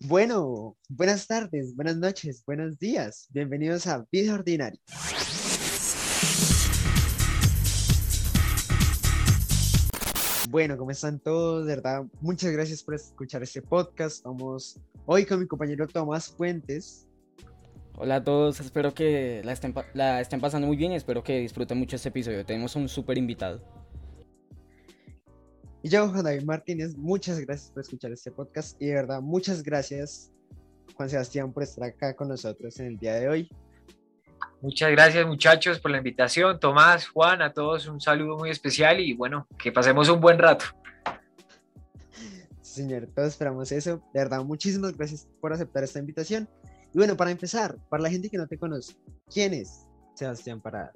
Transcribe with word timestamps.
Bueno, 0.00 0.76
buenas 0.90 1.26
tardes, 1.26 1.74
buenas 1.74 1.96
noches, 1.96 2.44
buenos 2.46 2.78
días. 2.78 3.28
Bienvenidos 3.30 3.86
a 3.86 4.06
Vida 4.12 4.34
Ordinaria. 4.34 4.78
Bueno, 10.50 10.76
¿cómo 10.76 10.90
están 10.90 11.18
todos? 11.18 11.66
De 11.66 11.76
verdad, 11.76 12.04
muchas 12.20 12.52
gracias 12.52 12.82
por 12.82 12.94
escuchar 12.94 13.42
este 13.42 13.62
podcast. 13.62 14.22
Vamos 14.22 14.78
hoy 15.06 15.24
con 15.24 15.40
mi 15.40 15.46
compañero 15.46 15.88
Tomás 15.88 16.28
Fuentes. 16.28 17.08
Hola 17.94 18.16
a 18.16 18.24
todos, 18.24 18.60
espero 18.60 18.92
que 18.92 19.40
la 19.44 19.52
estén, 19.52 19.74
la 19.94 20.20
estén 20.20 20.42
pasando 20.42 20.66
muy 20.66 20.76
bien 20.76 20.92
y 20.92 20.96
espero 20.96 21.24
que 21.24 21.40
disfruten 21.40 21.78
mucho 21.78 21.96
este 21.96 22.10
episodio. 22.10 22.44
Tenemos 22.44 22.76
un 22.76 22.90
súper 22.90 23.16
invitado. 23.16 23.62
Y 25.86 25.88
yo, 25.88 26.08
Juan 26.08 26.24
David 26.24 26.42
Martínez, 26.42 26.96
muchas 26.96 27.38
gracias 27.38 27.70
por 27.70 27.80
escuchar 27.80 28.10
este 28.10 28.32
podcast 28.32 28.76
y 28.82 28.86
de 28.86 28.94
verdad, 28.94 29.20
muchas 29.20 29.62
gracias, 29.62 30.32
Juan 30.96 31.08
Sebastián, 31.08 31.52
por 31.52 31.62
estar 31.62 31.84
acá 31.84 32.16
con 32.16 32.26
nosotros 32.26 32.80
en 32.80 32.86
el 32.86 32.98
día 32.98 33.14
de 33.14 33.28
hoy. 33.28 33.48
Muchas 34.60 34.90
gracias 34.90 35.24
muchachos 35.24 35.78
por 35.78 35.92
la 35.92 35.98
invitación. 35.98 36.58
Tomás, 36.58 37.06
Juan, 37.06 37.40
a 37.40 37.52
todos 37.52 37.86
un 37.86 38.00
saludo 38.00 38.36
muy 38.36 38.50
especial 38.50 38.98
y 38.98 39.12
bueno, 39.12 39.46
que 39.56 39.70
pasemos 39.70 40.08
un 40.08 40.20
buen 40.20 40.40
rato. 40.40 40.64
Señor, 42.62 43.06
todos 43.14 43.28
esperamos 43.28 43.70
eso. 43.70 44.02
De 44.12 44.18
verdad, 44.18 44.42
muchísimas 44.42 44.96
gracias 44.96 45.28
por 45.40 45.52
aceptar 45.52 45.84
esta 45.84 46.00
invitación. 46.00 46.48
Y 46.92 46.98
bueno, 46.98 47.16
para 47.16 47.30
empezar, 47.30 47.76
para 47.88 48.02
la 48.02 48.10
gente 48.10 48.28
que 48.28 48.38
no 48.38 48.48
te 48.48 48.58
conoce, 48.58 48.96
¿quién 49.32 49.54
es 49.54 49.86
Sebastián 50.16 50.60
Parada? 50.60 50.90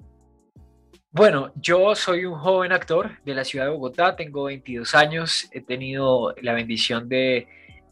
Bueno, 1.11 1.51
yo 1.55 1.93
soy 1.95 2.25
un 2.25 2.35
joven 2.35 2.71
actor 2.71 3.21
de 3.25 3.35
la 3.35 3.43
ciudad 3.43 3.65
de 3.65 3.71
Bogotá, 3.71 4.15
tengo 4.15 4.45
22 4.45 4.95
años, 4.95 5.49
he 5.51 5.61
tenido 5.61 6.33
la 6.41 6.53
bendición 6.53 7.09
de 7.09 7.47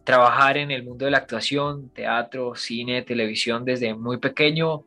trabajar 0.05 0.57
en 0.57 0.71
el 0.71 0.83
mundo 0.83 1.05
de 1.05 1.11
la 1.11 1.17
actuación, 1.17 1.89
teatro, 1.89 2.55
cine, 2.55 3.01
televisión 3.01 3.65
desde 3.65 3.93
muy 3.93 4.17
pequeño 4.17 4.85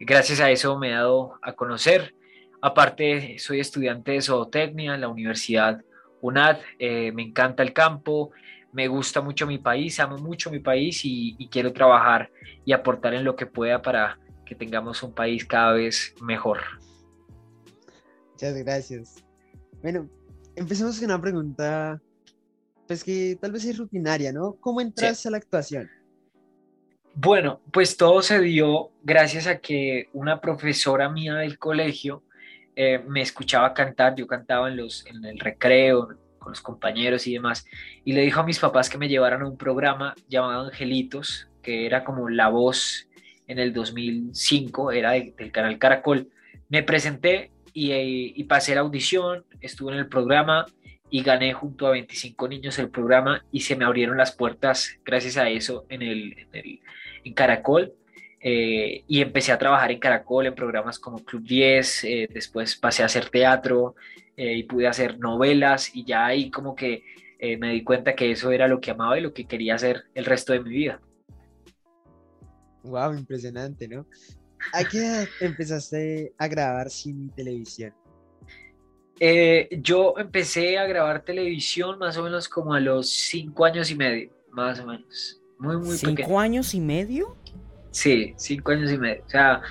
gracias 0.00 0.40
a 0.40 0.50
eso 0.50 0.78
me 0.78 0.88
he 0.88 0.92
dado 0.92 1.38
a 1.42 1.52
conocer. 1.52 2.14
Aparte, 2.60 3.38
soy 3.38 3.60
estudiante 3.60 4.12
de 4.12 4.22
zootecnia 4.22 4.94
en 4.94 5.00
la 5.00 5.08
Universidad 5.08 5.82
UNAD, 6.20 6.58
eh, 6.78 7.12
me 7.12 7.22
encanta 7.22 7.62
el 7.62 7.72
campo, 7.72 8.30
me 8.72 8.88
gusta 8.88 9.20
mucho 9.20 9.46
mi 9.46 9.58
país, 9.58 10.00
amo 10.00 10.16
mucho 10.18 10.50
mi 10.50 10.58
país 10.58 11.02
y, 11.04 11.48
quiero 11.50 11.72
trabajar 11.72 12.30
y 12.64 12.72
aportar 12.72 13.14
en 13.14 13.24
lo 13.24 13.36
que 13.36 13.46
pueda 13.46 13.82
para 13.82 14.18
que 14.46 14.54
tengamos 14.54 15.02
un 15.02 15.14
país 15.14 15.44
cada 15.44 15.72
vez 15.72 16.14
mejor. 16.22 16.60
Muchas 18.34 18.54
gracias. 18.56 19.24
Bueno, 19.80 20.10
empecemos 20.56 20.98
con 20.98 21.04
una 21.06 21.20
pregunta, 21.20 22.00
pues 22.88 23.04
que 23.04 23.38
tal 23.40 23.52
vez 23.52 23.64
es 23.64 23.78
rutinaria, 23.78 24.32
¿no? 24.32 24.56
¿Cómo 24.60 24.80
entras 24.80 25.24
a 25.24 25.30
la 25.30 25.36
actuación? 25.36 25.88
Bueno, 27.14 27.60
pues 27.72 27.96
todo 27.96 28.22
se 28.22 28.40
dio 28.40 28.90
gracias 29.04 29.46
a 29.46 29.58
que 29.58 30.08
una 30.12 30.40
profesora 30.40 31.08
mía 31.08 31.34
del 31.34 31.60
colegio 31.60 32.24
eh, 32.74 32.98
me 33.06 33.22
escuchaba 33.22 33.72
cantar, 33.72 34.16
yo 34.16 34.26
cantaba 34.26 34.68
en, 34.68 34.78
los, 34.78 35.06
en 35.06 35.24
el 35.24 35.38
recreo 35.38 36.08
con 36.40 36.50
los 36.50 36.60
compañeros 36.60 37.28
y 37.28 37.34
demás, 37.34 37.64
y 38.04 38.14
le 38.14 38.22
dijo 38.22 38.40
a 38.40 38.44
mis 38.44 38.58
papás 38.58 38.90
que 38.90 38.98
me 38.98 39.08
llevaran 39.08 39.42
a 39.42 39.48
un 39.48 39.56
programa 39.56 40.16
llamado 40.28 40.66
Angelitos, 40.66 41.48
que 41.62 41.86
era 41.86 42.02
como 42.02 42.28
La 42.28 42.48
Voz 42.48 43.08
en 43.46 43.60
el 43.60 43.72
2005, 43.72 44.90
era 44.90 45.12
del 45.12 45.52
canal 45.52 45.78
Caracol. 45.78 46.28
Me 46.68 46.82
presenté 46.82 47.52
y, 47.74 48.44
pasé 48.44 48.74
la 48.74 48.82
audición, 48.82 49.44
estuve 49.60 49.92
en 49.92 49.98
el 49.98 50.08
programa 50.08 50.64
y 51.10 51.22
gané 51.22 51.52
junto 51.52 51.86
a 51.86 51.90
25 51.90 52.48
niños 52.48 52.78
el 52.78 52.88
programa 52.88 53.44
y 53.52 53.60
se 53.60 53.76
me 53.76 53.84
abrieron 53.84 54.16
las 54.16 54.32
puertas 54.32 54.98
gracias 55.04 55.36
a 55.36 55.48
eso 55.48 55.84
en 55.88 56.02
el, 56.02 56.38
en 56.38 56.48
el 56.52 56.80
en 57.24 57.34
Caracol 57.34 57.92
eh, 58.40 59.04
y 59.08 59.20
empecé 59.20 59.52
a 59.52 59.58
trabajar 59.58 59.90
en 59.90 59.98
Caracol 59.98 60.46
en 60.46 60.54
programas 60.54 60.98
como 60.98 61.24
Club 61.24 61.42
10, 61.42 62.04
eh, 62.04 62.28
después 62.32 62.76
pasé 62.76 63.02
a 63.02 63.06
hacer 63.06 63.28
teatro 63.30 63.96
eh, 64.36 64.54
y 64.54 64.62
pude 64.64 64.86
hacer 64.86 65.18
novelas 65.18 65.94
y 65.94 66.04
ya 66.04 66.26
ahí 66.26 66.50
como 66.50 66.74
que 66.74 67.02
me 67.58 67.72
di 67.72 67.84
cuenta 67.84 68.14
que 68.14 68.30
eso 68.30 68.52
era 68.52 68.66
lo 68.66 68.80
que 68.80 68.90
amaba 68.90 69.18
y 69.18 69.20
lo 69.20 69.34
que 69.34 69.44
quería 69.44 69.74
hacer 69.74 70.04
el 70.14 70.24
resto 70.24 70.54
de 70.54 70.60
mi 70.60 70.70
vida. 70.70 70.98
Wow, 72.84 73.12
impresionante, 73.12 73.86
¿no? 73.86 74.06
¿A 74.72 74.84
qué 74.84 74.98
edad 74.98 75.28
empezaste 75.40 76.32
a 76.38 76.48
grabar 76.48 76.90
cine 76.90 77.26
y 77.26 77.28
televisión? 77.30 77.92
yo 79.80 80.14
empecé 80.18 80.76
a 80.76 80.86
grabar 80.86 81.22
televisión 81.22 81.98
más 81.98 82.16
o 82.16 82.24
menos 82.24 82.48
como 82.48 82.74
a 82.74 82.80
los 82.80 83.08
cinco 83.08 83.64
años 83.64 83.90
y 83.90 83.94
medio, 83.94 84.30
más 84.50 84.80
o 84.80 84.86
menos. 84.86 85.40
Muy, 85.58 85.76
muy 85.78 85.96
¿Cinco 85.96 86.38
años 86.38 86.74
y 86.74 86.80
medio? 86.80 87.36
Sí, 87.90 88.34
cinco 88.36 88.72
años 88.72 88.90
y 88.90 88.98
medio. 88.98 89.22
O 89.24 89.30
sea, 89.30 89.62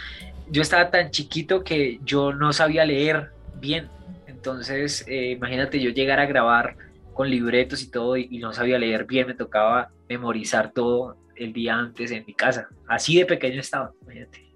yo 0.49 0.61
estaba 0.61 0.89
tan 0.89 1.11
chiquito 1.11 1.63
que 1.63 1.99
yo 2.03 2.33
no 2.33 2.53
sabía 2.53 2.85
leer 2.85 3.31
bien. 3.59 3.89
Entonces, 4.27 5.05
eh, 5.07 5.31
imagínate 5.31 5.79
yo 5.79 5.89
llegar 5.89 6.19
a 6.19 6.25
grabar 6.25 6.75
con 7.13 7.29
libretos 7.29 7.81
y 7.83 7.91
todo 7.91 8.17
y, 8.17 8.37
no 8.39 8.53
sabía 8.53 8.79
leer 8.79 9.05
bien, 9.05 9.27
me 9.27 9.35
tocaba 9.35 9.91
memorizar 10.09 10.71
todo 10.71 11.17
el 11.35 11.53
día 11.53 11.75
antes 11.75 12.11
en 12.11 12.25
mi 12.25 12.33
casa. 12.33 12.69
Así 12.87 13.17
de 13.17 13.25
pequeño 13.25 13.59
estaba, 13.59 13.91
imagínate. 14.01 14.52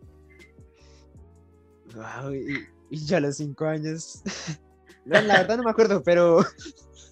Wow, 1.97 2.33
y, 2.33 2.67
y 2.89 3.05
ya 3.05 3.17
a 3.17 3.19
los 3.19 3.37
cinco 3.37 3.65
años. 3.65 4.21
la 5.05 5.21
verdad 5.21 5.57
no 5.57 5.63
me 5.63 5.71
acuerdo, 5.71 6.01
pero 6.03 6.45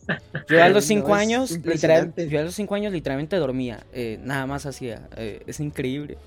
Yo 0.50 0.63
a 0.63 0.69
los 0.69 0.85
cinco 0.85 1.13
años, 1.13 1.51
literalmente, 1.51 2.29
yo 2.29 2.40
a 2.40 2.44
los 2.44 2.56
cinco 2.56 2.75
años 2.75 2.94
literalmente 2.94 3.35
dormía, 3.38 3.85
eh, 3.94 4.19
nada 4.22 4.45
más 4.45 4.66
hacía, 4.66 5.09
eh, 5.18 5.44
es 5.45 5.59
increíble. 5.59 6.18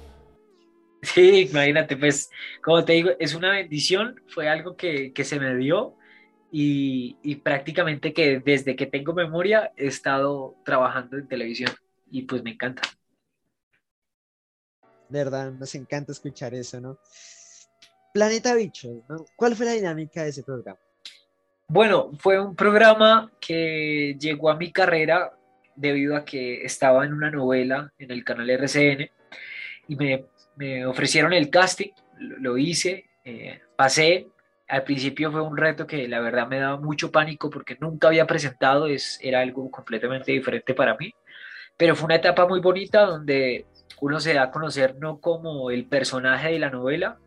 Sí, 1.03 1.49
imagínate, 1.51 1.97
pues, 1.97 2.29
como 2.63 2.85
te 2.85 2.95
digo, 2.95 3.11
es 3.21 3.35
una 3.35 3.53
bendición, 3.53 4.21
fue 4.29 4.49
algo 4.49 4.77
que, 4.77 5.13
se 5.23 5.39
me 5.39 5.57
dio 5.57 5.97
y, 6.51 7.37
prácticamente 7.37 8.13
que 8.13 8.41
desde 8.41 8.75
que 8.75 8.87
tengo 8.87 9.13
memoria 9.13 9.73
he 9.77 9.87
estado 9.87 10.57
trabajando 10.65 11.17
en 11.17 11.29
televisión 11.29 11.71
y 12.11 12.23
pues 12.23 12.43
me 12.43 12.51
encanta. 12.51 12.83
De 15.09 15.19
verdad, 15.25 15.53
nos 15.53 15.75
encanta 15.75 16.13
escuchar 16.13 16.53
eso, 16.55 16.81
¿no? 16.81 16.99
Planeta 18.13 18.55
Bichos, 18.55 19.03
¿no? 19.09 19.25
¿Cuál 19.37 19.55
fue 19.55 19.67
la 19.67 19.73
dinámica 19.73 20.23
de 20.23 20.31
ese 20.31 20.43
programa? 20.43 20.79
Bueno, 21.69 22.11
fue 22.19 22.41
un 22.41 22.57
programa 22.57 23.31
que 23.39 24.17
llegó 24.19 24.51
a 24.51 24.57
mi 24.57 24.73
carrera 24.73 25.33
debido 25.77 26.17
a 26.17 26.25
que 26.25 26.65
estaba 26.65 27.05
en 27.05 27.13
una 27.13 27.31
novela 27.31 27.93
en 27.99 28.11
el 28.11 28.25
canal 28.25 28.49
RCN 28.49 29.11
y 29.87 29.97
me, 29.97 30.25
ofrecieron 30.87 31.33
el 31.33 31.51
casting, 31.51 31.91
lo, 32.19 32.57
hice, 32.57 33.11
eh, 33.25 33.61
pasé. 33.77 34.29
Al 34.67 34.83
principio 34.83 35.31
fue 35.31 35.43
un 35.43 35.57
reto 35.57 35.87
que 35.87 36.09
la 36.09 36.21
verdad 36.21 36.49
me 36.49 36.59
daba 36.59 36.79
mucho 36.79 37.13
pánico 37.13 37.49
porque 37.49 37.77
nunca 37.81 38.09
había 38.09 38.27
presentado, 38.27 38.87
es, 38.87 39.19
era 39.23 39.41
algo 39.41 39.71
completamente 39.71 40.33
diferente 40.33 40.75
para 40.75 40.97
mí, 40.97 41.15
pero 41.77 41.95
fue 41.95 42.07
una 42.07 42.17
etapa 42.17 42.47
muy 42.47 42.61
bonita 42.61 43.03
donde 43.03 43.67
uno 44.01 44.21
se 44.21 44.35
da 44.35 44.45
a 44.45 44.51
conocer 44.51 44.97
no 44.97 45.21
como 45.21 45.71
el 45.71 45.87
personaje 45.87 46.53
de 46.53 46.59
la 46.59 46.71
novela, 46.71 47.19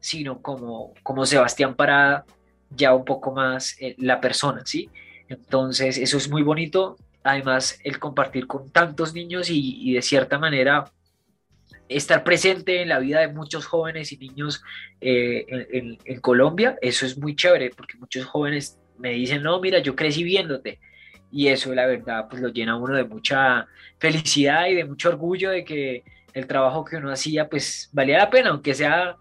sino 0.00 0.40
como, 0.40 0.94
como 1.02 1.26
Sebastián 1.26 1.74
Parada, 1.74 2.24
ya 2.70 2.94
un 2.94 3.04
poco 3.04 3.32
más 3.32 3.76
eh, 3.80 3.94
la 3.98 4.20
persona, 4.20 4.62
¿sí? 4.64 4.90
Entonces, 5.28 5.98
eso 5.98 6.16
es 6.16 6.28
muy 6.28 6.42
bonito. 6.42 6.96
Además, 7.22 7.78
el 7.84 7.98
compartir 7.98 8.46
con 8.46 8.70
tantos 8.70 9.14
niños 9.14 9.48
y, 9.50 9.92
de 9.92 10.02
cierta 10.02 10.38
manera 10.38 10.90
estar 11.88 12.22
presente 12.22 12.82
en 12.82 12.88
la 12.88 13.00
vida 13.00 13.20
de 13.20 13.28
muchos 13.28 13.66
jóvenes 13.66 14.12
y 14.12 14.16
niños 14.16 14.62
eh, 15.00 15.98
en, 16.04 16.20
Colombia, 16.20 16.78
eso 16.80 17.04
es 17.04 17.18
muy 17.18 17.34
chévere, 17.34 17.70
porque 17.70 17.98
muchos 17.98 18.24
jóvenes 18.26 18.78
me 18.98 19.10
dicen, 19.10 19.42
no, 19.42 19.60
mira, 19.60 19.80
yo 19.80 19.96
crecí 19.96 20.22
viéndote. 20.22 20.78
Y 21.32 21.48
eso, 21.48 21.74
la 21.74 21.86
verdad, 21.86 22.26
pues 22.28 22.42
lo 22.42 22.48
llena 22.48 22.76
uno 22.76 22.96
de 22.96 23.04
mucha 23.04 23.66
felicidad 23.98 24.66
y 24.68 24.74
de 24.74 24.84
mucho 24.84 25.08
orgullo 25.08 25.50
de 25.50 25.64
que 25.64 26.04
el 26.32 26.46
trabajo 26.46 26.84
que 26.84 26.96
uno 26.96 27.10
hacía, 27.10 27.48
pues 27.48 27.88
valía 27.92 28.18
la 28.18 28.30
pena, 28.30 28.50
aunque 28.50 28.74
sea 28.74 29.16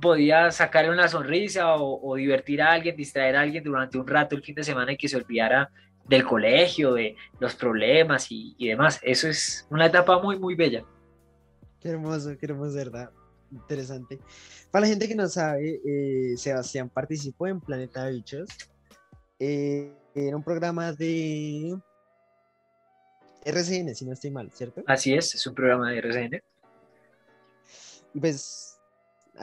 podía 0.00 0.50
sacarle 0.50 0.90
una 0.90 1.08
sonrisa 1.08 1.76
o, 1.76 2.14
divertir 2.16 2.62
a 2.62 2.72
alguien, 2.72 2.96
distraer 2.96 3.36
a 3.36 3.40
alguien 3.42 3.64
durante 3.64 3.98
un 3.98 4.06
rato 4.06 4.36
el 4.36 4.42
fin 4.42 4.54
de 4.54 4.64
semana 4.64 4.92
y 4.92 4.96
que 4.96 5.08
se 5.08 5.16
olvidara 5.16 5.70
del 6.06 6.24
colegio, 6.24 6.94
de 6.94 7.16
los 7.40 7.54
problemas 7.54 8.26
y, 8.30 8.54
demás. 8.58 9.00
Eso 9.02 9.28
es 9.28 9.66
una 9.70 9.86
etapa 9.86 10.20
muy, 10.20 10.38
muy 10.38 10.54
bella. 10.54 10.84
Qué 11.80 11.88
hermoso, 11.88 12.36
qué 12.38 12.46
hermoso, 12.46 12.74
¿verdad? 12.74 13.10
Interesante. 13.50 14.18
Para 14.70 14.82
la 14.82 14.88
gente 14.88 15.08
que 15.08 15.14
no 15.14 15.28
sabe, 15.28 15.80
eh, 15.84 16.36
Sebastián 16.36 16.88
participó 16.88 17.46
en 17.46 17.60
Planeta 17.60 18.08
Bichos. 18.08 18.48
Eh, 19.38 19.92
era 20.14 20.36
un 20.36 20.42
programa 20.42 20.92
de 20.92 21.76
RCN, 23.44 23.94
si 23.94 24.04
no 24.04 24.12
estoy 24.12 24.30
mal, 24.30 24.50
¿cierto? 24.52 24.82
Así 24.86 25.14
es, 25.14 25.34
es 25.34 25.46
un 25.46 25.54
programa 25.54 25.90
de 25.90 25.98
RCN. 25.98 26.42
Pues 28.18 28.73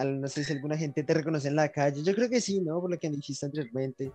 no 0.06 0.28
sé 0.28 0.44
si 0.44 0.54
alguna 0.54 0.78
gente 0.78 1.04
te 1.04 1.14
reconoce 1.14 1.48
en 1.48 1.56
la 1.56 1.70
calle. 1.70 2.04
Yo 2.04 2.14
creo 2.16 2.30
que 2.30 2.42
sí, 2.42 2.62
¿no? 2.62 2.80
Por 2.82 2.92
lo 2.92 2.98
que 2.98 3.10
dijiste 3.10 3.46
anteriormente. 3.46 4.12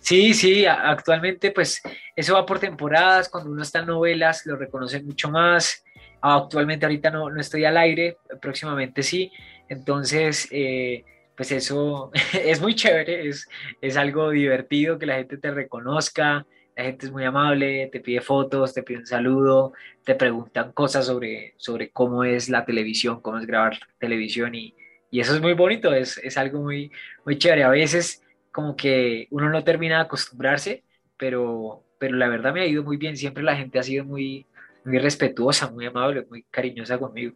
Sí, 0.00 0.34
sí, 0.34 0.66
actualmente 0.66 1.50
pues 1.50 1.82
eso 2.14 2.34
va 2.34 2.46
por 2.46 2.60
temporadas, 2.60 3.28
cuando 3.28 3.50
uno 3.50 3.62
está 3.62 3.80
en 3.80 3.86
novelas 3.86 4.46
lo 4.46 4.54
reconocen 4.54 5.04
mucho 5.04 5.28
más, 5.30 5.82
Actualmente 6.20 6.86
ahorita 6.86 7.10
no, 7.10 7.30
no 7.30 7.40
estoy 7.40 7.64
al 7.64 7.76
aire, 7.76 8.18
próximamente 8.40 9.02
sí. 9.02 9.30
Entonces, 9.68 10.48
eh, 10.50 11.04
pues 11.36 11.52
eso 11.52 12.10
es 12.32 12.60
muy 12.60 12.74
chévere, 12.74 13.28
es, 13.28 13.48
es 13.80 13.96
algo 13.96 14.30
divertido 14.30 14.98
que 14.98 15.06
la 15.06 15.16
gente 15.16 15.36
te 15.38 15.50
reconozca, 15.50 16.46
la 16.76 16.84
gente 16.84 17.06
es 17.06 17.12
muy 17.12 17.24
amable, 17.24 17.88
te 17.92 18.00
pide 18.00 18.20
fotos, 18.20 18.74
te 18.74 18.82
pide 18.82 18.98
un 18.98 19.06
saludo, 19.06 19.72
te 20.04 20.14
preguntan 20.14 20.72
cosas 20.72 21.06
sobre, 21.06 21.54
sobre 21.56 21.90
cómo 21.90 22.24
es 22.24 22.48
la 22.48 22.64
televisión, 22.64 23.20
cómo 23.20 23.38
es 23.38 23.46
grabar 23.46 23.78
televisión 23.98 24.54
y, 24.54 24.74
y 25.16 25.20
eso 25.20 25.34
es 25.34 25.40
muy 25.40 25.54
bonito, 25.54 25.94
es, 25.94 26.18
es, 26.18 26.36
algo 26.36 26.60
muy, 26.60 26.92
muy 27.24 27.38
chévere. 27.38 27.64
A 27.64 27.70
veces 27.70 28.22
como 28.52 28.76
que 28.76 29.28
uno 29.30 29.48
no 29.48 29.64
termina 29.64 29.94
de 29.94 30.02
acostumbrarse, 30.02 30.82
pero, 31.16 31.82
pero 31.98 32.16
la 32.16 32.28
verdad 32.28 32.52
me 32.52 32.60
ha 32.60 32.66
ido 32.66 32.82
muy 32.82 32.98
bien, 32.98 33.16
siempre 33.16 33.42
la 33.42 33.56
gente 33.56 33.78
ha 33.78 33.82
sido 33.82 34.04
muy, 34.04 34.44
muy 34.84 34.98
respetuosa, 34.98 35.70
muy 35.70 35.86
amable, 35.86 36.26
muy 36.28 36.42
cariñosa 36.50 36.98
conmigo. 36.98 37.34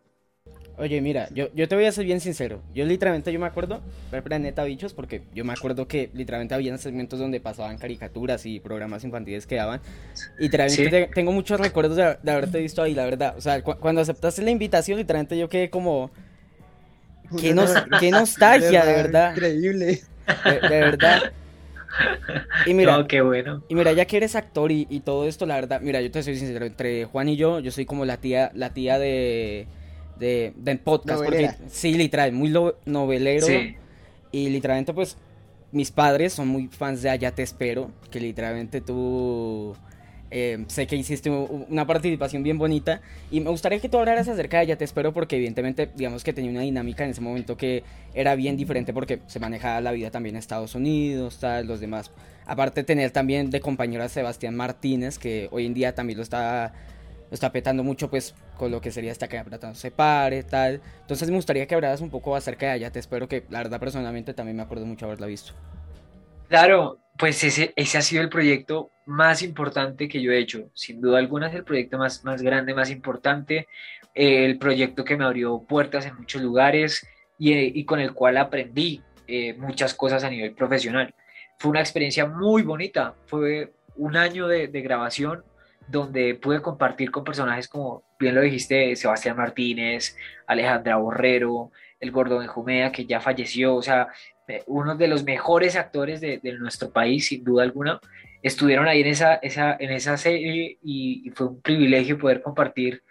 Oye, 0.76 1.00
mira, 1.00 1.30
yo, 1.32 1.48
yo 1.54 1.68
te 1.68 1.74
voy 1.74 1.86
a 1.86 1.92
ser 1.92 2.04
bien 2.04 2.20
sincero. 2.20 2.60
Yo 2.74 2.84
literalmente, 2.84 3.32
yo 3.32 3.40
me 3.40 3.46
acuerdo 3.46 3.80
ver 4.12 4.22
Planeta 4.22 4.62
Bichos 4.64 4.92
porque 4.92 5.22
yo 5.32 5.46
me 5.46 5.54
acuerdo 5.54 5.88
que 5.88 6.10
literalmente 6.12 6.54
había 6.54 6.76
segmentos 6.76 7.18
donde 7.18 7.40
pasaban 7.40 7.78
caricaturas 7.78 8.44
y 8.44 8.60
programas 8.60 9.04
infantiles 9.04 9.46
que 9.46 9.54
daban. 9.54 9.80
Y 10.38 10.42
literalmente 10.42 11.08
tengo 11.14 11.32
muchos 11.32 11.58
recuerdos 11.58 11.96
de, 11.96 12.30
haberte 12.30 12.60
visto 12.60 12.82
ahí, 12.82 12.92
la 12.92 13.06
verdad. 13.06 13.36
O 13.38 13.40
sea, 13.40 13.62
cuando 13.62 14.02
aceptaste 14.02 14.42
la 14.42 14.50
invitación, 14.50 14.98
literalmente 14.98 15.38
yo 15.38 15.48
quedé 15.48 15.70
como... 15.70 16.10
Qué, 17.38 17.54
qué 18.00 18.10
nostalgia, 18.10 18.84
de 18.84 18.92
verdad. 18.92 19.32
Increíble. 19.32 20.02
De, 20.44 20.68
verdad. 20.68 21.32
Y 22.66 22.74
mira, 22.74 23.04
qué 23.08 23.20
bueno. 23.20 23.62
Y 23.68 23.74
mira, 23.74 23.92
ya 23.92 24.04
que 24.04 24.16
eres 24.16 24.36
actor 24.36 24.70
y, 24.70 24.86
y, 24.90 25.00
todo 25.00 25.26
esto, 25.26 25.46
la 25.46 25.56
verdad, 25.56 25.80
mira, 25.80 26.00
yo 26.00 26.10
te 26.10 26.22
soy 26.22 26.36
sincero, 26.36 26.64
entre 26.64 27.04
Juan 27.04 27.28
y 27.28 27.36
yo, 27.36 27.60
yo 27.60 27.70
soy 27.70 27.84
como 27.84 28.04
la 28.04 28.18
tía, 28.18 28.52
la 28.54 28.70
tía 28.72 28.98
de, 28.98 29.66
de, 30.18 30.52
de 30.56 30.76
podcast. 30.76 31.22
Porque, 31.22 31.50
sí, 31.68 31.94
literal, 31.94 32.32
muy 32.32 32.54
novelero. 32.84 33.46
Y 34.32 34.48
literalmente, 34.50 34.94
pues, 34.94 35.16
mis 35.72 35.90
padres 35.90 36.32
son 36.32 36.48
muy 36.48 36.68
fans 36.68 37.02
de 37.02 37.10
Allá 37.10 37.32
Te 37.32 37.42
Espero, 37.42 37.90
que 38.10 38.20
literalmente 38.20 38.80
tú... 38.80 39.76
Eh, 40.32 40.64
sé 40.68 40.86
que 40.86 40.94
hiciste 40.94 41.28
una 41.28 41.86
participación 41.86 42.44
bien 42.44 42.56
bonita 42.56 43.00
y 43.32 43.40
me 43.40 43.50
gustaría 43.50 43.80
que 43.80 43.88
tú 43.88 43.98
hablaras 43.98 44.28
acerca 44.28 44.60
de 44.60 44.66
Ya 44.66 44.76
Te 44.76 44.84
Espero 44.84 45.12
porque 45.12 45.36
evidentemente 45.36 45.90
digamos 45.96 46.22
que 46.22 46.32
tenía 46.32 46.52
una 46.52 46.60
dinámica 46.60 47.04
en 47.04 47.10
ese 47.10 47.20
momento 47.20 47.56
que 47.56 47.82
era 48.14 48.36
bien 48.36 48.56
diferente 48.56 48.92
porque 48.92 49.20
se 49.26 49.40
manejaba 49.40 49.80
la 49.80 49.90
vida 49.90 50.12
también 50.12 50.36
en 50.36 50.38
Estados 50.38 50.74
Unidos, 50.76 51.38
tal, 51.40 51.66
los 51.66 51.80
demás. 51.80 52.12
Aparte 52.46 52.84
tener 52.84 53.10
también 53.10 53.50
de 53.50 53.60
compañero 53.60 54.04
a 54.04 54.08
Sebastián 54.08 54.54
Martínez 54.54 55.18
que 55.18 55.48
hoy 55.50 55.66
en 55.66 55.74
día 55.74 55.94
también 55.94 56.16
lo 56.16 56.22
está 56.22 56.72
lo 57.30 57.34
está 57.34 57.52
petando 57.52 57.84
mucho 57.84 58.10
pues 58.10 58.34
con 58.56 58.70
lo 58.70 58.80
que 58.80 58.90
sería 58.90 59.12
esta 59.12 59.28
que 59.28 59.42
no 59.62 59.74
se 59.74 59.90
pare, 59.90 60.42
tal. 60.42 60.80
Entonces 61.00 61.30
me 61.30 61.36
gustaría 61.36 61.66
que 61.66 61.74
hablaras 61.74 62.00
un 62.00 62.10
poco 62.10 62.36
acerca 62.36 62.70
de 62.70 62.76
ella, 62.78 62.90
te 62.90 62.98
espero 62.98 63.28
que 63.28 63.44
la 63.50 63.58
verdad 63.58 63.80
personalmente 63.80 64.34
también 64.34 64.56
me 64.56 64.62
acuerdo 64.62 64.84
mucho 64.86 65.06
haberla 65.06 65.26
visto. 65.26 65.54
Claro, 66.50 66.99
pues 67.17 67.44
ese, 67.44 67.73
ese 67.76 67.99
ha 67.99 68.02
sido 68.02 68.23
el 68.23 68.29
proyecto 68.29 68.91
más 69.06 69.41
importante 69.41 70.08
que 70.08 70.20
yo 70.20 70.32
he 70.32 70.38
hecho, 70.38 70.69
sin 70.75 71.00
duda 71.00 71.20
alguna 71.20 71.47
es 71.47 71.55
el 71.55 71.62
proyecto 71.62 71.97
más, 71.97 72.25
más 72.25 72.43
grande, 72.43 72.75
más 72.75 72.91
importante, 72.91 73.69
el 74.14 74.58
proyecto 74.58 75.05
que 75.05 75.17
me 75.17 75.25
abrió 75.25 75.61
puertas 75.61 76.06
en 76.06 76.17
muchos 76.17 76.43
lugares 76.43 77.06
y, 77.38 77.55
y 77.79 77.85
con 77.85 78.00
el 78.00 78.14
cual 78.14 78.37
aprendí 78.37 79.00
eh, 79.29 79.55
muchas 79.55 79.94
cosas 79.94 80.25
a 80.25 80.31
nivel 80.31 80.52
profesional. 80.52 81.14
Fue 81.56 81.70
una 81.70 81.81
experiencia 81.81 82.26
muy 82.26 82.62
bonita, 82.62 83.14
fue 83.26 83.73
un 83.94 84.17
año 84.17 84.49
de, 84.49 84.67
de 84.67 84.82
grabación 84.82 85.44
donde 85.87 86.35
pude 86.35 86.61
compartir 86.61 87.12
con 87.12 87.23
personajes 87.23 87.69
como, 87.69 88.02
bien 88.19 88.35
lo 88.35 88.41
dijiste, 88.41 88.97
Sebastián 88.97 89.37
Martínez, 89.37 90.17
Alejandra 90.49 90.97
Borrero, 90.97 91.70
el 92.00 92.11
Gordo 92.12 92.38
Benjumea, 92.38 92.91
que 92.91 93.05
ya 93.06 93.20
falleció, 93.20 93.76
o 93.76 93.82
sea, 93.82 94.08
eh, 94.08 94.29
uno 94.67 94.97
de 94.97 95.08
los 95.08 95.25
mejores 95.25 95.76
actores 95.76 96.20
de, 96.20 96.41
nuestro 96.58 96.91
país, 96.91 97.29
sin 97.29 97.44
duda 97.44 97.62
alguna, 97.62 98.00
estuvieron 98.43 98.88
ahí 98.88 99.00
en 99.00 99.08
esa, 99.08 99.35
esa, 99.37 99.76
en 99.79 99.91
esa 99.91 100.17
serie 100.17 100.79
y, 100.82 101.23
y, 101.26 101.31
fue 101.31 101.49
un 101.49 101.61
privilegio 101.61 102.19
poder 102.19 102.43
compartir 102.43 103.02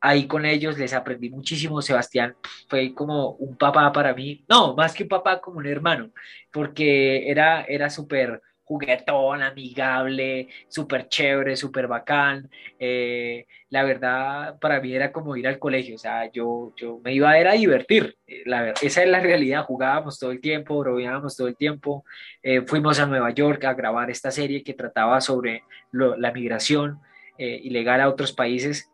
ahí 0.00 0.26
con 0.26 0.44
ellos, 0.44 0.78
les 0.78 0.92
aprendí 0.92 1.28
muchísimo, 1.30 1.82
Sebastián 1.82 2.36
fue 2.68 2.94
como 2.94 3.32
un 3.32 3.56
papá 3.56 3.92
para 3.92 4.14
mí, 4.14 4.44
no, 4.48 4.74
más 4.76 4.94
que 4.94 5.02
un 5.02 5.08
papá, 5.08 5.40
como 5.40 5.58
un 5.58 5.66
hermano, 5.66 6.10
porque 6.52 7.28
era, 7.30 7.62
era 7.64 7.90
súper 7.90 8.40
juguetón, 8.68 9.42
amigable, 9.42 10.48
súper 10.68 11.08
chévere, 11.08 11.56
súper 11.56 11.86
bacán. 11.86 12.50
Eh, 12.78 13.46
la 13.70 13.82
verdad, 13.82 14.58
para 14.60 14.78
mí 14.78 14.94
era 14.94 15.10
como 15.10 15.36
ir 15.36 15.48
al 15.48 15.58
colegio, 15.58 15.94
o 15.94 15.98
sea, 15.98 16.30
yo, 16.30 16.74
yo 16.76 17.00
me 17.02 17.14
iba 17.14 17.30
a, 17.30 17.40
ir 17.40 17.48
a 17.48 17.52
divertir. 17.52 18.18
Eh, 18.26 18.42
la, 18.44 18.72
esa 18.82 19.02
es 19.02 19.08
la 19.08 19.20
realidad, 19.20 19.64
jugábamos 19.64 20.18
todo 20.18 20.32
el 20.32 20.42
tiempo, 20.42 20.78
bromeábamos 20.78 21.34
todo 21.34 21.48
el 21.48 21.56
tiempo. 21.56 22.04
Eh, 22.42 22.60
fuimos 22.60 23.00
a 23.00 23.06
Nueva 23.06 23.30
York 23.30 23.64
a 23.64 23.72
grabar 23.72 24.10
esta 24.10 24.30
serie 24.30 24.62
que 24.62 24.74
trataba 24.74 25.22
sobre 25.22 25.62
la 25.90 26.30
migración 26.32 27.00
ilegal 27.38 28.00
a 28.00 28.08
otros 28.08 28.32
países 28.32 28.90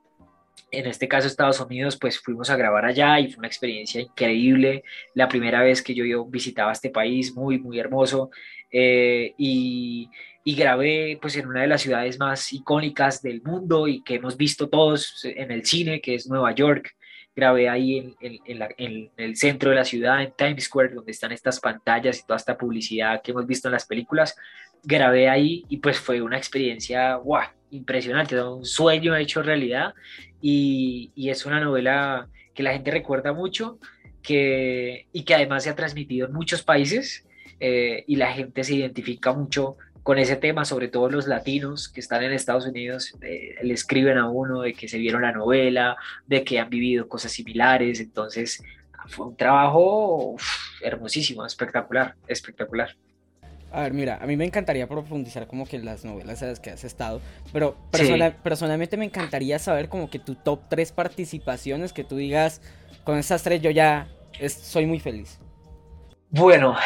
en 0.70 0.86
este 0.86 1.08
caso 1.08 1.26
Estados 1.26 1.60
Unidos, 1.60 1.96
pues 1.96 2.18
fuimos 2.18 2.50
a 2.50 2.56
grabar 2.56 2.84
allá 2.84 3.20
y 3.20 3.30
fue 3.30 3.38
una 3.38 3.48
experiencia 3.48 4.00
increíble. 4.00 4.84
La 5.14 5.28
primera 5.28 5.62
vez 5.62 5.82
que 5.82 5.94
yo, 5.94 6.24
visitaba 6.26 6.72
este 6.72 6.90
país, 6.90 7.34
muy, 7.34 7.58
muy 7.58 7.78
hermoso. 7.78 8.30
Eh, 8.70 9.34
y, 9.38 10.10
y, 10.42 10.54
grabé 10.56 11.18
pues 11.22 11.36
en 11.36 11.46
una 11.46 11.60
de 11.60 11.68
las 11.68 11.82
ciudades 11.82 12.18
más 12.18 12.52
icónicas 12.52 13.22
del 13.22 13.40
mundo 13.42 13.86
y 13.86 14.02
que 14.02 14.16
hemos 14.16 14.36
visto 14.36 14.68
todos 14.68 15.24
en 15.24 15.52
el 15.52 15.64
cine, 15.64 16.00
que 16.00 16.16
es 16.16 16.28
Nueva 16.28 16.52
York. 16.52 16.94
Grabé 17.34 17.68
ahí 17.68 17.98
en, 17.98 18.38
en, 18.44 18.62
en, 18.76 19.10
el 19.16 19.36
centro 19.36 19.70
de 19.70 19.76
la 19.76 19.84
ciudad, 19.84 20.22
en 20.22 20.32
Times 20.36 20.64
Square, 20.64 20.94
donde 20.94 21.12
están 21.12 21.32
estas 21.32 21.60
pantallas 21.60 22.20
y 22.20 22.26
toda 22.26 22.36
esta 22.36 22.56
publicidad 22.56 23.22
que 23.22 23.32
hemos 23.32 23.46
visto 23.46 23.68
en 23.68 23.72
las 23.72 23.86
películas. 23.86 24.36
Grabé 24.82 25.28
ahí 25.28 25.64
y 25.68 25.78
pues 25.78 25.98
fue 25.98 26.20
una 26.20 26.36
experiencia 26.36 27.16
wow, 27.16 27.42
impresionante, 27.70 28.40
un 28.40 28.64
sueño 28.64 29.16
hecho 29.16 29.42
realidad 29.42 29.94
y, 30.40 31.10
y 31.14 31.30
es 31.30 31.46
una 31.46 31.60
novela 31.60 32.28
que 32.54 32.62
la 32.62 32.72
gente 32.72 32.90
recuerda 32.90 33.32
mucho 33.32 33.78
que, 34.22 35.06
y 35.12 35.22
que 35.22 35.34
además 35.34 35.64
se 35.64 35.70
ha 35.70 35.76
transmitido 35.76 36.26
en 36.26 36.32
muchos 36.32 36.62
países 36.62 37.26
eh, 37.60 38.04
y 38.06 38.16
la 38.16 38.32
gente 38.32 38.64
se 38.64 38.74
identifica 38.74 39.32
mucho 39.32 39.76
con 40.04 40.18
ese 40.18 40.36
tema, 40.36 40.66
sobre 40.66 40.88
todo 40.88 41.08
los 41.08 41.26
latinos 41.26 41.88
que 41.88 42.00
están 42.00 42.22
en 42.22 42.32
Estados 42.32 42.66
Unidos, 42.66 43.14
eh, 43.22 43.56
le 43.62 43.72
escriben 43.72 44.18
a 44.18 44.28
uno 44.28 44.60
de 44.60 44.74
que 44.74 44.86
se 44.86 44.98
vieron 44.98 45.22
la 45.22 45.32
novela, 45.32 45.96
de 46.26 46.44
que 46.44 46.60
han 46.60 46.68
vivido 46.68 47.08
cosas 47.08 47.32
similares, 47.32 48.00
entonces 48.00 48.62
fue 49.08 49.26
un 49.26 49.36
trabajo 49.36 50.36
hermosísimo, 50.82 51.44
espectacular, 51.46 52.14
espectacular. 52.28 52.90
A 53.72 53.80
ver, 53.80 53.94
mira, 53.94 54.18
a 54.20 54.26
mí 54.26 54.36
me 54.36 54.44
encantaría 54.44 54.86
profundizar 54.86 55.46
como 55.46 55.66
que 55.66 55.78
las 55.78 56.04
novelas 56.04 56.42
en 56.42 56.50
las 56.50 56.60
que 56.60 56.70
has 56.70 56.84
estado, 56.84 57.22
pero 57.50 57.74
personalmente 58.42 58.98
me 58.98 59.06
encantaría 59.06 59.58
saber 59.58 59.88
como 59.88 60.10
que 60.10 60.18
tu 60.18 60.34
top 60.34 60.68
3 60.68 60.92
participaciones, 60.92 61.94
que 61.94 62.04
tú 62.04 62.16
digas, 62.16 62.60
con 63.04 63.18
esas 63.18 63.42
tres 63.42 63.62
yo 63.62 63.70
ya 63.70 64.06
soy 64.48 64.84
muy 64.84 65.00
feliz. 65.00 65.40
Bueno, 66.30 66.76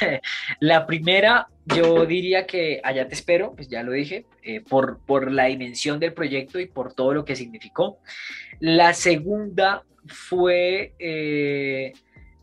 la 0.60 0.86
primera, 0.86 1.48
yo 1.74 2.06
diría 2.06 2.46
que 2.46 2.80
allá 2.84 3.08
te 3.08 3.14
espero, 3.14 3.54
pues 3.54 3.68
ya 3.68 3.82
lo 3.82 3.92
dije, 3.92 4.26
eh, 4.42 4.60
por, 4.60 4.98
por 5.00 5.30
la 5.30 5.46
dimensión 5.46 6.00
del 6.00 6.12
proyecto 6.12 6.58
y 6.58 6.66
por 6.66 6.94
todo 6.94 7.14
lo 7.14 7.24
que 7.24 7.36
significó. 7.36 7.98
La 8.58 8.94
segunda 8.94 9.84
fue 10.06 10.94
eh, 10.98 11.92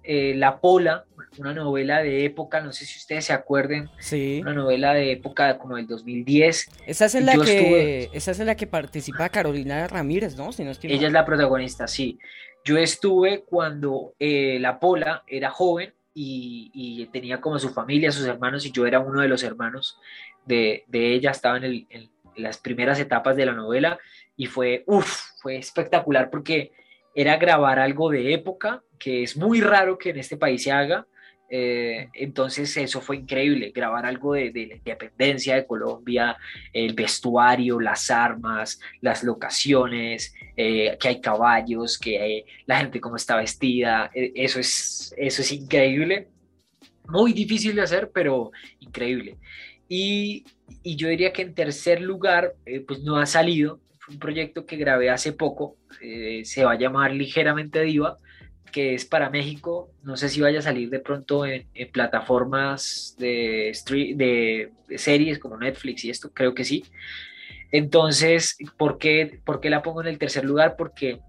eh, 0.04 0.34
La 0.36 0.60
Pola, 0.60 1.06
una 1.38 1.54
novela 1.54 2.02
de 2.02 2.26
época, 2.26 2.62
no 2.62 2.72
sé 2.72 2.86
si 2.86 2.98
ustedes 2.98 3.26
se 3.26 3.34
acuerden, 3.34 3.90
sí. 4.00 4.40
una 4.42 4.54
novela 4.54 4.94
de 4.94 5.12
época 5.12 5.58
como 5.58 5.76
del 5.76 5.88
2010. 5.88 6.70
Esa 6.86 7.06
es 7.06 7.16
en 7.16 7.26
la, 7.26 7.38
que, 7.38 8.10
esa 8.14 8.32
es 8.32 8.40
en 8.40 8.48
la 8.48 8.56
que 8.56 8.68
participa 8.68 9.30
Carolina 9.30 9.88
Ramírez, 9.88 10.36
¿no? 10.36 10.52
Si 10.52 10.64
no 10.64 10.72
Ella 10.84 11.08
es 11.08 11.14
la 11.14 11.26
protagonista, 11.26 11.88
sí. 11.88 12.18
Yo 12.64 12.78
estuve 12.78 13.44
cuando 13.46 14.14
La 14.20 14.80
Pola 14.80 15.24
era 15.28 15.52
joven 15.52 15.94
y, 16.20 17.06
tenía 17.12 17.40
como 17.40 17.60
su 17.60 17.70
familia, 17.70 18.12
sus 18.12 18.26
hermanos, 18.26 18.66
y 18.66 18.72
yo 18.72 18.88
era 18.88 19.00
uno 19.00 19.22
de 19.22 19.28
los 19.28 19.44
hermanos 19.44 20.00
de, 20.46 20.84
ella, 20.92 21.32
estaba 21.32 21.58
en, 21.58 21.88
las 22.36 22.58
primeras 22.58 23.00
etapas 23.00 23.36
de 23.36 23.46
la 23.46 23.54
novela 23.54 24.00
y 24.36 24.46
fue, 24.46 24.84
uff, 24.86 25.32
fue 25.42 25.58
espectacular 25.58 26.30
porque 26.30 26.72
era 27.16 27.38
grabar 27.38 27.80
algo 27.80 28.10
de 28.10 28.34
época, 28.34 28.84
que 29.00 29.24
es 29.24 29.38
muy 29.38 29.62
raro 29.62 29.98
que 29.98 30.12
en 30.12 30.18
este 30.18 30.38
país 30.38 30.64
se 30.64 30.72
haga, 30.72 31.08
eh, 31.50 32.10
entonces 32.14 32.76
eso 32.78 33.02
fue 33.02 33.18
increíble, 33.18 33.72
grabar 33.74 34.06
algo 34.06 34.34
de, 34.34 34.52
la 34.54 34.76
independencia 34.76 35.56
de 35.56 35.66
Colombia, 35.66 36.38
el 36.74 36.94
vestuario, 36.94 37.80
las 37.80 38.10
armas, 38.12 38.80
las 39.02 39.24
locaciones, 39.24 40.34
eh, 40.56 40.98
que 41.00 41.08
hay 41.08 41.22
caballos, 41.22 41.98
que 41.98 42.46
la 42.66 42.80
gente 42.80 43.00
cómo 43.00 43.16
está 43.16 43.36
vestida, 43.36 44.12
eso 44.14 44.60
es, 44.60 45.14
eso 45.18 45.42
es 45.42 45.52
increíble. 45.52 46.28
Muy 47.08 47.32
difícil 47.32 47.76
de 47.76 47.84
hacer, 47.84 48.12
pero 48.14 48.52
increíble. 48.80 49.38
Y, 49.88 50.44
y 50.84 50.96
yo 50.96 51.08
diría 51.08 51.32
que 51.32 51.42
en 51.42 51.54
tercer 51.54 52.02
lugar, 52.02 52.54
eh, 52.66 52.82
pues 52.82 53.02
no 53.02 53.18
ha 53.18 53.26
salido, 53.26 53.80
un 54.10 54.20
proyecto 54.20 54.66
que 54.66 54.78
grabé 54.78 55.10
hace 55.10 55.34
poco, 55.34 55.76
eh, 56.02 56.42
se 56.46 56.64
va 56.64 56.74
a 56.74 56.78
llamar 56.78 57.12
Ligeramente 57.12 57.82
Diva, 57.82 58.18
que 58.72 58.94
es 58.94 59.06
para 59.06 59.30
México. 59.30 59.90
No 60.04 60.18
sé 60.18 60.30
si 60.30 60.42
vaya 60.42 60.60
a 60.60 60.64
salir 60.64 60.90
de 60.90 61.00
pronto 61.00 61.46
en, 61.46 61.68
plataformas 61.92 63.16
de, 63.18 63.72
de, 64.16 64.72
series 64.98 65.40
como 65.40 65.58
Netflix 65.58 66.06
y 66.06 66.10
esto, 66.10 66.32
creo 66.34 66.54
que 66.54 66.64
sí. 66.64 66.86
Entonces, 67.72 68.58
¿por 68.78 68.98
qué, 68.98 69.40
¿por 69.44 69.60
qué 69.60 69.70
la 69.70 69.82
pongo 69.82 70.02
en 70.02 70.08
el 70.08 70.18
tercer 70.18 70.46
lugar? 70.46 70.76
Porque 70.78 71.20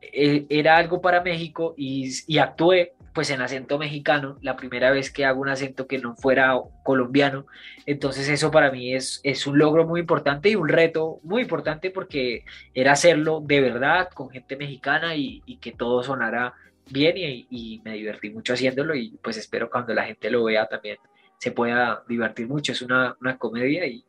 eh, 0.00 0.46
era 0.48 0.76
algo 0.76 1.00
para 1.00 1.22
México 1.22 1.74
y, 1.76 2.10
y, 2.26 2.38
actué 2.38 2.94
pues 3.12 3.30
en 3.30 3.42
acento 3.42 3.76
mexicano, 3.76 4.38
la 4.40 4.56
primera 4.56 4.90
vez 4.92 5.10
que 5.10 5.24
hago 5.24 5.40
un 5.40 5.48
acento 5.48 5.86
que 5.88 5.98
no 5.98 6.14
fuera 6.14 6.54
colombiano. 6.84 7.46
Entonces 7.86 8.28
eso 8.28 8.50
para 8.52 8.70
mí 8.70 8.94
es, 8.94 9.20
es 9.24 9.46
un 9.48 9.58
logro 9.58 9.86
muy 9.86 10.00
importante 10.00 10.48
y 10.50 10.54
un 10.54 10.68
reto 10.68 11.18
muy 11.24 11.42
importante 11.42 11.90
porque 11.90 12.44
era 12.72 12.92
hacerlo 12.92 13.42
de 13.44 13.60
verdad 13.60 14.08
con 14.14 14.30
gente 14.30 14.56
mexicana 14.56 15.16
y, 15.16 15.42
y 15.44 15.56
que 15.56 15.72
todo 15.72 16.04
sonara 16.04 16.54
bien 16.90 17.14
y, 17.16 17.80
me 17.84 17.94
divertí 17.94 18.30
mucho 18.30 18.54
haciéndolo 18.54 18.94
y 18.94 19.18
pues 19.22 19.36
espero 19.36 19.70
cuando 19.70 19.94
la 19.94 20.04
gente 20.04 20.30
lo 20.30 20.44
vea 20.44 20.66
también 20.66 20.98
se 21.38 21.52
pueda 21.52 22.02
divertir 22.08 22.46
mucho. 22.46 22.72
Es 22.72 22.82
una, 22.82 23.16
una 23.20 23.38
comedia 23.38 23.86
y 23.86 24.04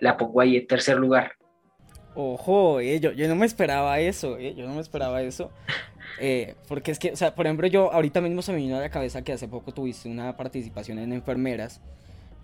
la 0.00 0.16
pongo 0.16 0.40
ahí 0.40 0.56
en 0.56 0.66
tercer 0.66 0.96
lugar. 0.96 1.32
Ojo, 2.14 2.78
eh, 2.78 3.00
yo, 3.00 3.12
no 3.28 3.34
me 3.34 3.46
esperaba 3.46 3.98
eso, 3.98 4.38
eh, 4.38 4.54
yo 4.54 4.66
no 4.66 4.74
me 4.74 4.80
esperaba 4.80 5.22
eso. 5.22 5.50
Eh, 6.20 6.54
porque 6.68 6.92
es 6.92 7.00
que, 7.00 7.10
o 7.10 7.16
sea, 7.16 7.34
por 7.34 7.46
ejemplo, 7.46 7.66
yo 7.66 7.90
ahorita 7.90 8.20
mismo 8.20 8.40
se 8.40 8.52
me 8.52 8.58
vino 8.58 8.76
a 8.76 8.80
la 8.80 8.90
cabeza 8.90 9.24
que 9.24 9.32
hace 9.32 9.48
poco 9.48 9.72
tuviste 9.72 10.08
una 10.08 10.36
participación 10.36 11.00
en 11.00 11.12
Enfermeras 11.12 11.80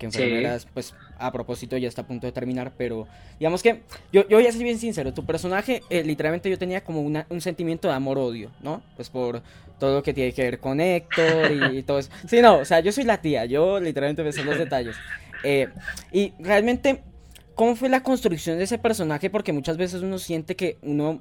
que 0.00 0.06
enfermeras, 0.06 0.66
pues 0.72 0.94
a 1.18 1.30
propósito 1.30 1.76
ya 1.76 1.86
está 1.86 2.02
a 2.02 2.06
punto 2.06 2.26
de 2.26 2.32
terminar, 2.32 2.72
pero 2.76 3.06
digamos 3.38 3.62
que 3.62 3.82
yo, 4.10 4.26
yo 4.26 4.38
voy 4.38 4.46
a 4.46 4.52
ser 4.52 4.62
bien 4.62 4.78
sincero, 4.78 5.12
tu 5.12 5.26
personaje, 5.26 5.82
eh, 5.90 6.02
literalmente 6.02 6.48
yo 6.48 6.58
tenía 6.58 6.82
como 6.82 7.02
una, 7.02 7.26
un 7.28 7.42
sentimiento 7.42 7.86
de 7.86 7.94
amor-odio, 7.94 8.50
¿no? 8.62 8.82
Pues 8.96 9.10
por 9.10 9.42
todo 9.78 9.96
lo 9.96 10.02
que 10.02 10.14
tiene 10.14 10.32
que 10.32 10.42
ver 10.42 10.58
con 10.58 10.80
Héctor 10.80 11.52
y, 11.72 11.82
todo 11.82 11.98
eso. 11.98 12.10
Sí, 12.26 12.40
no, 12.40 12.58
o 12.58 12.64
sea, 12.64 12.80
yo 12.80 12.92
soy 12.92 13.04
la 13.04 13.20
tía, 13.20 13.44
yo 13.44 13.78
literalmente 13.78 14.24
me 14.24 14.32
sé 14.32 14.42
los 14.42 14.58
detalles. 14.58 14.96
Eh, 15.44 15.68
y 16.12 16.32
realmente, 16.38 17.02
¿cómo 17.54 17.76
fue 17.76 17.90
la 17.90 18.02
construcción 18.02 18.56
de 18.56 18.64
ese 18.64 18.78
personaje? 18.78 19.28
Porque 19.28 19.52
muchas 19.52 19.76
veces 19.76 20.00
uno 20.00 20.18
siente 20.18 20.56
que 20.56 20.78
uno 20.80 21.20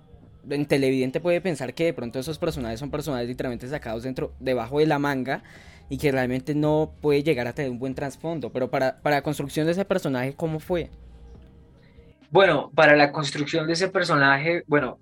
en 0.49 0.65
televidente 0.65 1.19
puede 1.19 1.41
pensar 1.41 1.73
que 1.73 1.83
de 1.83 1.93
pronto 1.93 2.17
esos 2.17 2.37
personajes 2.37 2.79
son 2.79 2.89
personajes 2.89 3.27
literalmente 3.27 3.67
sacados 3.67 4.03
dentro, 4.03 4.33
debajo 4.39 4.79
de 4.79 4.85
la 4.85 4.99
manga 4.99 5.43
y 5.89 5.97
que 5.97 6.11
realmente 6.11 6.55
no 6.55 6.91
puede 7.01 7.23
llegar 7.23 7.47
a 7.47 7.53
tener 7.53 7.71
un 7.71 7.79
buen 7.79 7.95
trasfondo. 7.95 8.51
Pero 8.51 8.69
para, 8.69 8.97
para 9.01 9.17
la 9.17 9.21
construcción 9.21 9.65
de 9.65 9.73
ese 9.73 9.85
personaje, 9.85 10.33
¿cómo 10.35 10.59
fue? 10.59 10.89
Bueno, 12.31 12.71
para 12.75 12.95
la 12.95 13.11
construcción 13.11 13.65
de 13.65 13.73
ese 13.73 13.87
personaje, 13.87 14.63
bueno, 14.67 14.99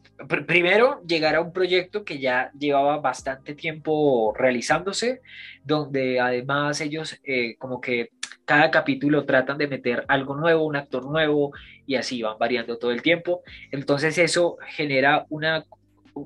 primero 0.48 1.02
llegar 1.06 1.36
a 1.36 1.42
un 1.42 1.52
proyecto 1.52 2.06
que 2.06 2.20
ya 2.20 2.52
llevaba 2.58 3.00
bastante 3.00 3.54
tiempo 3.54 4.34
realizándose, 4.34 5.22
donde 5.66 6.22
además 6.22 6.80
ellos 6.80 7.20
eh, 7.26 7.58
como 7.58 7.82
que 7.82 8.12
cada 8.46 8.72
capítulo 8.72 9.26
tratan 9.26 9.58
de 9.58 9.68
meter 9.68 10.06
algo 10.08 10.38
nuevo, 10.38 10.66
un 10.66 10.78
actor 10.78 11.06
nuevo, 11.06 11.52
y 11.86 11.96
así 11.96 12.22
van 12.22 12.38
variando 12.40 12.78
todo 12.78 12.92
el 12.92 13.02
tiempo. 13.02 13.42
Entonces 13.72 14.18
eso 14.18 14.58
genera 14.70 15.26
una, 15.28 15.66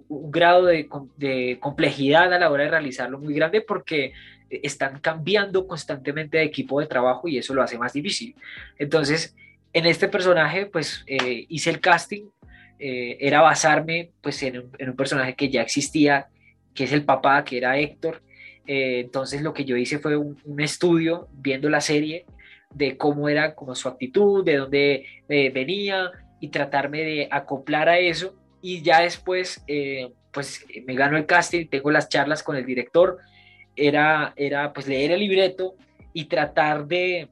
un 0.08 0.32
grado 0.32 0.66
de, 0.66 0.88
complejidad 1.60 2.34
a 2.34 2.40
la 2.40 2.50
hora 2.50 2.64
de 2.64 2.70
realizarlo 2.70 3.20
muy 3.20 3.34
grande 3.34 3.62
porque 3.62 4.14
están 4.50 5.00
cambiando 5.00 5.66
constantemente 5.68 6.38
de 6.38 6.44
equipo 6.44 6.80
de 6.80 6.88
trabajo 6.88 7.28
y 7.28 7.38
eso 7.38 7.54
lo 7.54 7.64
hace 7.64 7.78
más 7.78 7.94
difícil. 7.94 8.36
Entonces, 8.78 9.36
en 9.74 9.86
este 9.86 10.08
personaje, 10.08 10.66
pues 10.66 11.04
eh, 11.08 11.46
hice 11.48 11.70
el 11.70 11.80
casting, 11.80 12.26
eh, 12.80 13.18
era 13.20 13.42
basarme 13.42 14.12
pues 14.22 14.42
en 14.44 14.58
un, 14.58 14.96
personaje 14.96 15.36
que 15.36 15.50
ya 15.50 15.62
existía, 15.62 16.28
que 16.74 16.86
es 16.86 16.92
el 16.92 17.06
papá, 17.06 17.44
que 17.44 17.58
era 17.58 17.78
Héctor. 17.78 18.22
Eh, 18.68 19.00
entonces 19.00 19.42
lo 19.42 19.54
que 19.54 19.66
yo 19.66 19.78
hice 19.78 20.00
fue 20.00 20.18
un, 20.18 20.38
estudio 20.60 21.28
viendo 21.34 21.70
la 21.70 21.82
serie 21.82 22.26
de 22.74 22.98
cómo 22.98 23.30
era 23.30 23.56
como 23.56 23.76
su 23.76 23.88
actitud, 23.88 24.44
de 24.46 24.58
dónde 24.58 25.06
venía 25.28 26.12
y 26.40 26.50
tratarme 26.50 27.02
de 27.02 27.28
acoplar 27.32 27.90
a 27.90 28.00
eso. 28.00 28.36
Y 28.62 28.82
ya 28.82 29.02
después, 29.02 29.64
pues 30.32 30.66
me 30.86 30.94
gano 30.94 31.18
el 31.18 31.26
casting, 31.26 31.68
tengo 31.68 31.92
las 31.92 32.10
charlas 32.10 32.44
con 32.44 32.56
el 32.56 32.66
director, 32.66 33.18
era, 33.76 34.34
era 34.36 34.74
pues 34.74 34.88
leer 34.88 35.12
el 35.12 35.20
libreto 35.20 35.76
y 36.14 36.26
tratar 36.26 36.86
de, 36.86 37.30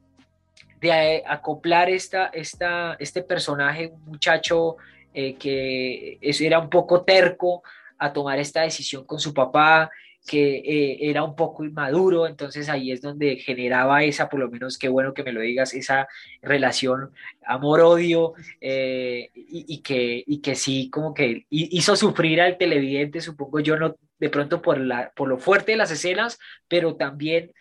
de 0.79 1.23
acoplar 1.25 1.89
esta, 1.89 2.27
esta, 2.27 2.95
este 2.99 3.21
personaje, 3.23 3.87
un 3.87 4.05
muchacho 4.05 4.77
eh, 5.13 5.35
que 5.35 6.19
era 6.21 6.59
un 6.59 6.69
poco 6.69 7.01
terco 7.01 7.63
a 7.97 8.13
tomar 8.13 8.39
esta 8.39 8.61
decisión 8.61 9.05
con 9.05 9.19
su 9.19 9.33
papá, 9.33 9.89
que 10.25 10.57
eh, 10.57 11.09
era 11.09 11.23
un 11.23 11.35
poco 11.35 11.63
inmaduro, 11.63 12.27
entonces 12.27 12.69
ahí 12.69 12.91
es 12.91 13.01
donde 13.01 13.37
generaba 13.37 14.03
esa, 14.03 14.29
por 14.29 14.39
lo 14.39 14.49
menos 14.49 14.77
qué 14.77 14.87
bueno 14.89 15.13
que 15.13 15.23
me 15.23 15.31
lo 15.31 15.41
digas, 15.41 15.73
esa 15.73 16.07
relación 16.41 17.11
amor-odio 17.45 18.33
eh, 18.61 19.31
y, 19.33 19.81
que, 19.81 20.23
y 20.25 20.41
que 20.41 20.55
sí 20.55 20.89
como 20.89 21.13
que 21.13 21.45
hizo 21.49 21.95
sufrir 21.95 22.41
al 22.41 22.57
televidente, 22.57 23.21
supongo 23.21 23.59
yo, 23.59 23.77
no 23.77 23.95
de 24.19 24.29
pronto 24.29 24.61
por, 24.61 24.79
la, 24.79 25.11
por 25.15 25.27
lo 25.27 25.37
fuerte 25.37 25.71
de 25.71 25.77
las 25.77 25.91
escenas, 25.91 26.37
pero 26.67 26.95
también 26.95 27.51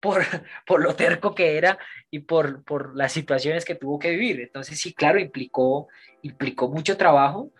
por, 0.00 0.22
por 0.66 0.82
lo 0.82 0.94
terco 0.94 1.34
que 1.34 1.56
era 1.56 1.78
y 2.10 2.20
por, 2.20 2.62
por 2.64 2.94
las 2.96 3.12
situaciones 3.12 3.64
que 3.64 3.74
tuvo 3.74 3.98
que 3.98 4.10
vivir. 4.10 4.40
Entonces 4.40 4.78
sí, 4.78 4.92
claro, 4.92 5.18
implicó, 5.18 5.88
implicó 6.22 6.68
mucho 6.68 6.96
trabajo 6.96 7.50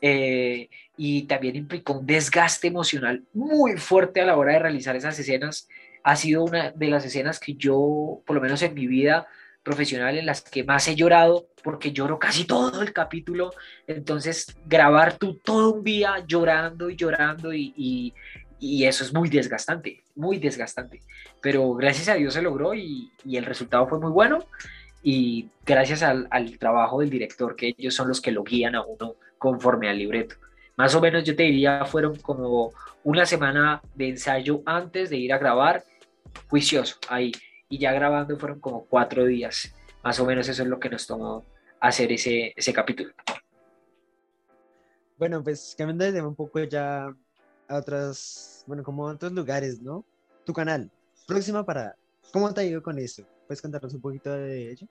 eh, 0.00 0.68
y 0.98 1.22
también 1.22 1.54
implicó 1.54 1.94
un 1.94 2.06
desgaste 2.06 2.66
emocional 2.66 3.22
muy 3.32 3.76
fuerte 3.76 4.20
a 4.20 4.26
la 4.26 4.36
hora 4.36 4.54
de 4.54 4.58
realizar 4.58 4.96
esas 4.96 5.16
escenas. 5.18 5.68
Ha 6.02 6.16
sido 6.16 6.42
una 6.42 6.72
de 6.72 6.88
las 6.88 7.04
escenas 7.04 7.38
que 7.38 7.54
yo, 7.54 8.20
por 8.26 8.34
lo 8.34 8.42
menos 8.42 8.60
en 8.62 8.74
mi 8.74 8.88
vida, 8.88 9.28
profesional 9.62 10.18
en 10.18 10.26
las 10.26 10.42
que 10.42 10.64
más 10.64 10.88
he 10.88 10.96
llorado, 10.96 11.46
porque 11.62 11.92
lloro 11.92 12.18
casi 12.18 12.44
todo 12.44 12.82
el 12.82 12.92
capítulo. 12.92 13.52
Entonces, 13.86 14.56
grabar 14.66 15.16
tú 15.16 15.34
todo 15.36 15.74
un 15.74 15.84
día 15.84 16.24
llorando 16.26 16.90
y 16.90 16.96
llorando 16.96 17.54
y, 17.54 18.12
y, 18.58 18.84
eso 18.84 19.04
es 19.04 19.14
muy 19.14 19.28
desgastante, 19.28 20.02
muy 20.16 20.38
desgastante. 20.38 21.00
Pero 21.40 21.74
gracias 21.74 22.08
a 22.08 22.14
Dios 22.14 22.34
se 22.34 22.42
logró 22.42 22.74
y, 22.74 23.12
y 23.24 23.36
el 23.36 23.44
resultado 23.44 23.86
fue 23.86 24.00
muy 24.00 24.10
bueno. 24.10 24.46
Y 25.00 25.48
gracias 25.64 26.02
al, 26.02 26.26
al, 26.32 26.58
trabajo 26.58 26.98
del 26.98 27.10
director, 27.10 27.54
que 27.54 27.72
ellos 27.78 27.94
son 27.94 28.08
los 28.08 28.20
que 28.20 28.32
lo 28.32 28.42
guían 28.42 28.74
a 28.74 28.82
uno 28.82 29.14
conforme 29.38 29.88
al 29.88 29.98
libreto. 29.98 30.34
Más 30.78 30.94
o 30.94 31.00
menos 31.00 31.24
yo 31.24 31.34
te 31.34 31.42
diría, 31.42 31.84
fueron 31.84 32.14
como 32.20 32.72
una 33.02 33.26
semana 33.26 33.82
de 33.96 34.10
ensayo 34.10 34.62
antes 34.64 35.10
de 35.10 35.16
ir 35.16 35.32
a 35.32 35.38
grabar, 35.38 35.82
juicioso, 36.48 36.96
ahí 37.08 37.32
y 37.68 37.78
ya 37.78 37.92
grabando 37.92 38.38
fueron 38.38 38.60
como 38.60 38.84
cuatro 38.84 39.24
días. 39.24 39.74
Más 40.04 40.20
o 40.20 40.24
menos 40.24 40.48
eso 40.48 40.62
es 40.62 40.68
lo 40.68 40.78
que 40.78 40.88
nos 40.88 41.04
tomó 41.04 41.44
hacer 41.80 42.12
ese, 42.12 42.54
ese 42.56 42.72
capítulo. 42.72 43.12
Bueno, 45.18 45.42
pues 45.42 45.74
cambiando 45.76 46.12
de 46.12 46.22
un 46.22 46.36
poco 46.36 46.62
ya 46.62 47.12
a 47.66 47.76
otras, 47.76 48.62
bueno, 48.68 48.84
como 48.84 49.08
a 49.08 49.14
otros 49.14 49.32
lugares, 49.32 49.82
¿no? 49.82 50.04
Tu 50.46 50.52
canal, 50.52 50.88
próxima 51.26 51.66
parada. 51.66 51.96
¿Cómo 52.32 52.54
te 52.54 52.60
ha 52.60 52.64
ido 52.64 52.84
con 52.84 53.00
eso? 53.00 53.24
¿Puedes 53.48 53.60
contarnos 53.60 53.94
un 53.94 54.00
poquito 54.00 54.30
de 54.30 54.70
ello? 54.70 54.86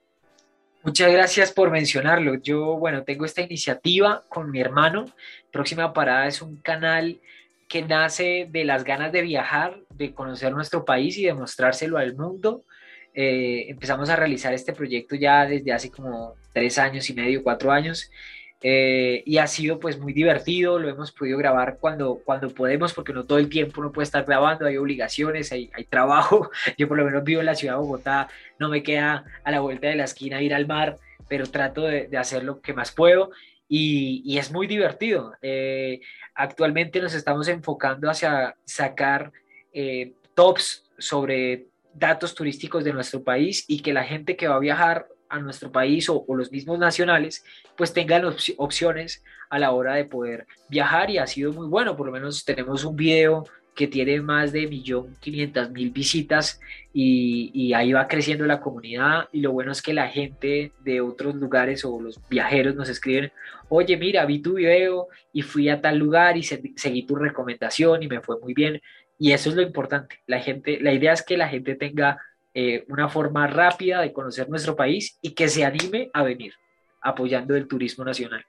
Muchas 0.84 1.12
gracias 1.12 1.52
por 1.52 1.70
mencionarlo. 1.70 2.36
Yo, 2.36 2.78
bueno, 2.78 3.02
tengo 3.02 3.24
esta 3.24 3.42
iniciativa 3.42 4.24
con 4.28 4.50
mi 4.50 4.60
hermano. 4.60 5.06
Próxima 5.50 5.92
Parada 5.92 6.26
es 6.26 6.40
un 6.40 6.56
canal 6.56 7.20
que 7.68 7.82
nace 7.82 8.48
de 8.50 8.64
las 8.64 8.84
ganas 8.84 9.12
de 9.12 9.22
viajar, 9.22 9.78
de 9.90 10.14
conocer 10.14 10.52
nuestro 10.52 10.84
país 10.84 11.18
y 11.18 11.24
de 11.24 11.34
mostrárselo 11.34 11.98
al 11.98 12.16
mundo. 12.16 12.64
Eh, 13.12 13.66
empezamos 13.68 14.08
a 14.08 14.16
realizar 14.16 14.54
este 14.54 14.72
proyecto 14.72 15.16
ya 15.16 15.44
desde 15.44 15.72
hace 15.72 15.90
como 15.90 16.34
tres 16.52 16.78
años 16.78 17.10
y 17.10 17.14
medio, 17.14 17.42
cuatro 17.42 17.72
años, 17.72 18.10
eh, 18.60 19.22
y 19.24 19.38
ha 19.38 19.46
sido 19.46 19.78
pues 19.78 19.98
muy 19.98 20.12
divertido, 20.12 20.78
lo 20.78 20.88
hemos 20.88 21.12
podido 21.12 21.38
grabar 21.38 21.78
cuando, 21.80 22.20
cuando 22.24 22.48
podemos, 22.48 22.92
porque 22.92 23.12
no 23.12 23.24
todo 23.24 23.38
el 23.38 23.48
tiempo 23.48 23.80
uno 23.80 23.92
puede 23.92 24.04
estar 24.04 24.24
grabando, 24.24 24.66
hay 24.66 24.76
obligaciones, 24.76 25.52
hay, 25.52 25.70
trabajo, 25.88 26.50
yo 26.78 26.88
por 26.88 26.98
lo 26.98 27.04
menos 27.04 27.24
vivo 27.24 27.40
en 27.40 27.46
la 27.46 27.54
ciudad 27.54 27.74
de 27.74 27.80
Bogotá, 27.80 28.28
no 28.58 28.68
me 28.68 28.82
queda 28.82 29.24
a 29.44 29.50
la 29.50 29.60
vuelta 29.60 29.88
de 29.88 29.96
la 29.96 30.04
esquina 30.04 30.42
ir 30.42 30.54
al 30.54 30.66
mar, 30.66 30.98
pero 31.28 31.46
trato 31.46 31.82
de, 31.82 32.08
hacer 32.16 32.44
lo 32.44 32.60
que 32.60 32.72
más 32.72 32.90
puedo 32.92 33.30
y, 33.68 34.22
y 34.24 34.38
es 34.38 34.50
muy 34.50 34.66
divertido. 34.66 35.34
Eh, 35.42 36.00
Actualmente 36.38 37.00
nos 37.00 37.14
estamos 37.14 37.48
enfocando 37.48 38.08
hacia 38.08 38.54
sacar 38.64 39.32
eh, 39.72 40.12
tops 40.36 40.84
sobre 40.96 41.66
datos 41.92 42.32
turísticos 42.32 42.84
de 42.84 42.92
nuestro 42.92 43.24
país 43.24 43.64
y 43.66 43.80
que 43.80 43.92
la 43.92 44.04
gente 44.04 44.36
que 44.36 44.46
va 44.46 44.54
a 44.54 44.60
viajar 44.60 45.08
a 45.28 45.38
nuestro 45.38 45.70
país 45.70 46.08
o, 46.08 46.24
los 46.28 46.50
mismos 46.50 46.78
nacionales, 46.78 47.44
pues 47.76 47.92
tengan 47.92 48.24
opciones 48.56 49.22
a 49.50 49.58
la 49.58 49.72
hora 49.72 49.94
de 49.94 50.04
poder 50.04 50.46
viajar 50.68 51.10
y 51.10 51.18
ha 51.18 51.26
sido 51.26 51.52
muy 51.52 51.66
bueno. 51.66 51.96
Por 51.96 52.06
lo 52.06 52.12
menos 52.12 52.44
tenemos 52.44 52.84
un 52.84 52.96
video 52.96 53.44
que 53.74 53.86
tiene 53.86 54.20
más 54.20 54.50
de 54.50 54.68
1.500.000 54.68 55.92
visitas 55.92 56.60
y, 56.92 57.52
y, 57.54 57.74
ahí 57.74 57.92
va 57.92 58.08
creciendo 58.08 58.44
la 58.44 58.60
comunidad. 58.60 59.28
Y 59.32 59.40
lo 59.40 59.52
bueno 59.52 59.70
es 59.70 59.80
que 59.80 59.94
la 59.94 60.08
gente 60.08 60.72
de 60.80 61.00
otros 61.00 61.36
lugares 61.36 61.84
o 61.84 62.00
los 62.00 62.20
viajeros 62.28 62.74
nos 62.74 62.88
escriben, 62.88 63.30
oye 63.68 63.96
mira, 63.96 64.26
vi 64.26 64.40
tu 64.40 64.54
video 64.54 65.06
y 65.32 65.42
fui 65.42 65.68
a 65.68 65.80
tal 65.80 65.96
lugar 65.96 66.36
y 66.36 66.42
seguí 66.42 67.06
tu 67.06 67.14
recomendación 67.14 68.02
y 68.02 68.08
me 68.08 68.20
fue 68.20 68.40
muy 68.40 68.52
bien 68.52 68.80
y 69.18 69.32
eso 69.32 69.50
es 69.50 69.56
lo 69.56 69.62
importante, 69.62 70.20
la 70.26 70.38
gente, 70.38 70.78
la 70.80 70.92
idea 70.92 71.12
es 71.12 71.22
que 71.22 71.36
la 71.36 71.48
gente 71.48 71.74
tenga 71.74 72.18
eh, 72.60 72.84
una 72.88 73.08
forma 73.08 73.46
rápida 73.46 74.00
de 74.00 74.12
conocer 74.12 74.48
nuestro 74.48 74.74
país 74.74 75.16
y 75.22 75.30
que 75.30 75.48
se 75.48 75.64
anime 75.64 76.10
a 76.12 76.24
venir 76.24 76.54
apoyando 77.00 77.54
el 77.54 77.68
turismo 77.68 78.04
nacional. 78.04 78.44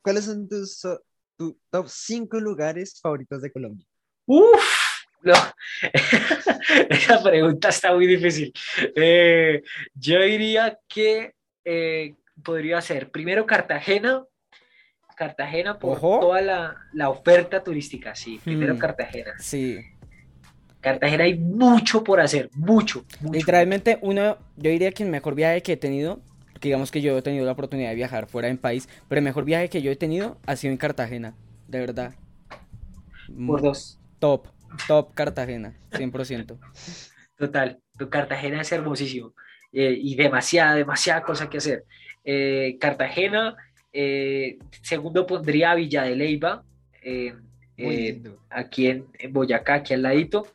¿Cuáles 0.00 0.26
son 0.26 0.48
tus 0.48 0.80
top 1.70 1.88
5 1.88 2.38
lugares 2.38 3.00
favoritos 3.00 3.42
de 3.42 3.50
Colombia? 3.50 3.84
Uf, 4.26 4.94
no. 5.22 5.34
Esa 6.88 7.20
pregunta 7.20 7.70
está 7.70 7.92
muy 7.92 8.06
difícil. 8.06 8.52
Eh, 8.94 9.64
yo 9.94 10.20
diría 10.20 10.78
que 10.86 11.34
eh, 11.64 12.14
podría 12.44 12.80
ser 12.80 13.10
primero 13.10 13.44
Cartagena. 13.44 14.24
Cartagena 15.16 15.80
por 15.80 16.00
toda 16.00 16.40
la, 16.40 17.08
oferta 17.08 17.60
turística, 17.60 18.14
sí. 18.14 18.40
Primero 18.44 18.74
hmm. 18.74 18.78
Cartagena. 18.78 19.34
Sí. 19.40 19.80
Cartagena 20.84 21.24
hay 21.24 21.38
mucho 21.38 22.04
por 22.04 22.20
hacer, 22.20 22.50
mucho, 22.52 23.06
Literalmente, 23.32 23.98
uno, 24.02 24.36
yo 24.58 24.70
diría 24.70 24.92
que 24.92 25.02
el 25.02 25.08
mejor 25.08 25.34
viaje 25.34 25.62
que 25.62 25.72
he 25.72 25.76
tenido, 25.78 26.20
digamos 26.60 26.90
que 26.90 27.00
yo 27.00 27.16
he 27.16 27.22
tenido 27.22 27.46
la 27.46 27.52
oportunidad 27.52 27.88
de 27.88 27.94
viajar 27.94 28.26
fuera 28.26 28.48
del 28.48 28.58
país, 28.58 28.86
pero 29.08 29.20
el 29.20 29.24
mejor 29.24 29.46
viaje 29.46 29.70
que 29.70 29.80
yo 29.80 29.90
he 29.90 29.96
tenido 29.96 30.36
ha 30.44 30.56
sido 30.56 30.72
en 30.72 30.76
Cartagena, 30.76 31.34
de 31.68 31.80
verdad. 31.80 32.14
Por 33.46 33.62
dos. 33.62 33.98
Top, 34.18 34.48
top 34.86 35.14
Cartagena, 35.14 35.74
100%. 35.92 36.58
Total, 37.38 37.80
tu 37.96 38.10
Cartagena 38.10 38.60
es 38.60 38.70
hermosísimo 38.70 39.32
eh, 39.72 39.98
y 39.98 40.16
demasiada, 40.16 40.74
demasiada 40.74 41.22
cosa 41.22 41.48
que 41.48 41.56
hacer. 41.56 41.86
Eh, 42.24 42.76
Cartagena, 42.78 43.56
eh, 43.90 44.58
segundo 44.82 45.26
pondría 45.26 45.74
Villa 45.74 46.02
de 46.02 46.14
Leyva, 46.14 46.62
aquí 48.50 48.88
en, 48.88 49.06
Boyacá, 49.30 49.76
aquí 49.76 49.94
al 49.94 50.02
ladito. 50.02 50.46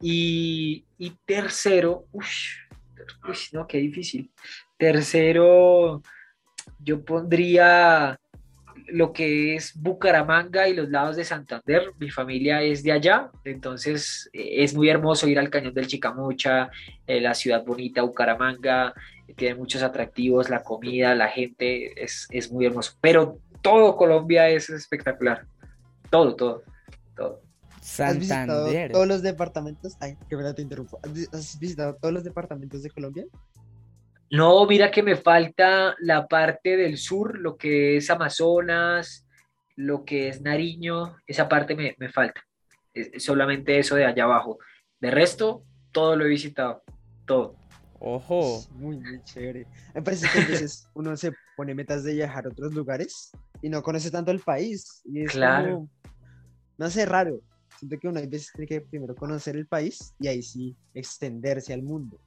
Y, 0.00 0.84
tercero, 1.24 2.06
uy, 2.12 2.24
no, 3.52 3.66
qué 3.66 3.78
difícil. 3.78 4.30
Tercero, 4.76 6.02
yo 6.78 7.04
pondría 7.04 8.18
lo 8.86 9.12
que 9.12 9.56
es 9.56 9.78
Bucaramanga 9.80 10.68
y 10.68 10.74
los 10.74 10.88
lados 10.88 11.16
de 11.16 11.24
Santander. 11.24 11.92
Mi 11.98 12.10
familia 12.10 12.62
es 12.62 12.82
de 12.82 12.92
allá, 12.92 13.30
entonces 13.44 14.30
eh, 14.32 14.62
es 14.62 14.74
muy 14.74 14.88
hermoso 14.88 15.28
ir 15.28 15.38
al 15.38 15.50
Cañón 15.50 15.74
del 15.74 15.88
Chicamocha, 15.88 16.70
eh, 17.06 17.20
la 17.20 17.34
ciudad 17.34 17.64
bonita, 17.64 18.02
Bucaramanga, 18.02 18.94
tiene 19.36 19.54
muchos 19.54 19.82
atractivos, 19.82 20.48
la 20.48 20.62
comida, 20.62 21.14
la 21.14 21.28
gente, 21.28 22.02
es, 22.02 22.50
muy 22.50 22.66
hermoso. 22.66 22.92
Pero 23.00 23.38
todo 23.62 23.96
Colombia 23.96 24.48
es 24.48 24.70
espectacular. 24.70 25.46
Todo, 26.10 26.34
todo, 26.34 26.62
todo. 27.14 27.47
Santander. 27.88 28.86
¿Has 28.86 28.92
todos 28.92 29.08
los 29.08 29.22
departamentos? 29.22 29.96
Ay, 30.00 30.16
que 30.28 30.36
verdad 30.36 30.54
te 30.54 30.62
interrumpo. 30.62 31.00
¿Has 31.32 31.58
visitado 31.58 31.96
todos 31.96 32.12
los 32.12 32.22
departamentos 32.22 32.82
de 32.82 32.90
Colombia? 32.90 33.24
No, 34.30 34.66
mira 34.66 34.90
que 34.90 35.02
me 35.02 35.16
falta 35.16 35.96
la 36.00 36.28
parte 36.28 36.76
del 36.76 36.98
sur, 36.98 37.38
lo 37.38 37.56
que 37.56 37.96
es 37.96 38.10
Amazonas, 38.10 39.26
lo 39.74 40.04
que 40.04 40.28
es 40.28 40.42
Nariño, 40.42 41.16
esa 41.26 41.48
parte 41.48 41.74
me, 41.74 41.94
falta. 42.10 42.42
Es 42.92 43.24
solamente 43.24 43.78
eso 43.78 43.96
de 43.96 44.04
allá 44.04 44.24
abajo. 44.24 44.58
De 45.00 45.10
resto, 45.10 45.64
todo 45.90 46.14
lo 46.14 46.26
he 46.26 46.28
visitado, 46.28 46.82
todo. 47.24 47.56
Ojo. 48.00 48.64
muy, 48.72 48.98
muy 48.98 49.22
chévere. 49.24 49.66
Me 49.94 50.02
parece 50.02 50.28
que 50.30 50.40
a 50.40 50.46
veces 50.46 50.86
uno 50.94 51.16
se 51.16 51.32
pone 51.56 51.74
metas 51.74 52.04
de 52.04 52.12
viajar 52.12 52.44
a 52.44 52.50
otros 52.50 52.74
lugares 52.74 53.30
y 53.62 53.70
no 53.70 53.82
conoce 53.82 54.10
tanto 54.10 54.30
el 54.30 54.40
país. 54.40 55.00
Y 55.06 55.22
es 55.22 55.32
claro. 55.32 55.88
no 56.76 56.90
sé, 56.90 57.06
raro. 57.06 57.40
Siento 57.78 57.98
que 57.98 58.08
uno 58.08 58.18
a 58.18 58.26
veces 58.26 58.50
tiene 58.52 58.66
que 58.66 58.80
primero 58.80 59.14
conocer 59.14 59.56
el 59.56 59.66
país 59.66 60.12
y 60.18 60.26
ahí 60.26 60.42
sí 60.42 60.76
extenderse 60.94 61.72
al 61.72 61.82
mundo. 61.82 62.20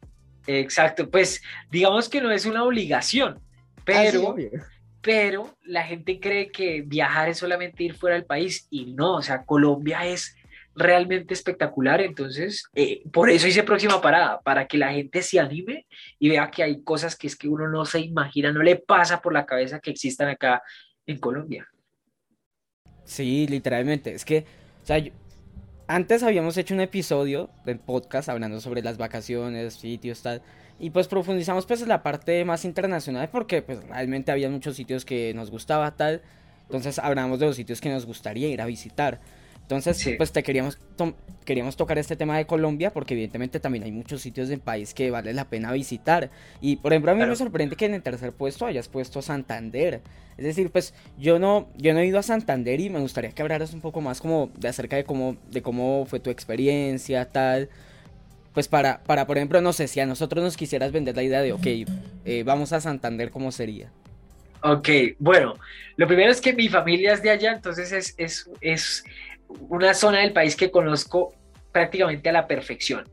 Exacto, 0.47 1.09
pues 1.09 1.41
digamos 1.69 2.07
que 2.07 2.21
no 2.21 2.31
es 2.31 2.45
una 2.45 2.63
obligación, 2.63 3.37
ah, 3.37 3.81
pero, 3.83 4.35
pero 5.01 5.57
la 5.63 5.83
gente 5.83 6.19
cree 6.19 6.51
que 6.51 6.81
viajar 6.81 7.29
es 7.29 7.37
solamente 7.37 7.83
ir 7.83 7.95
fuera 7.95 8.15
del 8.15 8.25
país 8.25 8.65
y 8.69 8.93
no, 8.93 9.15
o 9.15 9.21
sea, 9.21 9.43
Colombia 9.43 10.05
es 10.05 10.35
realmente 10.73 11.33
espectacular, 11.33 12.01
entonces 12.01 12.63
eh, 12.73 13.03
por 13.11 13.29
eso 13.29 13.45
hice 13.45 13.63
próxima 13.63 14.01
parada, 14.01 14.39
para 14.39 14.67
que 14.67 14.77
la 14.77 14.93
gente 14.93 15.21
se 15.21 15.39
anime 15.39 15.85
y 16.17 16.29
vea 16.29 16.49
que 16.49 16.63
hay 16.63 16.81
cosas 16.81 17.15
que 17.15 17.27
es 17.27 17.35
que 17.35 17.49
uno 17.49 17.67
no 17.67 17.85
se 17.85 17.99
imagina, 17.99 18.53
no 18.53 18.63
le 18.63 18.77
pasa 18.77 19.21
por 19.21 19.33
la 19.33 19.45
cabeza 19.45 19.79
que 19.79 19.91
existan 19.91 20.29
acá 20.29 20.63
en 21.05 21.17
Colombia. 21.17 21.67
Sí, 23.03 23.45
literalmente, 23.47 24.13
es 24.13 24.23
que, 24.23 24.45
o 24.81 24.85
sea, 24.85 25.03
antes 25.93 26.23
habíamos 26.23 26.55
hecho 26.55 26.73
un 26.73 26.79
episodio 26.79 27.49
del 27.65 27.77
podcast 27.77 28.29
hablando 28.29 28.61
sobre 28.61 28.81
las 28.81 28.97
vacaciones, 28.97 29.73
sitios, 29.73 30.21
tal. 30.21 30.41
Y 30.79 30.89
pues 30.91 31.09
profundizamos 31.09 31.65
pues 31.65 31.81
en 31.81 31.89
la 31.89 32.01
parte 32.01 32.45
más 32.45 32.63
internacional 32.63 33.27
porque 33.29 33.61
pues 33.61 33.85
realmente 33.87 34.31
había 34.31 34.49
muchos 34.49 34.77
sitios 34.77 35.03
que 35.03 35.33
nos 35.33 35.51
gustaba 35.51 35.91
tal. 35.91 36.21
Entonces 36.63 36.97
hablamos 36.97 37.39
de 37.39 37.47
los 37.47 37.57
sitios 37.57 37.81
que 37.81 37.89
nos 37.89 38.05
gustaría 38.05 38.47
ir 38.47 38.61
a 38.61 38.65
visitar. 38.67 39.19
Entonces, 39.61 40.15
pues 40.17 40.31
te 40.33 40.43
queríamos, 40.43 40.77
queríamos 41.45 41.77
tocar 41.77 41.97
este 41.97 42.17
tema 42.17 42.37
de 42.37 42.45
Colombia 42.45 42.91
porque 42.91 43.13
evidentemente 43.13 43.59
también 43.59 43.85
hay 43.85 43.91
muchos 43.91 44.21
sitios 44.21 44.49
del 44.49 44.59
país 44.59 44.93
que 44.93 45.11
vale 45.11 45.33
la 45.33 45.49
pena 45.49 45.71
visitar. 45.71 46.29
Y 46.59 46.75
por 46.75 46.91
ejemplo, 46.91 47.11
a 47.11 47.15
mí 47.15 47.25
me 47.25 47.35
sorprende 47.35 47.75
que 47.75 47.85
en 47.85 47.93
el 47.93 48.01
tercer 48.01 48.33
puesto 48.33 48.65
hayas 48.65 48.89
puesto 48.89 49.21
Santander. 49.21 50.01
Es 50.37 50.45
decir, 50.45 50.71
pues 50.71 50.93
yo 51.17 51.39
no, 51.39 51.69
yo 51.77 51.93
no 51.93 51.99
he 51.99 52.05
ido 52.05 52.19
a 52.19 52.23
Santander 52.23 52.79
y 52.79 52.89
me 52.89 52.99
gustaría 52.99 53.31
que 53.31 53.41
hablaras 53.41 53.73
un 53.73 53.81
poco 53.81 54.01
más 54.01 54.19
como 54.19 54.51
de 54.57 54.67
acerca 54.67 54.95
de 54.95 55.03
cómo, 55.03 55.37
de 55.49 55.61
cómo 55.61 56.05
fue 56.05 56.19
tu 56.19 56.29
experiencia, 56.29 57.25
tal. 57.29 57.69
Pues 58.53 58.67
para, 58.67 59.01
para, 59.03 59.25
por 59.27 59.37
ejemplo, 59.37 59.61
no 59.61 59.71
sé, 59.71 59.87
si 59.87 59.99
a 60.01 60.05
nosotros 60.05 60.43
nos 60.43 60.57
quisieras 60.57 60.91
vender 60.91 61.15
la 61.15 61.23
idea 61.23 61.41
de, 61.41 61.53
ok, 61.53 61.67
eh, 62.25 62.43
vamos 62.45 62.73
a 62.73 62.81
Santander, 62.81 63.31
¿cómo 63.31 63.51
sería? 63.51 63.89
Ok, 64.63 64.89
bueno, 65.17 65.55
lo 65.95 66.07
primero 66.07 66.31
es 66.31 66.39
que 66.39 66.53
mi 66.53 66.67
familia 66.67 67.13
es 67.13 67.23
de 67.23 67.31
allá, 67.31 67.53
entonces 67.53 67.91
es, 67.91 68.13
es, 68.17 68.49
es 68.61 69.03
una 69.69 69.93
zona 69.93 70.19
del 70.19 70.33
país 70.33 70.55
que 70.55 70.71
conozco 70.71 71.33
prácticamente 71.71 72.29
a 72.29 72.33
la 72.33 72.47
perfección. 72.47 73.07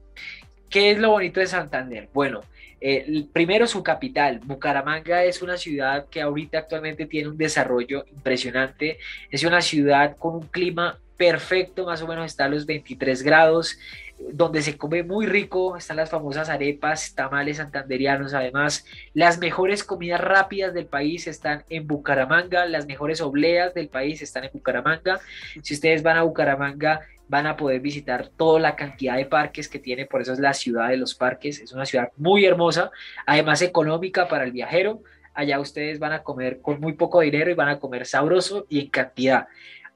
¿Qué 0.68 0.90
es 0.90 0.98
lo 0.98 1.10
bonito 1.10 1.40
de 1.40 1.46
Santander? 1.46 2.08
Bueno, 2.12 2.42
eh, 2.80 3.26
primero 3.32 3.66
su 3.66 3.82
capital, 3.82 4.40
Bucaramanga 4.44 5.24
es 5.24 5.42
una 5.42 5.56
ciudad 5.56 6.06
que 6.08 6.20
ahorita 6.20 6.58
actualmente 6.58 7.06
tiene 7.06 7.28
un 7.28 7.36
desarrollo 7.36 8.04
impresionante, 8.12 8.98
es 9.30 9.42
una 9.44 9.62
ciudad 9.62 10.16
con 10.16 10.36
un 10.36 10.46
clima 10.46 10.98
perfecto, 11.16 11.86
más 11.86 12.00
o 12.02 12.06
menos 12.06 12.26
está 12.26 12.44
a 12.44 12.48
los 12.48 12.66
23 12.66 13.22
grados, 13.22 13.78
donde 14.18 14.62
se 14.62 14.76
come 14.76 15.02
muy 15.02 15.26
rico, 15.26 15.76
están 15.76 15.96
las 15.96 16.10
famosas 16.10 16.48
arepas, 16.48 17.14
tamales 17.14 17.58
santanderianos, 17.58 18.34
además 18.34 18.84
las 19.14 19.38
mejores 19.38 19.84
comidas 19.84 20.20
rápidas 20.20 20.74
del 20.74 20.86
país 20.86 21.26
están 21.26 21.64
en 21.68 21.86
Bucaramanga, 21.86 22.66
las 22.66 22.86
mejores 22.86 23.20
obleas 23.20 23.74
del 23.74 23.88
país 23.88 24.20
están 24.22 24.44
en 24.44 24.50
Bucaramanga. 24.52 25.20
Si 25.62 25.74
ustedes 25.74 26.02
van 26.02 26.16
a 26.16 26.22
Bucaramanga, 26.22 27.00
van 27.28 27.46
a 27.46 27.56
poder 27.56 27.80
visitar 27.80 28.28
toda 28.36 28.58
la 28.58 28.74
cantidad 28.74 29.16
de 29.16 29.26
parques 29.26 29.68
que 29.68 29.78
tiene, 29.78 30.06
por 30.06 30.22
eso 30.22 30.32
es 30.32 30.40
la 30.40 30.54
ciudad 30.54 30.88
de 30.88 30.96
los 30.96 31.14
parques, 31.14 31.60
es 31.60 31.72
una 31.72 31.86
ciudad 31.86 32.10
muy 32.16 32.44
hermosa, 32.44 32.90
además 33.26 33.62
económica 33.62 34.28
para 34.28 34.44
el 34.44 34.52
viajero. 34.52 35.02
Allá 35.34 35.60
ustedes 35.60 36.00
van 36.00 36.12
a 36.12 36.24
comer 36.24 36.60
con 36.60 36.80
muy 36.80 36.94
poco 36.94 37.20
dinero 37.20 37.50
y 37.50 37.54
van 37.54 37.68
a 37.68 37.78
comer 37.78 38.06
sabroso 38.06 38.66
y 38.68 38.80
en 38.80 38.88
cantidad. 38.88 39.46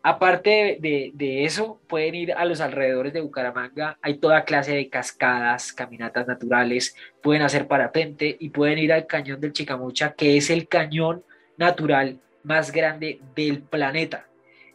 Aparte 0.03 0.79
de, 0.81 1.45
eso, 1.45 1.81
pueden 1.87 2.15
ir 2.15 2.33
a 2.33 2.45
los 2.45 2.61
alrededores 2.61 3.13
de 3.13 3.21
Bucaramanga. 3.21 3.99
Hay 4.03 4.19
toda 4.19 4.45
clase 4.45 4.75
de 4.75 4.89
cascadas, 4.89 5.73
caminatas 5.73 6.27
naturales, 6.27 6.97
pueden 7.23 7.43
hacer 7.43 7.69
parapente 7.69 8.37
y 8.39 8.51
pueden 8.51 8.79
ir 8.79 8.93
al 8.93 9.07
cañón 9.07 9.41
del 9.41 9.53
Chicamocha, 9.53 10.15
que 10.15 10.37
es 10.37 10.51
el 10.51 10.67
cañón 10.67 11.23
natural 11.57 12.19
más 12.43 12.73
grande 12.73 13.21
del 13.37 13.63
planeta 13.63 14.27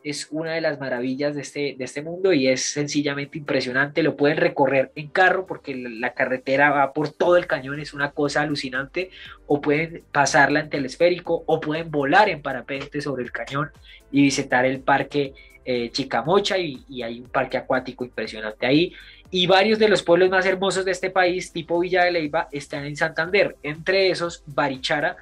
es 0.10 0.30
una 0.32 0.54
de 0.54 0.62
las 0.62 0.80
maravillas 0.80 1.36
de 1.36 1.42
este, 1.42 1.76
de 1.78 1.84
este 1.84 2.02
mundo 2.02 2.32
y 2.32 2.48
es 2.48 2.64
sencillamente 2.64 3.38
impresionante. 3.38 4.04
Lo 4.04 4.16
pueden 4.16 4.38
recorrer 4.38 4.92
en 4.96 5.08
carro 5.08 5.46
porque 5.46 5.76
la 5.76 6.14
carretera 6.14 6.70
va 6.70 6.94
por 6.94 7.10
todo 7.10 7.36
el 7.36 7.46
cañón, 7.46 7.80
es 7.80 7.94
una 7.94 8.12
cosa 8.12 8.42
alucinante, 8.42 9.10
o 9.48 9.60
pueden 9.60 10.04
pasarla 10.12 10.62
en 10.62 10.70
telesférico, 10.70 11.44
o 11.46 11.60
pueden 11.60 11.92
volar 11.92 12.30
en 12.30 12.42
parapente 12.42 13.02
sobre 13.02 13.24
el 13.24 13.32
cañón 13.32 13.70
y 14.12 14.22
visitar 14.22 14.66
el 14.66 14.80
parque 14.80 15.34
eh, 15.66 15.90
Chicamocha 15.92 16.58
y, 16.58 16.86
y, 16.88 17.02
hay 17.02 17.20
un 17.20 17.28
parque 17.28 17.58
acuático 17.58 18.06
impresionante 18.06 18.66
ahí. 18.66 18.94
Y 19.30 19.46
varios 19.46 19.78
de 19.78 19.90
los 19.90 20.02
pueblos 20.02 20.30
más 20.30 20.46
hermosos 20.46 20.86
de 20.86 20.92
este 20.92 21.10
país, 21.10 21.52
tipo 21.52 21.80
Villa 21.80 22.06
de 22.06 22.12
Leyva, 22.12 22.48
están 22.54 22.86
en 22.86 22.96
Santander, 22.96 23.58
entre 23.62 24.10
esos 24.10 24.44
Barichara, 24.46 25.18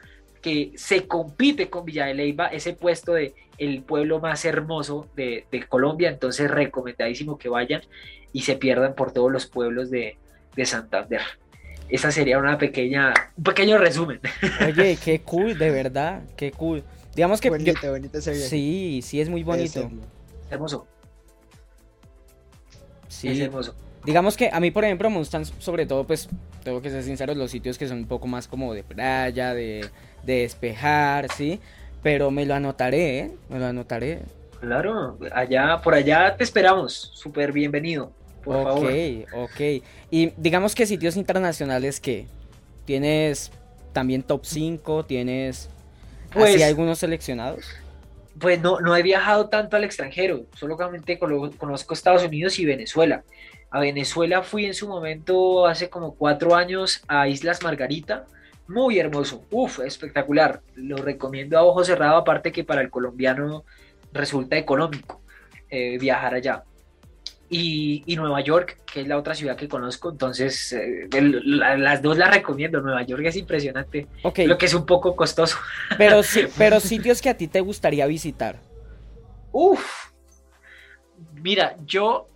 que 0.46 0.74
se 0.76 1.08
compite 1.08 1.72
con 1.72 1.86
Villa 1.86 2.06
de 2.06 2.14
Leyva 2.14 2.46
ese 2.50 2.74
puesto 2.74 3.14
de 3.14 3.34
el 3.58 3.82
pueblo 3.82 4.20
más 4.20 4.46
hermoso 4.46 5.08
de, 5.16 5.44
Colombia, 5.68 6.08
entonces 6.08 6.52
recomendadísimo 6.52 7.40
que 7.40 7.50
vayan 7.50 7.82
y 8.32 8.42
se 8.42 8.56
pierdan 8.56 8.94
por 8.94 9.12
todos 9.12 9.32
los 9.32 9.48
pueblos 9.48 9.90
de, 9.90 10.20
de 10.56 10.66
Santander. 10.68 11.22
Esa 11.90 12.12
sería 12.12 12.38
una 12.38 12.60
pequeña, 12.60 13.12
un 13.36 13.44
pequeño 13.44 13.80
resumen. 13.80 14.20
Oye, 14.64 15.00
qué 15.04 15.22
cool, 15.22 15.58
de 15.58 15.72
verdad, 15.72 16.22
qué 16.38 16.52
cool. 16.52 16.84
Digamos 17.16 17.42
que... 17.42 17.50
Bonito, 17.50 17.90
bonito 17.90 18.20
ese 18.20 18.36
Sí, 18.36 19.00
sí, 19.02 19.20
es 19.20 19.30
muy 19.30 19.42
bonito. 19.42 19.90
hermoso. 20.52 20.86
Sí. 23.08 23.30
Es 23.30 23.40
hermoso. 23.40 23.74
Digamos 24.06 24.38
que 24.38 24.50
a 24.52 24.60
mí, 24.60 24.72
por 24.72 24.86
ejemplo, 24.86 25.10
me 25.10 25.18
gustan 25.18 25.46
sobre 25.46 25.86
todo, 25.86 26.06
pues, 26.06 26.30
tengo 26.64 26.82
que 26.82 26.90
ser 26.90 27.04
sincero, 27.04 27.34
los 27.34 27.52
sitios 27.52 27.78
que 27.78 27.88
son 27.88 28.00
un 28.00 28.08
poco 28.08 28.28
más 28.28 28.48
como 28.48 28.74
de 28.74 28.84
playa, 28.84 29.54
de, 29.54 29.88
despejar, 30.24 31.32
¿sí? 31.32 31.60
Pero 32.04 32.32
me 32.32 32.46
lo 32.46 32.54
anotaré, 32.54 33.20
¿eh? 33.20 33.32
Me 33.50 33.60
lo 33.60 33.66
anotaré. 33.66 34.22
Claro, 34.60 35.18
allá, 35.34 35.82
por 35.84 35.94
allá 35.94 36.36
te 36.38 36.44
esperamos. 36.44 37.12
Súper 37.14 37.52
bienvenido, 37.52 38.12
por 38.44 38.64
favor. 38.64 38.86
Ok, 38.86 39.28
ok. 39.34 39.84
Y 40.12 40.32
digamos 40.38 40.76
que 40.76 40.86
sitios 40.86 41.18
internacionales 41.18 42.00
que 42.00 42.28
tienes 42.86 43.52
también 43.94 44.24
top 44.24 44.46
5, 44.46 45.06
tienes 45.06 45.70
pues, 46.32 46.62
algunos 46.62 47.00
seleccionados. 47.00 47.66
Pues 48.40 48.62
no, 48.62 48.82
no 48.82 48.96
he 48.96 49.02
viajado 49.02 49.48
tanto 49.48 49.78
al 49.78 49.84
extranjero, 49.84 50.46
solamente 50.56 51.18
conozco 51.18 51.94
Estados 51.94 52.24
Unidos 52.24 52.60
y 52.60 52.66
Venezuela. 52.66 53.24
A 53.76 53.82
Venezuela 53.82 54.42
fui 54.42 54.66
en 54.66 54.74
su 54.74 54.88
momento 54.88 55.68
hace 55.68 55.90
como 55.90 56.16
cuatro 56.16 56.56
años 56.56 57.04
a 57.10 57.28
Islas 57.28 57.62
Margarita, 57.62 58.24
muy 58.70 59.00
hermoso, 59.00 59.44
uff, 59.52 59.82
espectacular. 59.82 60.62
Lo 60.76 60.96
recomiendo 60.96 61.58
a 61.58 61.64
ojo 61.66 61.84
cerrado, 61.84 62.16
aparte 62.16 62.54
que 62.54 62.64
para 62.64 62.80
el 62.80 62.90
colombiano 62.90 63.66
resulta 64.14 64.56
económico 64.56 65.22
eh, 65.70 65.98
viajar 65.98 66.36
allá. 66.36 66.64
Y, 67.50 68.06
Nueva 68.16 68.40
York, 68.40 68.80
que 68.86 69.02
es 69.02 69.10
la 69.10 69.18
otra 69.18 69.36
ciudad 69.36 69.58
que 69.58 69.68
conozco, 69.68 70.10
entonces 70.10 70.72
eh, 70.72 71.10
las 71.12 72.02
dos 72.02 72.18
las 72.18 72.34
recomiendo. 72.34 72.80
Nueva 72.80 73.04
York 73.04 73.24
es 73.26 73.36
impresionante, 73.36 74.08
lo 74.24 74.58
que 74.58 74.68
es 74.68 74.74
un 74.74 74.86
poco 74.86 75.18
costoso. 75.18 75.58
Pero, 75.98 76.24
sí, 76.24 76.46
pero 76.58 76.80
sitios 76.80 77.22
que 77.22 77.28
a 77.28 77.36
ti 77.36 77.50
te 77.50 77.60
gustaría 77.60 78.08
visitar. 78.08 78.58
Uf, 79.52 80.12
mira, 81.42 81.76
yo 81.86 82.30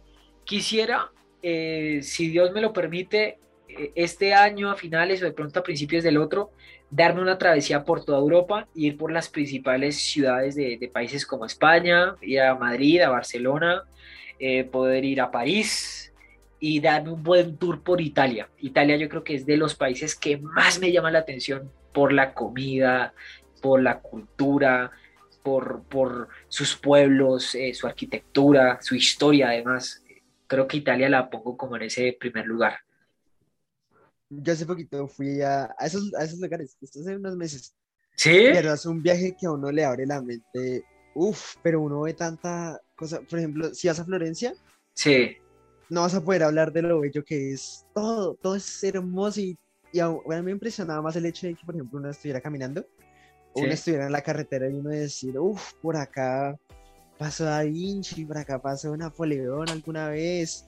quisiera, 0.44 1.12
eh, 1.42 2.00
si 2.04 2.30
Dios 2.30 2.52
me 2.52 2.62
lo 2.62 2.74
permite, 2.74 3.40
eh, 3.68 3.92
este 3.96 4.34
año 4.34 4.70
a 4.70 4.76
finales 4.76 5.22
o 5.22 5.26
de 5.26 5.32
pronto 5.32 5.60
a 5.60 5.64
principios 5.64 6.04
del 6.04 6.18
otro, 6.18 6.52
darme 6.90 7.22
una 7.22 7.38
travesía 7.38 7.84
por 7.84 8.04
toda 8.04 8.20
Europa, 8.20 8.68
ir 8.74 8.98
por 8.98 9.12
las 9.12 9.30
principales 9.30 9.98
ciudades 9.98 10.56
de, 10.56 10.90
países 10.92 11.26
como 11.26 11.46
España, 11.46 12.16
ir 12.22 12.42
a 12.42 12.56
Madrid, 12.56 13.02
a 13.02 13.10
Barcelona, 13.10 13.84
eh, 14.40 14.64
poder 14.64 15.06
ir 15.06 15.22
a 15.22 15.32
París 15.32 16.14
y 16.60 16.80
darme 16.80 17.12
un 17.12 17.24
buen 17.24 17.58
tour 17.58 17.84
por 17.84 18.02
Italia. 18.02 18.50
Italia 18.60 18.98
yo 18.98 19.08
creo 19.08 19.24
que 19.24 19.36
es 19.36 19.46
de 19.46 19.58
los 19.58 19.76
países 19.76 20.16
que 20.16 20.38
más 20.38 20.80
me 20.80 20.92
llama 20.92 21.12
la 21.12 21.20
atención 21.20 21.72
por 21.94 22.12
la 22.12 22.34
comida, 22.34 23.14
por 23.62 23.82
la 23.82 24.00
cultura, 24.00 24.92
por, 25.44 26.28
sus 26.48 26.76
pueblos, 26.76 27.56
su 27.74 27.88
arquitectura, 27.88 28.80
su 28.82 28.96
historia 28.96 29.50
además. 29.50 30.04
Creo 30.50 30.68
que 30.68 30.78
Italia 30.78 31.08
la 31.10 31.30
pongo 31.30 31.56
como 31.56 31.76
en 31.76 31.84
ese 31.84 32.18
primer 32.20 32.48
lugar. 32.48 32.80
Yo 34.30 34.52
hace 34.52 34.66
poquito 34.66 35.08
fui 35.08 35.44
a, 35.44 35.76
esos, 35.80 36.12
a 36.16 36.24
esos 36.24 36.40
lugares, 36.40 36.76
hace 36.82 37.16
unos 37.16 37.36
meses. 37.36 37.76
Sí. 38.16 38.48
Pero 38.52 38.74
es 38.74 38.84
un 38.88 39.04
viaje 39.04 39.38
que 39.40 39.46
a 39.46 39.52
uno 39.52 39.72
le 39.72 39.86
abre 39.86 40.08
la 40.08 40.24
mente. 40.24 40.84
Uf, 41.14 41.56
pero 41.62 41.82
uno 41.82 42.02
ve 42.02 42.16
tanta 42.16 42.82
cosa. 42.96 43.22
Por 43.22 43.38
ejemplo, 43.38 43.76
si 43.76 43.90
vas 43.90 44.00
a 44.00 44.06
Florencia. 44.06 44.56
Sí. 44.96 45.38
No 45.88 46.02
vas 46.02 46.16
a 46.16 46.24
poder 46.24 46.42
hablar 46.42 46.74
de 46.74 46.82
lo 46.82 47.02
bello 47.02 47.24
que 47.24 47.54
es 47.54 47.86
todo. 47.94 48.34
Todo 48.34 48.56
es 48.56 48.84
hermoso 48.84 49.42
y, 49.42 49.56
y 49.94 50.00
a, 50.00 50.10
mí 50.10 50.42
me 50.42 50.52
impresionaba 50.52 51.04
más 51.04 51.16
el 51.16 51.28
hecho 51.28 51.46
de 51.46 51.54
que, 51.54 51.64
por 51.64 51.76
ejemplo, 51.76 52.00
uno 52.00 52.10
estuviera 52.10 52.42
caminando 52.42 52.88
o 53.54 53.62
uno 53.62 53.72
estuviera 53.72 54.08
en 54.08 54.12
la 54.14 54.24
carretera 54.24 54.68
y 54.68 54.74
uno 54.74 54.90
decir, 54.90 55.38
uf, 55.38 55.74
por 55.76 55.96
acá 55.96 56.58
pasó 57.20 57.46
Da 57.46 57.62
Vinci, 57.62 58.26
por 58.26 58.40
acá 58.40 58.60
pasó 58.60 58.98
Napoleón 58.98 59.70
alguna 59.70 60.10
vez 60.10 60.66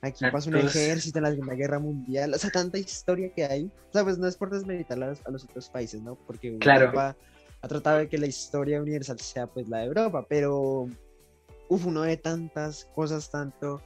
Aquí 0.00 0.24
pasó 0.30 0.50
un 0.50 0.56
ejército 0.56 1.18
en 1.18 1.24
la 1.24 1.30
Segunda 1.30 1.54
Guerra 1.54 1.78
Mundial, 1.80 2.32
o 2.32 2.38
sea, 2.38 2.50
tanta 2.50 2.78
historia 2.78 3.32
que 3.34 3.44
hay. 3.44 3.64
O 3.64 3.92
sea, 3.92 4.04
pues 4.04 4.16
no 4.16 4.28
es 4.28 4.36
por 4.36 4.50
desmeritar 4.50 5.02
a 5.02 5.30
los, 5.30 5.44
otros 5.44 5.68
países, 5.68 6.00
¿no? 6.02 6.14
Porque 6.14 6.48
Europa 6.48 7.16
ha 7.60 7.68
tratado 7.68 7.98
de 7.98 8.08
que 8.08 8.16
la 8.16 8.26
historia 8.26 8.80
universal 8.80 9.18
sea 9.18 9.48
pues 9.48 9.68
la 9.68 9.78
de 9.78 9.86
Europa, 9.86 10.24
pero 10.28 10.88
uf, 11.68 11.86
uno 11.86 12.02
ve 12.02 12.16
tantas 12.16 12.84
cosas, 12.94 13.28
tanto. 13.28 13.82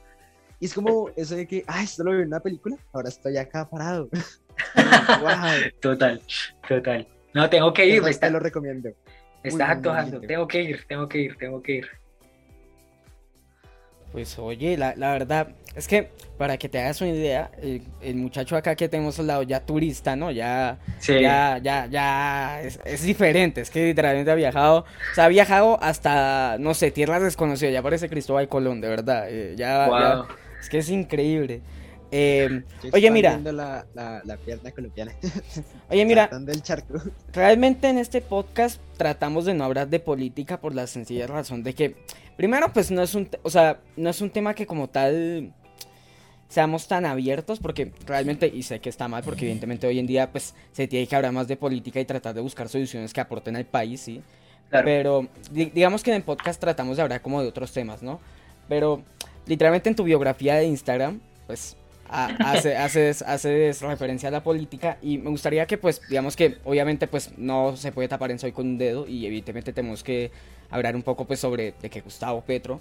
Y 0.59 0.65
es 0.65 0.73
como 0.75 1.09
eso 1.15 1.35
de 1.35 1.47
que, 1.47 1.63
ah, 1.65 1.81
esto 1.81 2.03
lo 2.03 2.11
vi 2.11 2.21
en 2.21 2.27
una 2.27 2.39
película, 2.39 2.77
ahora 2.93 3.09
estoy 3.09 3.37
acá 3.37 3.67
parado. 3.67 4.07
Total, 5.81 6.21
total. 6.67 7.07
No, 7.33 7.49
tengo 7.49 7.73
que 7.73 7.87
ir. 7.87 8.03
Te 8.03 8.29
lo 8.29 8.39
recomiendo. 8.39 8.91
Estás 9.41 9.69
actuando, 9.71 10.21
tengo 10.21 10.47
que 10.47 10.61
ir, 10.61 10.85
tengo 10.87 11.09
que 11.09 11.17
ir, 11.17 11.37
tengo 11.37 11.61
que 11.61 11.71
ir. 11.77 12.02
Pues 14.13 14.37
oye, 14.37 14.77
la, 14.77 14.93
la 14.95 15.11
verdad, 15.11 15.49
es 15.75 15.87
que 15.87 16.11
para 16.37 16.57
que 16.57 16.69
te 16.69 16.79
hagas 16.79 17.01
una 17.01 17.09
idea, 17.09 17.49
el, 17.99 18.15
muchacho 18.15 18.55
acá 18.55 18.75
que 18.75 18.87
tenemos 18.87 19.19
al 19.19 19.25
lado 19.25 19.41
ya 19.41 19.65
turista, 19.65 20.15
¿no? 20.15 20.29
Ya, 20.29 20.77
ya, 21.01 21.57
ya, 21.57 21.87
ya 21.87 22.61
es, 22.61 23.03
diferente, 23.03 23.61
es 23.61 23.71
que 23.71 23.87
literalmente 23.87 24.29
ha 24.29 24.35
viajado, 24.35 24.81
o 24.81 25.15
sea, 25.15 25.25
ha 25.25 25.29
viajado 25.29 25.81
hasta, 25.81 26.57
no 26.59 26.75
sé, 26.75 26.91
tierras 26.91 27.23
desconocidas, 27.23 27.73
ya 27.73 27.81
parece 27.81 28.07
Cristóbal 28.07 28.47
Colón, 28.47 28.81
de 28.81 28.87
verdad, 28.87 29.25
eh, 29.27 29.55
ya, 29.57 30.25
es 30.61 30.69
que 30.69 30.77
es 30.77 30.89
increíble. 30.89 31.63
Eh, 32.15 32.61
oye, 32.91 33.09
mira. 33.09 33.39
La, 33.39 33.87
la, 33.95 34.37
pierna 34.37 34.71
colombiana. 34.71 35.13
Oye, 35.89 36.05
mira. 36.05 36.29
El 36.47 36.61
charco. 36.61 37.01
Realmente 37.31 37.89
en 37.89 37.97
este 37.97 38.21
podcast 38.21 38.79
tratamos 38.97 39.45
de 39.45 39.55
no 39.55 39.63
hablar 39.63 39.87
de 39.87 39.99
política 39.99 40.61
por 40.61 40.75
la 40.75 40.85
sencilla 40.85 41.25
razón 41.25 41.63
de 41.63 41.73
que, 41.73 41.95
primero, 42.35 42.71
pues 42.73 42.91
no 42.91 43.01
es 43.01 43.15
un, 43.15 43.29
o 43.43 43.49
sea, 43.49 43.79
no 43.95 44.09
es 44.09 44.21
un 44.21 44.29
tema 44.29 44.53
que 44.53 44.65
como 44.65 44.89
tal 44.89 45.53
seamos 46.47 46.87
tan 46.87 47.05
abiertos, 47.05 47.59
porque 47.59 47.91
realmente, 48.05 48.47
y 48.47 48.63
sé 48.63 48.79
que 48.79 48.89
está 48.89 49.07
mal, 49.07 49.23
porque 49.23 49.45
evidentemente 49.45 49.87
hoy 49.87 49.97
en 49.97 50.05
día 50.05 50.31
pues 50.31 50.53
se 50.71 50.87
tiene 50.87 51.07
que 51.07 51.15
hablar 51.15 51.31
más 51.31 51.47
de 51.47 51.57
política 51.57 51.99
y 51.99 52.05
tratar 52.05 52.35
de 52.35 52.41
buscar 52.41 52.69
soluciones 52.69 53.11
que 53.11 53.21
aporten 53.21 53.55
al 53.55 53.65
país, 53.65 54.01
¿sí? 54.01 54.21
Pero 54.69 55.27
digamos 55.51 56.03
que 56.03 56.09
en 56.11 56.17
el 56.17 56.23
podcast 56.23 56.59
tratamos 56.59 56.97
de 56.97 57.03
hablar 57.03 57.21
como 57.21 57.41
de 57.41 57.47
otros 57.47 57.71
temas, 57.71 58.01
¿no? 58.01 58.19
Pero 58.67 59.03
literalmente 59.45 59.89
en 59.89 59.95
tu 59.95 60.03
biografía 60.03 60.55
de 60.55 60.65
Instagram, 60.65 61.21
pues 61.45 61.75
hace, 62.09 62.75
haces, 62.77 63.21
haces 63.21 63.81
referencia 63.81 64.29
a 64.29 64.31
la 64.31 64.43
política 64.43 64.97
y 65.01 65.17
me 65.17 65.29
gustaría 65.29 65.65
que 65.65 65.77
pues 65.77 66.01
digamos 66.09 66.35
que 66.35 66.57
obviamente 66.63 67.07
pues 67.07 67.37
no 67.37 67.75
se 67.75 67.91
puede 67.91 68.07
tapar 68.07 68.31
en 68.31 68.39
soy 68.39 68.51
con 68.51 68.67
un 68.67 68.77
dedo 68.77 69.07
y 69.07 69.25
evidentemente 69.25 69.73
tenemos 69.73 70.03
que 70.03 70.31
hablar 70.69 70.95
un 70.95 71.03
poco 71.03 71.25
pues 71.25 71.39
sobre 71.39 71.73
de 71.81 71.89
que 71.89 72.01
Gustavo 72.01 72.41
Petro 72.41 72.79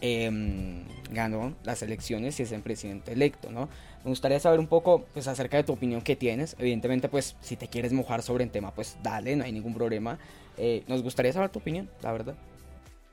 Em, 0.00 0.84
ganó 1.10 1.54
las 1.64 1.82
elecciones 1.82 2.38
y 2.38 2.44
es 2.44 2.52
el 2.52 2.62
presidente 2.62 3.12
electo, 3.12 3.50
¿no? 3.50 3.68
Me 4.04 4.10
gustaría 4.10 4.38
saber 4.38 4.60
un 4.60 4.68
poco, 4.68 5.06
pues, 5.12 5.26
acerca 5.26 5.56
de 5.56 5.64
tu 5.64 5.72
opinión 5.72 6.02
que 6.02 6.14
tienes. 6.14 6.54
Evidentemente, 6.58 7.08
pues, 7.08 7.36
si 7.40 7.56
te 7.56 7.66
quieres 7.66 7.92
mojar 7.92 8.22
sobre 8.22 8.44
el 8.44 8.50
tema, 8.50 8.72
pues, 8.72 8.96
dale, 9.02 9.34
no 9.34 9.44
hay 9.44 9.50
ningún 9.50 9.74
problema. 9.74 10.18
Eh, 10.56 10.84
nos 10.86 11.02
gustaría 11.02 11.32
saber 11.32 11.50
tu 11.50 11.58
opinión, 11.58 11.90
la 12.02 12.12
verdad. 12.12 12.34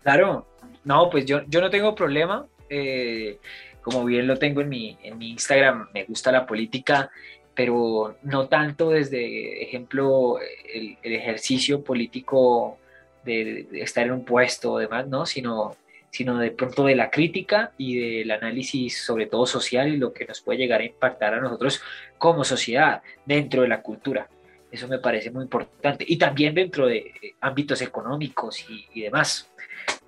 Claro, 0.03 0.45
no, 0.83 1.09
pues 1.09 1.25
yo, 1.25 1.41
yo 1.47 1.59
no 1.59 1.71
tengo 1.71 1.95
problema. 1.95 2.45
Eh, 2.69 3.39
como 3.85 4.03
bien 4.03 4.25
lo 4.25 4.35
tengo 4.37 4.61
en 4.61 4.69
mi, 4.69 4.97
en 5.03 5.15
mi 5.19 5.29
Instagram, 5.29 5.89
me 5.93 6.05
gusta 6.05 6.31
la 6.31 6.47
política, 6.47 7.11
pero 7.53 8.17
no 8.23 8.47
tanto 8.47 8.89
desde, 8.89 9.61
ejemplo, 9.61 10.39
el, 10.73 10.97
ejercicio 11.03 11.83
político 11.83 12.79
de, 13.23 13.67
estar 13.73 14.07
en 14.07 14.13
un 14.13 14.25
puesto 14.25 14.73
o 14.73 14.79
demás, 14.79 15.07
¿no? 15.07 15.27
Sino 15.27 15.77
sino 16.09 16.39
de 16.39 16.49
pronto 16.49 16.85
de 16.85 16.95
la 16.95 17.11
crítica 17.11 17.73
y 17.77 17.99
del 17.99 18.31
análisis 18.31 19.03
sobre 19.03 19.27
todo 19.27 19.45
social 19.45 19.89
y 19.89 19.97
lo 19.97 20.13
que 20.13 20.25
nos 20.25 20.41
puede 20.41 20.57
llegar 20.57 20.79
a 20.79 20.85
impactar 20.85 21.33
a 21.35 21.41
nosotros 21.41 21.81
como 22.17 22.43
sociedad 22.43 23.03
dentro 23.25 23.61
de 23.63 23.67
la 23.67 23.81
cultura. 23.81 24.27
Eso 24.71 24.87
me 24.87 24.97
parece 24.97 25.29
muy 25.29 25.43
importante. 25.43 26.05
Y 26.07 26.17
también 26.17 26.55
dentro 26.55 26.87
de 26.87 26.97
eh, 26.97 27.35
ámbitos 27.41 27.81
económicos 27.81 28.65
y, 28.93 29.01
demás. 29.01 29.51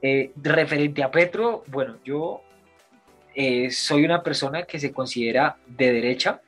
Eh, 0.02 0.32
referente 0.38 1.04
a 1.04 1.12
Petro, 1.12 1.64
bueno, 1.68 1.98
yo 2.06 2.42
eh, 3.38 3.72
soy 3.72 4.04
una 4.04 4.24
persona 4.24 4.64
que 4.64 4.80
se 4.80 4.92
considera 4.92 5.56
de 5.66 5.94
derecha, 5.94 6.42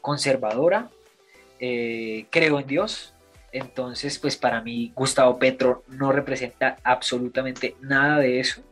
conservadora, 0.00 0.88
creo 1.58 2.58
en 2.58 2.66
Dios, 2.66 3.12
entonces, 3.52 4.18
pues 4.18 4.36
para 4.36 4.60
mí 4.60 4.92
Gustavo 4.94 5.38
Petro 5.38 5.84
no 5.88 6.12
representa 6.12 6.76
absolutamente 6.82 7.76
nada 7.80 8.18
de 8.18 8.40
eso. 8.40 8.62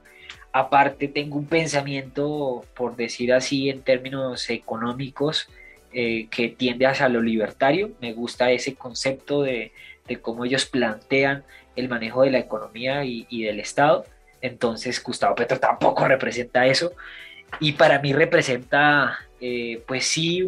Aparte, 0.52 1.08
tengo 1.08 1.36
un 1.36 1.46
pensamiento, 1.46 2.64
por 2.74 2.96
decir 2.96 3.32
así, 3.32 3.68
en 3.70 3.82
términos 3.82 4.48
económicos, 4.50 5.48
eh, 5.92 6.28
que 6.30 6.48
tiende 6.48 6.86
hacia 6.86 7.08
lo 7.08 7.22
libertario. 7.22 7.90
Me 8.00 8.12
gusta 8.12 8.50
ese 8.50 8.74
concepto 8.74 9.42
de, 9.42 9.72
de 10.06 10.20
cómo 10.20 10.44
ellos 10.44 10.66
plantean 10.66 11.44
el 11.74 11.88
manejo 11.88 12.22
de 12.22 12.30
la 12.30 12.38
economía 12.38 13.04
y, 13.04 13.26
y 13.28 13.44
del 13.44 13.60
Estado. 13.60 14.04
Entonces 14.46 15.02
Gustavo 15.02 15.34
Petro 15.34 15.58
tampoco 15.58 16.06
representa 16.06 16.66
eso. 16.66 16.92
Y 17.60 17.72
para 17.72 18.00
mí 18.00 18.12
representa, 18.12 19.18
eh, 19.40 19.82
pues 19.86 20.06
sí, 20.06 20.44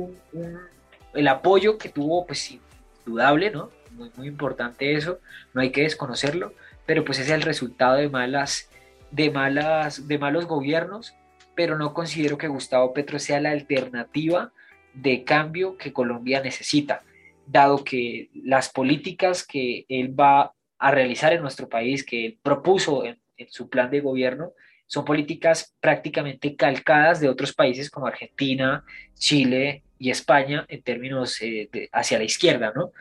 el 1.14 1.28
apoyo 1.28 1.78
que 1.78 1.88
tuvo, 1.88 2.26
pues 2.26 2.58
indudable, 3.06 3.50
¿no? 3.50 3.70
Muy, 3.92 4.10
muy 4.16 4.28
importante 4.28 4.94
eso, 4.94 5.18
no 5.54 5.60
hay 5.60 5.70
que 5.70 5.82
desconocerlo, 5.82 6.52
pero 6.86 7.04
pues 7.04 7.18
es 7.18 7.30
el 7.30 7.42
resultado 7.42 7.96
de 7.96 8.08
malas, 8.08 8.70
de 9.10 9.30
malas, 9.30 10.06
de 10.06 10.18
malos 10.18 10.46
gobiernos, 10.46 11.14
pero 11.54 11.76
no 11.76 11.94
considero 11.94 12.38
que 12.38 12.48
Gustavo 12.48 12.92
Petro 12.92 13.18
sea 13.18 13.40
la 13.40 13.50
alternativa 13.50 14.52
de 14.94 15.24
cambio 15.24 15.76
que 15.76 15.92
Colombia 15.92 16.40
necesita, 16.40 17.02
dado 17.46 17.82
que 17.82 18.30
las 18.34 18.68
políticas 18.68 19.44
que 19.44 19.84
él 19.88 20.18
va 20.18 20.52
a 20.78 20.90
realizar 20.90 21.32
en 21.32 21.42
nuestro 21.42 21.68
país, 21.68 22.04
que 22.04 22.26
él 22.26 22.38
propuso 22.42 23.04
en, 23.04 23.18
su 23.48 23.68
plan 23.68 23.90
de 23.90 24.00
gobierno, 24.00 24.52
son 24.86 25.04
políticas 25.04 25.74
prácticamente 25.80 26.56
calcadas 26.56 27.20
de 27.20 27.28
otros 27.28 27.52
países 27.52 27.90
como 27.90 28.06
Argentina, 28.06 28.84
Chile 29.14 29.82
y 29.98 30.10
España 30.10 30.64
en 30.68 30.82
términos 30.82 31.40
eh, 31.42 31.68
hacia 31.92 32.18
la 32.18 32.24
izquierda, 32.24 32.72
¿no? 32.74 32.92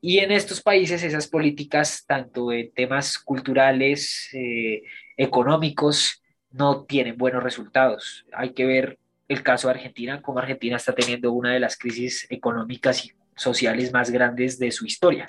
Y 0.00 0.18
en 0.18 0.32
estos 0.32 0.60
países 0.60 1.02
esas 1.02 1.28
políticas, 1.28 2.04
tanto 2.06 2.52
en 2.52 2.72
temas 2.72 3.18
culturales, 3.18 4.30
eh, 4.32 4.82
económicos, 5.16 6.22
no 6.50 6.84
tienen 6.84 7.16
buenos 7.16 7.42
resultados. 7.42 8.26
Hay 8.32 8.50
que 8.52 8.66
ver 8.66 8.98
el 9.28 9.42
caso 9.42 9.68
de 9.68 9.74
Argentina, 9.74 10.20
como 10.20 10.38
Argentina 10.38 10.76
está 10.76 10.92
teniendo 10.92 11.32
una 11.32 11.52
de 11.52 11.60
las 11.60 11.78
crisis 11.78 12.26
económicas 12.30 13.04
y 13.04 13.12
sociales 13.36 13.92
más 13.92 14.10
grandes 14.10 14.58
de 14.58 14.70
su 14.70 14.86
historia. 14.86 15.26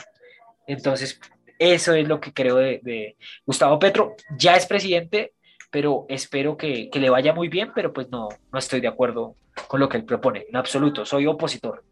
Entonces, 0.67 1.19
eso 1.60 1.94
es 1.94 2.08
lo 2.08 2.20
que 2.20 2.34
creo 2.34 2.58
de, 2.58 3.18
Gustavo 3.46 3.80
Petro. 3.80 4.16
Ya 4.38 4.56
es 4.56 4.66
presidente, 4.66 5.34
pero 5.72 6.06
espero 6.10 6.58
que, 6.58 6.89
le 6.94 7.10
vaya 7.10 7.34
muy 7.34 7.48
bien, 7.48 7.72
pero 7.74 7.94
pues 7.94 8.10
no, 8.10 8.30
no 8.52 8.60
estoy 8.60 8.82
de 8.82 8.88
acuerdo 8.88 9.36
con 9.68 9.80
lo 9.80 9.88
que 9.88 9.98
él 9.98 10.06
propone, 10.06 10.46
en 10.50 10.56
absoluto, 10.56 11.06
soy 11.06 11.28
opositor. 11.28 11.84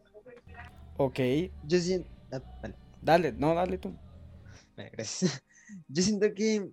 Ok. 0.98 1.20
Yo 1.64 1.80
siento... 1.80 2.10
Ah, 2.32 2.42
dale, 3.02 3.32
no, 3.34 3.54
dale 3.56 3.78
tú. 3.78 3.96
Gracias. 4.76 5.44
Yo 5.88 6.04
siento 6.04 6.34
que 6.34 6.70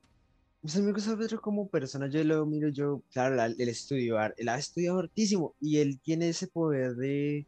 pues 0.60 0.76
a 0.76 0.80
mí 0.80 0.90
Gustavo 0.90 1.18
Petro 1.18 1.40
como 1.40 1.68
persona, 1.68 2.08
yo 2.08 2.22
lo 2.24 2.44
miro, 2.44 2.68
yo, 2.68 3.02
claro, 3.12 3.40
el 3.40 3.68
estudio, 3.68 4.18
él 4.36 4.48
ha 4.48 4.58
estudiado 4.58 4.98
hartísimo 4.98 5.54
y 5.60 5.78
él 5.78 6.00
tiene 6.00 6.30
ese 6.30 6.48
poder 6.48 6.96
de, 6.96 7.46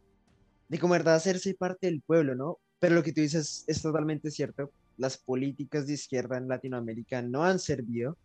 de 0.69 0.79
como 0.79 0.93
verdad 0.93 1.17
hacerse 1.17 1.53
parte 1.55 1.89
del 1.89 2.03
pueblo, 2.03 2.37
¿no? 2.37 2.59
Pero 2.79 2.95
lo 2.95 3.03
que 3.03 3.13
tú 3.13 3.21
dices 3.21 3.65
es 3.67 3.83
totalmente 3.83 4.31
cierto. 4.31 4.71
Las 5.01 5.17
políticas 5.17 5.87
de 5.87 5.95
izquierda 5.95 6.37
en 6.37 6.47
Latinoamérica 6.47 7.23
no 7.23 7.43
han 7.43 7.59
servido. 7.59 8.19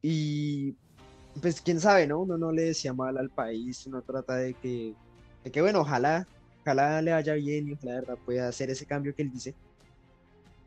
Y 0.00 0.74
pues 1.42 1.60
quién 1.60 1.80
sabe, 1.80 2.06
¿no? 2.06 2.20
Uno 2.20 2.38
no 2.38 2.50
le 2.50 2.62
decía 2.62 2.94
mal 2.94 3.18
al 3.18 3.28
país, 3.28 3.86
uno 3.86 4.00
trata 4.00 4.36
de 4.36 4.54
que, 4.54 4.94
de 5.44 5.50
que 5.50 5.60
bueno, 5.60 5.80
ojalá, 5.80 6.26
ojalá 6.62 7.02
le 7.02 7.12
vaya 7.12 7.34
bien 7.34 7.68
y 7.68 7.72
ojalá 7.74 7.92
la 7.92 8.00
verdad 8.00 8.18
pueda 8.24 8.48
hacer 8.48 8.70
ese 8.70 8.86
cambio 8.86 9.14
que 9.14 9.20
él 9.20 9.30
dice. 9.30 9.54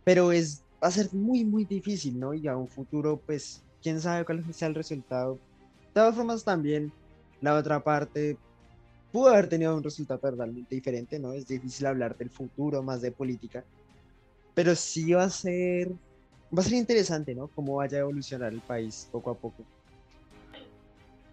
Pero 0.04 0.32
es, 0.32 0.62
va 0.82 0.90
a 0.90 0.92
ser 0.92 1.12
muy, 1.12 1.44
muy 1.44 1.66
difícil, 1.66 2.20
¿no? 2.20 2.36
Y 2.36 2.48
a 2.48 2.56
un 2.56 2.68
futuro, 2.68 3.20
pues, 3.26 3.64
quién 3.82 4.00
sabe 4.00 4.26
cuál 4.26 4.46
sea 4.54 4.68
el 4.68 4.76
resultado. 4.76 5.34
De 5.34 5.94
todas 5.96 6.16
formas, 6.16 6.44
también 6.44 6.92
la 7.42 7.56
otra 7.56 7.84
parte 7.84 8.38
pudo 9.12 9.30
haber 9.30 9.50
tenido 9.50 9.76
un 9.76 9.84
resultado 9.84 10.20
totalmente 10.20 10.76
diferente, 10.76 11.18
¿no? 11.18 11.34
Es 11.34 11.48
difícil 11.48 11.88
hablar 11.88 12.16
del 12.16 12.30
futuro, 12.30 12.84
más 12.84 13.02
de 13.02 13.12
política, 13.12 13.66
pero 14.54 14.76
sí 14.76 15.14
va 15.14 15.24
a 15.24 15.30
ser, 15.30 15.90
va 16.56 16.62
a 16.62 16.64
ser 16.64 16.74
interesante, 16.74 17.34
¿no? 17.36 17.48
Cómo 17.48 17.76
vaya 17.76 17.98
a 17.98 18.02
evolucionar 18.02 18.54
el 18.54 18.62
país 18.62 19.08
poco 19.12 19.32
a 19.32 19.36
poco. 19.36 19.64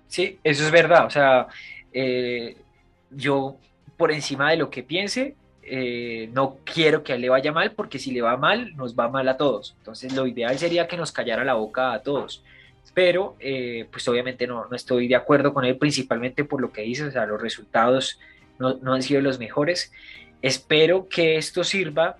Sí, 0.08 0.38
eso 0.42 0.64
es 0.64 0.70
verdad, 0.70 1.06
o 1.06 1.10
sea, 1.10 1.48
eh, 1.92 2.56
yo 3.10 3.56
por 3.96 4.12
encima 4.12 4.50
de 4.50 4.56
lo 4.56 4.70
que 4.70 4.82
piense, 4.82 5.34
eh, 5.62 6.30
no 6.32 6.58
quiero 6.64 7.02
que 7.02 7.18
le 7.18 7.28
vaya 7.28 7.52
mal, 7.52 7.72
porque 7.72 7.98
si 7.98 8.12
le 8.12 8.22
va 8.22 8.36
mal, 8.36 8.76
nos 8.76 8.94
va 8.94 9.08
mal 9.08 9.28
a 9.28 9.36
todos. 9.36 9.74
Entonces, 9.78 10.12
lo 10.14 10.26
ideal 10.26 10.56
sería 10.58 10.86
que 10.86 10.96
nos 10.96 11.10
callara 11.10 11.44
la 11.44 11.54
boca 11.54 11.92
a 11.92 12.02
todos 12.02 12.44
pero 12.96 13.36
eh, 13.40 13.86
pues 13.92 14.08
obviamente 14.08 14.46
no, 14.46 14.66
no, 14.70 14.74
estoy 14.74 15.06
de 15.06 15.16
acuerdo 15.16 15.52
con 15.52 15.66
él, 15.66 15.76
principalmente 15.76 16.44
por 16.44 16.62
lo 16.62 16.72
que 16.72 16.80
dice, 16.80 17.04
o 17.04 17.10
sea, 17.10 17.26
los 17.26 17.38
resultados 17.38 18.18
no, 18.58 18.78
no 18.80 18.94
han 18.94 19.02
sido 19.02 19.20
los 19.20 19.38
mejores. 19.38 19.92
Espero 20.40 21.06
que 21.06 21.36
esto 21.36 21.62
sirva 21.62 22.16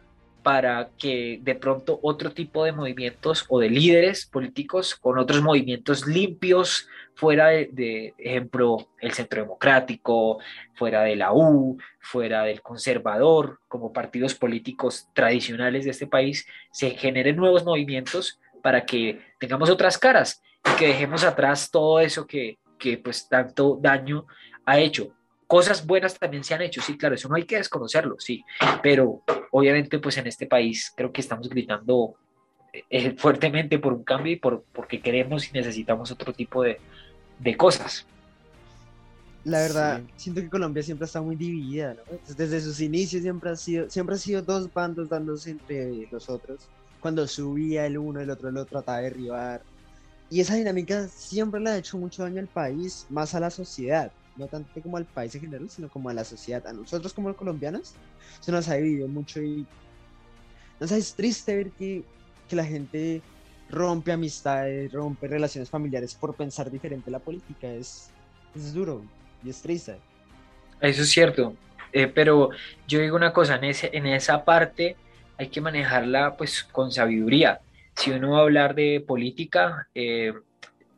para 0.47 0.91
que 0.97 1.41
de 1.43 1.57
pronto 1.57 1.99
otro 2.05 2.31
tipo 2.31 2.65
de 2.65 2.71
movimientos 2.71 3.45
o 3.49 3.59
de 3.59 3.69
líderes 3.69 4.27
políticos 4.27 4.95
con 4.95 5.19
otros 5.19 5.43
movimientos 5.43 6.07
limpios 6.07 6.87
fuera 7.17 7.49
de, 7.49 8.15
ejemplo, 8.17 8.87
el 9.01 9.13
Centro 9.13 9.43
Democrático, 9.43 10.39
fuera 10.75 11.03
de 11.03 11.17
la 11.17 11.33
U, 11.33 11.79
fuera 11.99 12.45
del 12.45 12.63
Conservador, 12.63 13.59
como 13.67 13.93
partidos 13.93 14.37
políticos 14.37 15.09
tradicionales 15.15 15.85
de 15.85 15.91
este 15.91 16.07
país, 16.07 16.47
se 16.71 16.91
generen 16.91 17.35
nuevos 17.35 17.65
movimientos 17.65 18.39
para 18.63 18.87
que 18.87 19.19
tengamos 19.41 19.69
otras 19.69 19.99
caras 19.99 20.45
y 20.65 20.79
que 20.79 20.87
dejemos 20.87 21.25
atrás 21.25 21.73
todo 21.73 21.99
eso 21.99 22.25
que, 22.25 22.61
que 22.79 22.99
pues 22.99 23.29
tanto 23.29 23.81
daño 23.83 24.29
ha 24.65 24.79
hecho. 24.79 25.13
Cosas 25.47 25.87
buenas 25.87 26.19
también 26.19 26.43
se 26.43 26.55
han 26.55 26.63
hecho, 26.63 26.83
sí, 26.83 26.99
claro, 26.99 27.15
eso 27.15 27.29
no 27.29 27.37
hay 27.37 27.45
que 27.45 27.57
desconocerlo, 27.57 28.17
sí, 28.19 28.45
pero 28.83 29.23
obviamente 29.53 29.99
pues 30.01 30.17
en 30.19 30.27
este 30.27 30.47
país 30.47 30.93
creo 30.97 31.13
que 31.13 31.21
estamos 31.21 31.49
gritando 31.49 32.17
eh, 32.91 33.15
fuertemente 33.17 33.79
por 33.79 33.93
un 33.93 34.03
cambio 34.03 34.33
y 34.33 34.37
por, 34.37 34.65
porque 34.73 35.01
queremos 35.01 35.49
y 35.49 35.53
necesitamos 35.53 36.11
otro 36.11 36.33
tipo 36.33 36.63
de, 36.63 36.81
de 37.39 37.57
cosas. 37.57 38.07
La 39.45 39.61
verdad, 39.61 40.03
siento 40.17 40.41
que 40.41 40.49
Colombia 40.49 40.83
siempre 40.83 41.07
está 41.07 41.23
muy 41.23 41.37
dividida, 41.37 41.95
¿no? 41.95 42.35
Desde 42.35 42.61
sus 42.61 42.81
inicios 42.81 43.23
siempre 43.23 43.51
ha 43.51 43.55
sido, 43.55 43.89
siempre 43.89 44.17
ha 44.17 44.19
sido 44.19 44.43
dos 44.43 44.73
bandos 44.75 45.09
dándose 45.09 45.51
entre 45.51 46.09
los 46.11 46.29
otros. 46.29 46.69
Cuando 46.99 47.29
subía 47.29 47.87
el 47.87 47.97
uno, 47.97 48.19
el 48.19 48.29
otro, 48.31 48.49
el 48.49 48.57
otro 48.57 48.81
trataba 48.81 48.99
de 48.99 49.05
derribar. 49.05 49.63
Y 50.29 50.41
esa 50.41 50.57
dinámica 50.57 51.07
siempre 51.07 51.61
le 51.61 51.71
ha 51.71 51.79
hecho 51.79 51.97
mucho 51.97 52.25
daño 52.25 52.41
al 52.41 52.49
país, 52.49 53.07
más 53.09 53.37
a 53.37 53.41
la 53.41 53.51
sociedad, 53.51 54.11
no 54.37 54.47
tanto 54.47 54.81
como 54.83 54.97
al 54.97 55.05
país 55.05 55.35
en 55.35 55.43
general, 55.43 55.71
sino 55.71 55.89
como 55.89 56.09
a 56.09 56.15
la 56.15 56.25
sociedad. 56.25 56.67
A 56.67 56.73
nosotros 56.73 57.13
como 57.13 57.35
colombianos 57.35 57.95
se 58.41 58.53
nos 58.53 58.69
ha 58.69 58.75
dividido 58.75 59.09
mucho 59.09 59.41
y 59.43 59.67
es 60.81 61.15
triste 61.15 61.57
ver 61.57 61.71
que, 61.71 62.05
que 62.49 62.57
la 62.57 62.65
gente 62.65 63.23
rompe 63.71 64.13
amistades, 64.13 64.93
rompe 64.93 65.27
relaciones 65.27 65.71
familiares 65.71 66.15
por 66.15 66.35
pensar 66.35 66.71
diferente 66.71 67.11
la 67.11 67.19
política. 67.19 67.69
Es, 67.69 68.11
es 68.55 68.75
duro 68.75 69.03
y 69.45 69.51
es 69.51 69.63
triste. 69.63 69.97
Eso 70.81 71.03
es 71.03 71.11
cierto, 71.11 71.55
eh, 71.93 72.07
pero 72.07 72.51
yo 72.87 73.01
digo 73.01 73.17
una 73.17 73.33
cosa, 73.33 73.57
en, 73.57 73.65
ese, 73.65 73.91
en 73.93 74.07
esa 74.07 74.45
parte 74.45 74.97
hay 75.39 75.49
que 75.49 75.61
manejarla 75.61 76.37
pues 76.37 76.63
con 76.65 76.93
sabiduría 76.93 77.61
si 77.97 78.11
uno 78.11 78.33
va 78.33 78.39
a 78.39 78.43
hablar 78.43 78.75
de 78.75 79.03
política 79.07 79.89
eh, 79.95 80.33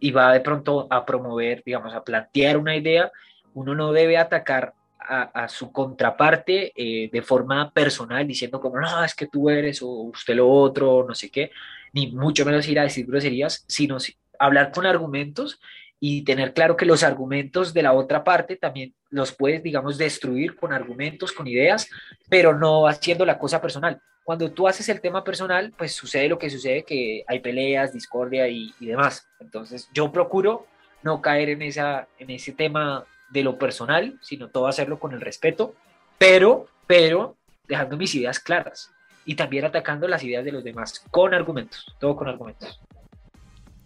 y 0.00 0.10
va 0.10 0.32
de 0.32 0.40
pronto 0.40 0.86
a 0.90 1.06
promover, 1.06 1.62
digamos, 1.64 1.94
a 1.94 2.02
plantear 2.02 2.56
una 2.56 2.76
idea, 2.76 3.10
uno 3.54 3.74
no 3.74 3.92
debe 3.92 4.18
atacar 4.18 4.74
a, 5.00 5.48
su 5.48 5.72
contraparte 5.72 6.72
eh, 6.76 7.08
de 7.10 7.22
forma 7.22 7.70
personal, 7.70 8.26
diciendo 8.26 8.60
como, 8.60 8.78
no, 8.78 9.02
es 9.02 9.14
que 9.14 9.26
tú 9.26 9.48
eres 9.48 9.80
o 9.80 9.88
usted 9.88 10.34
lo 10.34 10.50
otro, 10.50 11.06
no 11.08 11.14
sé 11.14 11.30
qué, 11.30 11.50
ni 11.94 12.08
mucho 12.08 12.44
menos 12.44 12.68
ir 12.68 12.78
a 12.78 12.82
decir 12.82 13.06
groserías, 13.06 13.64
sino 13.66 13.96
hablar 14.38 14.70
con 14.70 14.84
argumentos 14.84 15.58
y 15.98 16.22
tener 16.24 16.52
claro 16.52 16.76
que 16.76 16.84
los 16.84 17.02
argumentos 17.02 17.72
de 17.72 17.82
la 17.84 17.94
otra 17.94 18.22
parte 18.22 18.56
también 18.56 18.94
los 19.08 19.32
puedes, 19.32 19.62
digamos, 19.62 19.96
destruir 19.96 20.56
con 20.56 20.74
argumentos, 20.74 21.32
con 21.32 21.46
ideas, 21.46 21.88
pero 22.28 22.58
no 22.58 22.86
haciendo 22.86 23.24
la 23.24 23.38
cosa 23.38 23.62
personal 23.62 24.02
cuando 24.28 24.52
tú 24.52 24.68
haces 24.68 24.86
el 24.90 25.00
tema 25.00 25.24
personal, 25.24 25.72
pues 25.74 25.94
sucede 25.94 26.28
lo 26.28 26.38
que 26.38 26.50
sucede, 26.50 26.84
que 26.84 27.24
hay 27.26 27.40
peleas, 27.40 27.94
discordia 27.94 28.46
y, 28.46 28.74
demás. 28.78 29.26
Entonces 29.40 29.88
yo 29.94 30.12
procuro 30.12 30.66
no 31.02 31.22
caer 31.22 31.48
en, 31.48 31.62
esa, 31.62 32.08
en 32.18 32.28
ese 32.28 32.52
tema 32.52 33.06
de 33.30 33.42
lo 33.42 33.58
personal, 33.58 34.18
sino 34.22 34.48
todo 34.48 34.66
hacerlo 34.66 34.98
con 34.98 35.12
el 35.12 35.20
respeto, 35.20 35.74
pero, 36.18 36.66
pero 36.86 37.36
dejando 37.66 37.96
mis 37.96 38.14
ideas 38.14 38.40
claras 38.40 38.90
y 39.24 39.34
también 39.34 39.64
atacando 39.64 40.08
las 40.08 40.24
ideas 40.24 40.44
de 40.44 40.52
los 40.52 40.64
demás 40.64 41.04
con 41.10 41.34
argumentos, 41.34 41.86
todo 41.98 42.16
con 42.16 42.28
argumentos. 42.28 42.80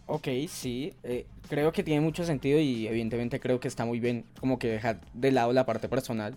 Ok, 0.07 0.29
sí, 0.49 0.93
eh, 1.03 1.27
creo 1.49 1.73
que 1.73 1.83
tiene 1.83 2.01
mucho 2.01 2.25
sentido 2.25 2.59
y 2.59 2.87
evidentemente 2.87 3.41
creo 3.41 3.61
que 3.61 3.69
está 3.69 3.85
muy 3.85 3.99
bien 3.99 4.25
como 4.41 4.59
que 4.59 4.69
dejar 4.69 5.01
de 5.15 5.33
lado 5.33 5.53
la 5.53 5.65
parte 5.65 5.89
personal 5.89 6.37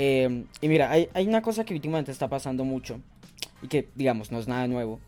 Em, 0.00 0.46
y 0.60 0.68
mira, 0.68 0.92
hay, 0.92 1.08
hay, 1.12 1.26
una 1.26 1.42
cosa 1.42 1.64
que 1.64 1.74
últimamente 1.74 2.12
está 2.12 2.28
pasando 2.28 2.64
mucho 2.64 3.00
y 3.62 3.66
que, 3.66 3.88
digamos, 3.96 4.30
no 4.30 4.38
es 4.38 4.46
nada 4.46 4.68
nuevo. 4.68 5.00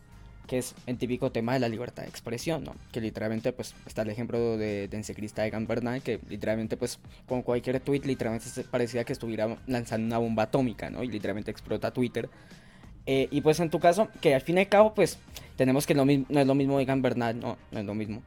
Que 0.47 0.57
es 0.57 0.75
el 0.85 0.97
típico 0.97 1.31
tema 1.31 1.53
de 1.53 1.59
la 1.59 1.69
libertad 1.69 2.03
de 2.03 2.09
expresión, 2.09 2.63
¿no? 2.63 2.75
Que 2.91 3.01
literalmente, 3.01 3.53
pues, 3.53 3.73
está 3.85 4.01
el 4.01 4.09
ejemplo 4.09 4.57
de 4.57 4.87
de 4.87 5.47
Egan 5.47 5.67
Bernal, 5.67 6.01
que 6.01 6.19
literalmente, 6.29 6.77
pues, 6.77 6.99
con 7.27 7.41
cualquier 7.41 7.79
tweet, 7.79 8.01
literalmente 8.01 8.47
parecía 8.69 9.03
que 9.03 9.13
estuviera 9.13 9.57
lanzando 9.67 10.07
una 10.07 10.17
bomba 10.17 10.43
atómica, 10.43 10.89
¿no? 10.89 11.03
Y 11.03 11.07
literalmente 11.07 11.51
explota 11.51 11.91
Twitter. 11.91 12.29
Eh, 13.05 13.27
y 13.31 13.41
pues 13.41 13.59
en 13.59 13.69
tu 13.69 13.79
caso, 13.79 14.09
que 14.21 14.35
al 14.35 14.41
fin 14.41 14.57
y 14.57 14.61
al 14.61 14.69
cabo, 14.69 14.93
pues, 14.93 15.17
tenemos 15.55 15.85
que 15.87 15.95
no, 15.95 16.05
no 16.05 16.39
es 16.39 16.47
lo 16.47 16.55
mismo 16.55 16.79
Egan 16.79 17.01
Bernal, 17.01 17.39
no, 17.39 17.57
no 17.71 17.79
es 17.79 17.85
lo 17.85 17.95
mismo. 17.95 18.21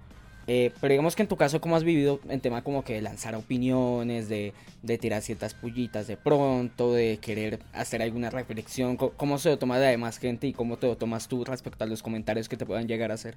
Eh, 0.46 0.72
pero 0.80 0.92
digamos 0.92 1.16
que 1.16 1.22
en 1.22 1.28
tu 1.28 1.36
caso, 1.36 1.60
¿cómo 1.60 1.76
has 1.76 1.84
vivido 1.84 2.20
en 2.28 2.40
tema 2.40 2.62
como 2.62 2.84
que 2.84 2.94
de 2.94 3.02
lanzar 3.02 3.34
opiniones, 3.34 4.28
de, 4.28 4.52
de, 4.82 4.98
tirar 4.98 5.22
ciertas 5.22 5.54
pullitas 5.54 6.06
de 6.06 6.16
pronto, 6.16 6.92
de 6.92 7.18
querer 7.18 7.60
hacer 7.72 8.02
alguna 8.02 8.30
reflexión? 8.30 8.96
¿Cómo 8.96 9.38
se 9.38 9.50
lo 9.50 9.58
toma 9.58 9.78
de 9.78 9.88
demás 9.88 10.18
gente 10.18 10.46
y 10.46 10.52
cómo 10.52 10.76
te 10.76 10.86
lo 10.86 10.96
tomas 10.96 11.28
tú 11.28 11.44
respecto 11.44 11.84
a 11.84 11.86
los 11.86 12.02
comentarios 12.02 12.48
que 12.48 12.56
te 12.56 12.66
puedan 12.66 12.86
llegar 12.86 13.10
a 13.10 13.14
hacer? 13.14 13.36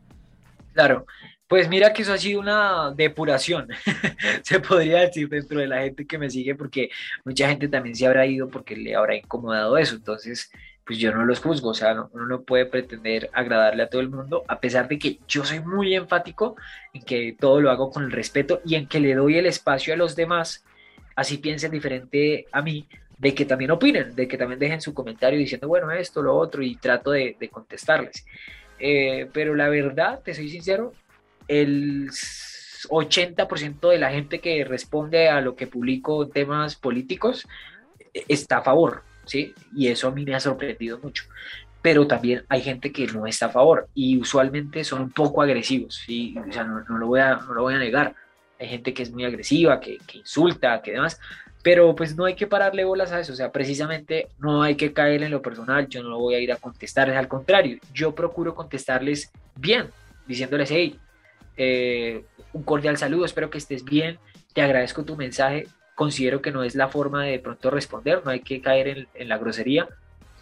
Claro, 0.78 1.08
pues 1.48 1.68
mira 1.70 1.92
que 1.92 2.04
eso 2.04 2.14
ha 2.14 2.20
sido 2.20 2.40
una 2.40 2.92
depuración, 2.92 3.68
se 4.44 4.60
podría 4.60 5.00
decir 5.00 5.28
dentro 5.28 5.60
de 5.60 5.66
la 5.66 5.82
gente 5.82 6.06
que 6.06 6.20
me 6.20 6.30
sigue, 6.30 6.54
porque 6.54 6.92
mucha 7.26 7.50
gente 7.50 7.68
también 7.68 7.96
se 7.96 8.06
habrá 8.06 8.28
ido 8.28 8.48
porque 8.48 8.76
le 8.76 8.96
habrá 8.96 9.16
incomodado 9.16 9.76
eso. 9.80 9.96
Entonces, 9.96 10.52
pues 10.88 11.00
yo 11.00 11.14
no 11.14 11.26
los 11.26 11.42
juzgo, 11.42 11.72
o 11.72 11.74
sea, 11.74 12.08
uno 12.14 12.26
no 12.26 12.42
puede 12.44 12.66
pretender 12.66 13.30
agradarle 13.34 13.84
a 13.84 13.90
todo 13.90 14.00
el 14.00 14.10
mundo, 14.10 14.46
a 14.48 14.62
pesar 14.62 14.88
de 14.88 14.98
que 14.98 15.20
yo 15.28 15.44
soy 15.44 15.60
muy 15.60 15.94
enfático 15.94 16.56
en 16.94 17.04
que 17.04 17.36
todo 17.38 17.60
lo 17.60 17.70
hago 17.70 17.92
con 17.92 18.06
el 18.06 18.12
respeto 18.12 18.62
y 18.64 18.76
en 18.76 18.88
que 18.88 19.02
le 19.02 19.14
doy 19.14 19.38
el 19.38 19.48
espacio 19.48 19.94
a 19.94 19.98
los 19.98 20.16
demás, 20.16 20.64
así 21.18 21.40
piensen 21.40 21.72
diferente 21.72 22.48
a 22.54 22.62
mí, 22.62 22.88
de 23.18 23.36
que 23.36 23.44
también 23.44 23.72
opinen, 23.72 24.16
de 24.16 24.30
que 24.30 24.38
también 24.38 24.60
dejen 24.60 24.80
su 24.80 24.94
comentario 24.94 25.38
diciendo, 25.38 25.68
bueno, 25.68 25.92
esto, 25.92 26.22
lo 26.22 26.38
otro, 26.38 26.64
y 26.64 26.78
trato 26.78 27.12
de, 27.12 27.36
contestarles. 27.52 28.26
Eh, 28.80 29.30
pero 29.34 29.56
la 29.56 29.68
verdad, 29.68 30.22
te 30.24 30.34
soy 30.34 30.48
sincero, 30.48 30.94
el 31.50 32.10
80% 32.10 33.90
de 33.90 33.98
la 33.98 34.12
gente 34.12 34.40
que 34.40 34.64
responde 34.64 35.28
a 35.28 35.42
lo 35.42 35.56
que 35.58 35.68
publico 35.68 36.30
temas 36.30 36.78
políticos 36.78 37.46
eh, 38.14 38.24
está 38.30 38.60
a 38.60 38.64
favor 38.64 39.07
¿sí? 39.28 39.54
Y 39.76 39.88
eso 39.88 40.08
a 40.08 40.12
mí 40.12 40.26
me 40.26 40.36
ha 40.36 40.40
sorprendido 40.40 41.00
mucho. 41.00 41.26
Pero 41.82 42.08
también 42.08 42.44
hay 42.50 42.62
gente 42.62 42.92
que 42.92 43.08
no 43.08 43.28
está 43.28 43.48
a 43.48 43.50
favor 43.50 43.88
y 43.94 44.18
usualmente 44.18 44.84
son 44.84 45.02
un 45.04 45.12
poco 45.12 45.42
agresivos, 45.42 46.02
¿sí? 46.06 46.36
O 46.38 46.52
sea, 46.52 46.64
no, 46.64 46.98
lo, 46.98 47.08
voy 47.08 47.20
a, 47.20 47.36
no 47.36 47.54
lo 47.54 47.62
voy 47.64 47.76
a 47.76 47.80
negar. 47.80 48.16
Hay 48.60 48.68
gente 48.68 48.94
que 48.94 49.04
es 49.04 49.12
muy 49.12 49.24
agresiva, 49.24 49.80
que, 49.80 50.00
que 50.08 50.18
insulta, 50.18 50.82
que 50.82 50.94
demás, 50.94 51.20
pero 51.68 51.94
pues 51.96 52.16
no 52.16 52.24
hay 52.24 52.34
que 52.34 52.48
pararle 52.48 52.86
bolas 52.86 53.12
a 53.12 53.20
eso, 53.20 53.34
o 53.34 53.36
sea, 53.36 53.52
precisamente 53.52 54.30
no 54.40 54.64
hay 54.64 54.76
que 54.76 54.94
caer 54.94 55.22
en 55.24 55.32
lo 55.32 55.42
personal, 55.42 55.88
yo 55.90 56.02
no 56.02 56.18
voy 56.18 56.36
a 56.36 56.40
ir 56.40 56.52
a 56.52 56.56
contestarles, 56.56 57.18
al 57.18 57.28
contrario, 57.28 57.78
yo 57.94 58.16
procuro 58.16 58.56
contestarles 58.56 59.32
bien, 59.54 59.90
diciéndoles, 60.28 60.72
hey, 60.72 60.98
eh, 61.58 62.24
un 62.54 62.64
cordial 62.64 62.98
saludo, 62.98 63.26
espero 63.26 63.50
que 63.50 63.58
estés 63.58 63.84
bien, 63.84 64.18
te 64.54 64.62
agradezco 64.62 65.04
tu 65.04 65.18
mensaje, 65.18 65.68
considero 65.98 66.44
que 66.44 66.52
no 66.52 66.64
es 66.64 66.76
la 66.76 66.90
forma 66.90 67.26
de, 67.26 67.40
pronto 67.40 67.72
responder, 67.72 68.22
no 68.24 68.30
hay 68.30 68.42
que 68.42 68.62
caer 68.62 69.08
en, 69.16 69.28
la 69.28 69.40
grosería, 69.40 69.88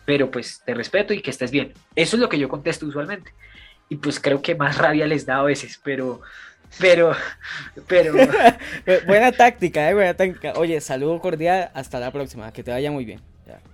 pero 0.03 0.29
pues 0.29 0.61
te 0.65 0.73
respeto 0.73 1.13
y 1.13 1.21
que 1.21 1.31
estés 1.31 1.49
bien. 1.49 1.71
Eso 1.95 2.17
es 2.17 2.21
lo 2.21 2.27
que 2.27 2.37
yo 2.37 2.49
contesto 2.49 2.85
usualmente. 2.85 3.31
Y 3.87 3.95
pues 3.95 4.19
creo 4.19 4.41
que 4.41 4.53
más 4.53 4.77
rabia 4.77 5.07
les 5.07 5.25
da 5.25 5.37
a 5.37 5.43
veces, 5.43 5.79
pero, 5.81 6.19
pero, 6.77 7.15
pero... 7.87 8.13
buena 9.07 9.31
táctica, 9.31 9.89
eh, 9.89 9.93
buena 9.93 10.13
táctica. 10.13 10.51
Oye, 10.57 10.81
saludo 10.81 11.21
cordial, 11.21 11.71
hasta 11.73 12.01
la 12.01 12.11
próxima, 12.11 12.51
que 12.51 12.61
te 12.61 12.71
vaya 12.71 12.91
muy 12.91 13.05
bien. 13.05 13.21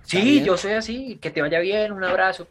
sí, 0.04 0.44
yo 0.44 0.56
soy 0.56 0.74
así, 0.74 1.18
que 1.20 1.32
te 1.32 1.42
vaya 1.42 1.58
bien, 1.58 1.90
un 1.90 2.04
abrazo. 2.04 2.46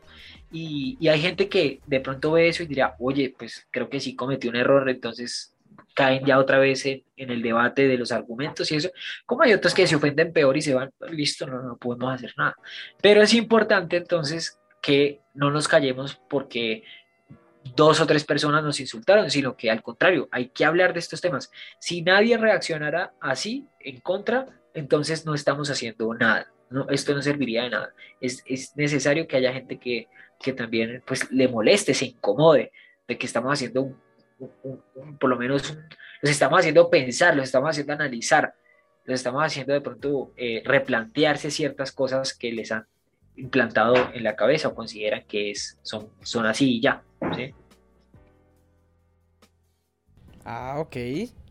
Y, 0.51 0.97
y, 0.99 1.07
hay 1.07 1.21
gente 1.21 1.47
que 1.47 1.79
de 1.87 2.01
pronto 2.01 2.33
ve 2.33 2.49
eso 2.49 2.63
y 2.63 2.65
dirá, 2.65 2.97
oye, 2.99 3.33
pues 3.39 3.65
creo 3.71 3.89
que 3.89 4.01
sí 4.01 4.13
cometí 4.13 4.49
un 4.49 4.57
error, 4.57 4.89
entonces 4.89 5.53
caen 5.93 6.25
ya 6.25 6.39
otra 6.39 6.59
vez 6.59 6.85
en, 6.85 7.03
el 7.17 7.41
debate 7.41 7.87
de 7.87 7.97
los 7.97 8.11
argumentos 8.11 8.71
y 8.71 8.77
eso, 8.77 8.89
como 9.25 9.43
hay 9.43 9.53
otros 9.53 9.73
que 9.73 9.85
se 9.85 9.95
ofenden 9.95 10.33
peor 10.33 10.57
y 10.57 10.61
se 10.61 10.73
van, 10.73 10.91
listo, 11.11 11.45
no, 11.45 11.61
no 11.61 11.77
podemos 11.77 12.13
hacer 12.13 12.33
nada. 12.37 12.55
Pero 13.01 13.21
es 13.21 13.33
importante 13.33 13.97
entonces 13.97 14.59
que 14.81 15.19
no 15.33 15.51
nos 15.51 15.67
callemos 15.67 16.19
porque 16.29 16.83
dos 17.75 18.01
o 18.01 18.07
tres 18.07 18.23
personas 18.23 18.63
nos 18.63 18.79
insultaron, 18.79 19.29
sino 19.29 19.55
que 19.55 19.69
al 19.69 19.81
contrario, 19.81 20.27
hay 20.31 20.49
que 20.49 20.65
hablar 20.65 20.93
de 20.93 20.99
estos 20.99 21.21
temas. 21.21 21.51
Si 21.79 22.01
nadie 22.01 22.37
reaccionara 22.37 23.13
así, 23.19 23.67
en 23.79 23.99
contra, 23.99 24.47
entonces 24.73 25.25
no 25.25 25.33
estamos 25.33 25.69
haciendo 25.69 26.13
nada. 26.13 26.51
No, 26.69 26.87
esto 26.89 27.13
no 27.13 27.21
serviría 27.21 27.63
de 27.63 27.69
nada. 27.69 27.93
Es, 28.19 28.43
es 28.45 28.75
necesario 28.75 29.27
que 29.27 29.37
haya 29.37 29.53
gente 29.53 29.77
que, 29.77 30.07
que 30.39 30.53
también 30.53 31.03
pues, 31.05 31.31
le 31.31 31.47
moleste, 31.47 31.93
se 31.93 32.05
incomode 32.05 32.71
de 33.07 33.17
que 33.17 33.25
estamos 33.25 33.51
haciendo 33.51 33.81
un 33.81 34.01
por 35.19 35.29
lo 35.29 35.37
menos 35.37 35.77
los 36.21 36.31
estamos 36.31 36.59
haciendo 36.59 36.89
pensar, 36.89 37.35
los 37.35 37.45
estamos 37.45 37.69
haciendo 37.69 37.93
analizar, 37.93 38.53
los 39.05 39.19
estamos 39.19 39.43
haciendo 39.43 39.73
de 39.73 39.81
pronto 39.81 40.31
eh, 40.37 40.61
replantearse 40.65 41.51
ciertas 41.51 41.91
cosas 41.91 42.33
que 42.33 42.51
les 42.51 42.71
han 42.71 42.85
implantado 43.35 43.95
en 44.13 44.23
la 44.23 44.35
cabeza 44.35 44.69
o 44.69 44.75
consideran 44.75 45.23
que 45.27 45.51
es, 45.51 45.77
son, 45.81 46.09
son 46.21 46.45
así 46.45 46.77
y 46.77 46.81
ya. 46.81 47.03
Ah, 50.43 50.75
ok, 50.79 50.95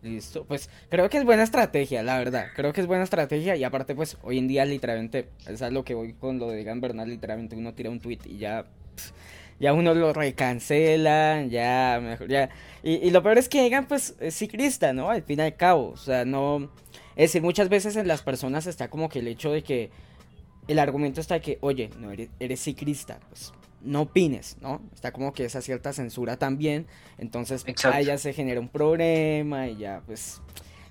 listo. 0.03 0.45
Pues 0.45 0.69
creo 0.89 1.09
que 1.09 1.19
es 1.19 1.25
buena 1.25 1.45
estrategia, 1.45 2.03
la 2.03 2.19
verdad. 2.19 2.49
Creo 2.55 2.73
que 2.73 2.81
es 2.81 2.87
buena 2.87 3.05
estrategia 3.05 3.57
y 3.57 3.65
aparte 3.65 3.95
pues 3.95 4.19
hoy 4.23 4.39
en 4.39 4.49
día 4.49 4.65
literalmente, 4.65 5.29
es 5.47 5.61
lo 5.73 5.85
que 5.85 5.95
voy 5.95 6.15
con 6.15 6.39
lo 6.39 6.49
de 6.49 6.65
Gan 6.65 6.81
Bernal, 6.81 7.09
literalmente 7.09 7.57
uno 7.57 7.75
tira 7.75 7.91
un 7.91 8.01
tweet 8.01 8.21
y 8.25 8.39
ya 8.39 8.67
ya 9.61 9.75
uno 9.75 9.95
lo 9.95 10.13
recancela, 10.15 11.45
ya 11.45 12.01
mejor, 12.03 12.29
ya. 12.29 12.49
Y, 12.83 13.11
lo 13.11 13.23
peor 13.23 13.37
es 13.37 13.49
que 13.51 13.67
Egan, 13.67 13.87
pues, 13.87 14.17
es 14.19 14.35
ciclista, 14.35 14.95
¿no? 14.95 15.11
Al 15.11 15.23
fin 15.23 15.39
y 15.39 15.43
al 15.43 15.55
cabo, 15.55 15.91
o 15.91 15.97
sea, 15.99 16.25
no. 16.25 16.71
Es 17.15 17.31
decir, 17.31 17.43
muchas 17.43 17.69
veces 17.69 17.95
en 17.97 18.09
las 18.09 18.23
personas 18.23 18.67
está 18.67 18.89
como 18.89 19.11
que 19.11 19.19
el 19.19 19.29
hecho 19.29 19.53
de 19.53 19.63
que 19.63 19.91
el 20.67 20.79
argumento 20.79 21.21
está 21.21 21.35
de 21.35 21.41
que, 21.43 21.59
oye, 21.61 21.91
no 21.99 22.11
eres, 22.11 22.31
eres 22.41 22.61
ciclista, 22.61 23.21
pues 23.29 23.53
no 23.83 24.03
opines, 24.03 24.57
¿no? 24.63 24.81
Está 24.95 25.13
como 25.13 25.33
que 25.35 25.45
esa 25.45 25.61
cierta 25.61 25.93
censura 25.93 26.39
también, 26.39 26.87
entonces 27.19 27.65
ahí 27.85 28.07
ya 28.07 28.17
se 28.17 28.33
genera 28.33 28.61
un 28.61 28.69
problema 28.69 29.69
y 29.69 29.77
ya, 29.77 30.03
pues. 30.07 30.41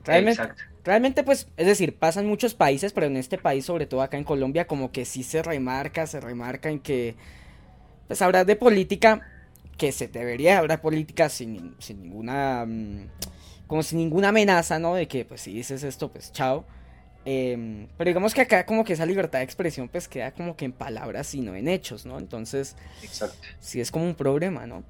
Realmente, 0.06 0.44
realmente, 0.84 1.24
pues, 1.24 1.48
es 1.58 1.66
decir, 1.66 1.98
pasan 1.98 2.28
muchos 2.28 2.54
países, 2.54 2.94
pero 2.94 3.08
en 3.08 3.18
este 3.18 3.40
país, 3.40 3.66
sobre 3.66 3.88
todo 3.88 4.04
acá 4.04 4.18
en 4.18 4.24
Colombia, 4.24 4.68
como 4.68 4.92
que 4.92 5.06
sí 5.06 5.24
se 5.24 5.42
remarca, 5.42 6.06
se 6.06 6.20
remarca 6.20 6.70
en 6.70 6.80
que 6.80 7.16
pues 8.10 8.24
hablar 8.24 8.48
de 8.48 8.56
política, 8.56 9.22
que 9.78 9.92
se 9.92 10.08
debería 10.08 10.58
hablar 10.58 10.82
política 10.82 11.30
sin, 11.30 11.76
sin 11.80 12.02
ninguna, 12.02 12.66
mm, 12.68 13.08
como 13.68 13.84
sin 13.84 14.00
ninguna 14.00 14.30
amenaza, 14.30 14.80
¿no? 14.80 14.96
De 14.96 15.08
que, 15.08 15.26
pues, 15.26 15.42
si 15.42 15.54
dices 15.54 15.84
esto, 15.84 16.12
pues, 16.12 16.34
chao. 16.34 16.66
Em, 17.24 17.88
pero 17.98 18.10
digamos 18.10 18.34
que 18.34 18.42
acá 18.42 18.66
como 18.66 18.84
que 18.84 18.94
esa 18.94 19.06
libertad 19.06 19.40
de 19.40 19.46
expresión 19.46 19.90
pues 19.90 20.08
queda 20.08 20.32
como 20.32 20.56
que 20.56 20.66
en 20.66 20.72
palabras 20.72 21.36
y 21.36 21.42
no 21.42 21.54
en 21.56 21.68
hechos, 21.68 22.06
¿no? 22.08 22.18
Entonces, 22.18 22.76
Exacto. 23.04 23.48
sí 23.60 23.80
es 23.80 23.92
como 23.92 24.06
un 24.06 24.16
problema, 24.16 24.66
¿no? 24.66 24.84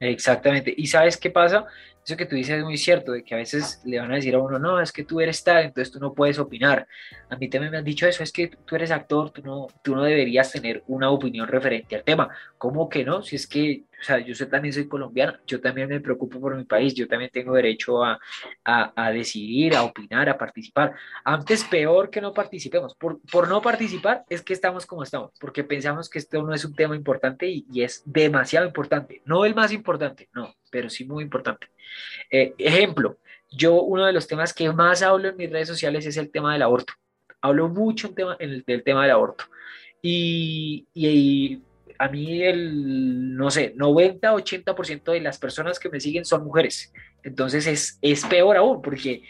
Exactamente. 0.00 0.74
¿Y 0.76 0.86
sabes 0.88 1.16
qué 1.16 1.30
pasa? 1.30 1.66
Eso 2.10 2.16
que 2.16 2.26
tú 2.26 2.34
dices 2.34 2.58
es 2.58 2.64
muy 2.64 2.76
cierto, 2.76 3.12
de 3.12 3.22
que 3.22 3.34
a 3.36 3.38
veces 3.38 3.80
le 3.84 4.00
van 4.00 4.10
a 4.10 4.16
decir 4.16 4.34
a 4.34 4.40
uno, 4.40 4.58
no, 4.58 4.80
es 4.80 4.90
que 4.90 5.04
tú 5.04 5.20
eres 5.20 5.44
tal, 5.44 5.66
entonces 5.66 5.92
tú 5.92 6.00
no 6.00 6.12
puedes 6.12 6.40
opinar. 6.40 6.88
A 7.28 7.36
mí 7.36 7.48
también 7.48 7.70
me 7.70 7.78
han 7.78 7.84
dicho 7.84 8.04
eso, 8.04 8.24
es 8.24 8.32
que 8.32 8.48
tú 8.48 8.74
eres 8.74 8.90
actor, 8.90 9.30
tú 9.30 9.42
no, 9.42 9.68
tú 9.80 9.94
no 9.94 10.02
deberías 10.02 10.50
tener 10.50 10.82
una 10.88 11.08
opinión 11.08 11.46
referente 11.46 11.94
al 11.94 12.02
tema. 12.02 12.28
¿Cómo 12.58 12.88
que 12.88 13.04
no? 13.04 13.22
Si 13.22 13.36
es 13.36 13.46
que 13.46 13.84
o 14.00 14.02
sea, 14.02 14.18
yo 14.18 14.48
también 14.48 14.72
soy 14.72 14.88
colombiano, 14.88 15.34
yo 15.46 15.60
también 15.60 15.88
me 15.88 16.00
preocupo 16.00 16.40
por 16.40 16.56
mi 16.56 16.64
país, 16.64 16.94
yo 16.94 17.06
también 17.06 17.30
tengo 17.30 17.54
derecho 17.54 18.02
a, 18.02 18.18
a, 18.64 19.10
decidir, 19.12 19.76
a 19.76 19.82
opinar, 19.82 20.28
a 20.28 20.38
participar. 20.38 20.94
Antes 21.22 21.64
peor 21.64 22.08
que 22.08 22.20
no 22.20 22.32
participemos. 22.32 22.94
Por, 22.94 23.20
por, 23.30 23.48
no 23.48 23.60
participar 23.60 24.24
es 24.28 24.40
que 24.42 24.54
estamos 24.54 24.86
como 24.86 25.02
estamos, 25.02 25.32
porque 25.38 25.64
pensamos 25.64 26.08
que 26.08 26.18
esto 26.18 26.42
no 26.42 26.54
es 26.54 26.64
un 26.64 26.74
tema 26.74 26.96
importante 26.96 27.46
y, 27.46 27.66
es 27.82 28.02
demasiado 28.06 28.66
importante. 28.66 29.22
No 29.26 29.44
el 29.44 29.54
más 29.54 29.72
importante, 29.72 30.28
no, 30.32 30.54
pero 30.70 30.88
sí 30.88 31.04
muy 31.04 31.22
importante. 31.22 31.68
Eh, 32.30 32.54
ejemplo, 32.58 33.18
yo 33.50 33.82
uno 33.82 34.06
de 34.06 34.12
los 34.12 34.26
temas 34.26 34.54
que 34.54 34.72
más 34.72 35.02
hablo 35.02 35.28
en 35.28 35.36
mis 35.36 35.50
redes 35.50 35.68
sociales 35.68 36.06
es 36.06 36.16
el 36.16 36.30
tema 36.30 36.52
del 36.54 36.62
aborto. 36.62 36.94
Hablo 37.42 37.68
mucho 37.68 38.08
en 38.08 38.14
tema, 38.14 38.36
en 38.38 38.50
el, 38.50 38.64
del 38.66 38.82
tema 38.82 39.02
del 39.02 39.12
aborto. 39.12 39.44
Y, 40.02 40.86
y, 40.94 41.62
a 42.00 42.08
mí 42.08 42.42
el, 42.42 43.36
no 43.36 43.50
sé, 43.50 43.74
90, 43.76 44.32
80% 44.32 45.12
de 45.12 45.20
las 45.20 45.38
personas 45.38 45.78
que 45.78 45.90
me 45.90 46.00
siguen 46.00 46.24
son 46.24 46.44
mujeres. 46.44 46.94
Entonces 47.22 47.66
es, 47.66 47.98
es 48.00 48.24
peor 48.24 48.56
aún 48.56 48.80
porque 48.80 49.22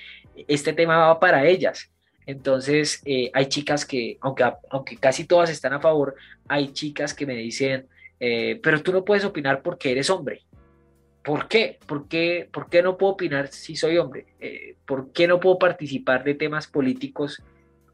este 0.46 0.72
tema 0.72 0.96
va 0.96 1.18
para 1.18 1.44
ellas. 1.48 1.90
Entonces 2.26 3.02
eh, 3.04 3.28
hay 3.34 3.46
chicas 3.46 3.84
que, 3.84 4.18
aunque, 4.20 4.44
aunque 4.70 4.96
casi 4.96 5.24
todas 5.24 5.50
están 5.50 5.72
a 5.72 5.80
favor, 5.80 6.14
hay 6.46 6.72
chicas 6.72 7.12
que 7.12 7.26
me 7.26 7.34
dicen, 7.34 7.88
eh, 8.20 8.60
pero 8.62 8.80
tú 8.80 8.92
no 8.92 9.04
puedes 9.04 9.24
opinar 9.24 9.62
porque 9.62 9.90
eres 9.90 10.08
hombre. 10.08 10.42
¿Por 11.24 11.48
qué? 11.48 11.80
¿Por 11.88 12.06
qué, 12.06 12.48
por 12.52 12.70
qué 12.70 12.84
no 12.84 12.96
puedo 12.96 13.14
opinar 13.14 13.48
si 13.48 13.74
soy 13.74 13.98
hombre? 13.98 14.26
Eh, 14.38 14.76
¿Por 14.86 15.10
qué 15.10 15.26
no 15.26 15.40
puedo 15.40 15.58
participar 15.58 16.22
de 16.22 16.34
temas 16.34 16.68
políticos 16.68 17.42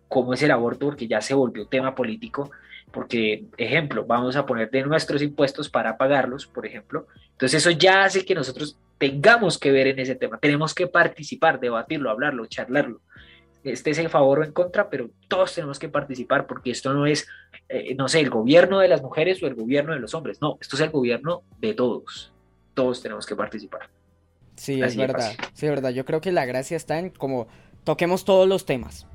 cómo 0.06 0.34
es 0.34 0.42
el 0.42 0.50
aborto, 0.50 0.84
porque 0.86 1.08
ya 1.08 1.22
se 1.22 1.32
volvió 1.32 1.66
tema 1.66 1.94
político, 1.94 2.50
porque, 2.96 3.44
ejemplo, 3.58 4.06
vamos 4.06 4.36
a 4.36 4.46
poner 4.46 4.70
de 4.70 4.82
nuestros 4.82 5.20
impuestos 5.20 5.68
para 5.68 5.98
pagarlos, 5.98 6.46
por 6.46 6.64
ejemplo. 6.64 7.06
Entonces 7.32 7.60
eso 7.60 7.70
ya 7.70 8.04
hace 8.04 8.24
que 8.24 8.34
nosotros 8.34 8.78
tengamos 8.96 9.58
que 9.58 9.70
ver 9.70 9.88
en 9.88 9.98
ese 9.98 10.14
tema, 10.14 10.38
tenemos 10.38 10.74
que 10.74 10.86
participar, 10.86 11.60
debatirlo, 11.60 12.08
hablarlo, 12.08 12.46
charlarlo. 12.46 13.02
Este 13.62 13.90
es 13.90 13.98
en 13.98 14.08
favor 14.08 14.38
o 14.38 14.44
en 14.44 14.52
contra, 14.52 14.88
pero 14.88 15.10
todos 15.28 15.54
tenemos 15.54 15.78
que 15.78 15.90
participar 15.90 16.46
porque 16.46 16.70
esto 16.70 16.94
no 16.94 17.04
es, 17.04 17.28
eh, 17.68 17.94
no 17.96 18.08
sé, 18.08 18.20
el 18.20 18.30
gobierno 18.30 18.78
de 18.78 18.88
las 18.88 19.02
mujeres 19.02 19.42
o 19.42 19.46
el 19.46 19.56
gobierno 19.56 19.92
de 19.92 20.00
los 20.00 20.14
hombres, 20.14 20.40
no, 20.40 20.56
esto 20.58 20.76
es 20.76 20.80
el 20.80 20.88
gobierno 20.88 21.42
de 21.60 21.74
todos, 21.74 22.32
todos 22.72 23.02
tenemos 23.02 23.26
que 23.26 23.36
participar. 23.36 23.90
Sí, 24.54 24.80
es 24.80 24.96
verdad, 24.96 25.32
sí, 25.52 25.66
es 25.66 25.70
verdad, 25.70 25.90
yo 25.90 26.06
creo 26.06 26.22
que 26.22 26.32
la 26.32 26.46
gracia 26.46 26.78
está 26.78 26.98
en 26.98 27.10
como 27.10 27.46
toquemos 27.84 28.24
todos 28.24 28.48
los 28.48 28.64
temas, 28.64 29.06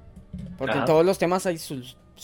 porque 0.57 0.77
en 0.77 0.85
todos 0.85 1.05
los 1.05 1.17
temas 1.17 1.45
hay 1.45 1.57
su, 1.57 1.83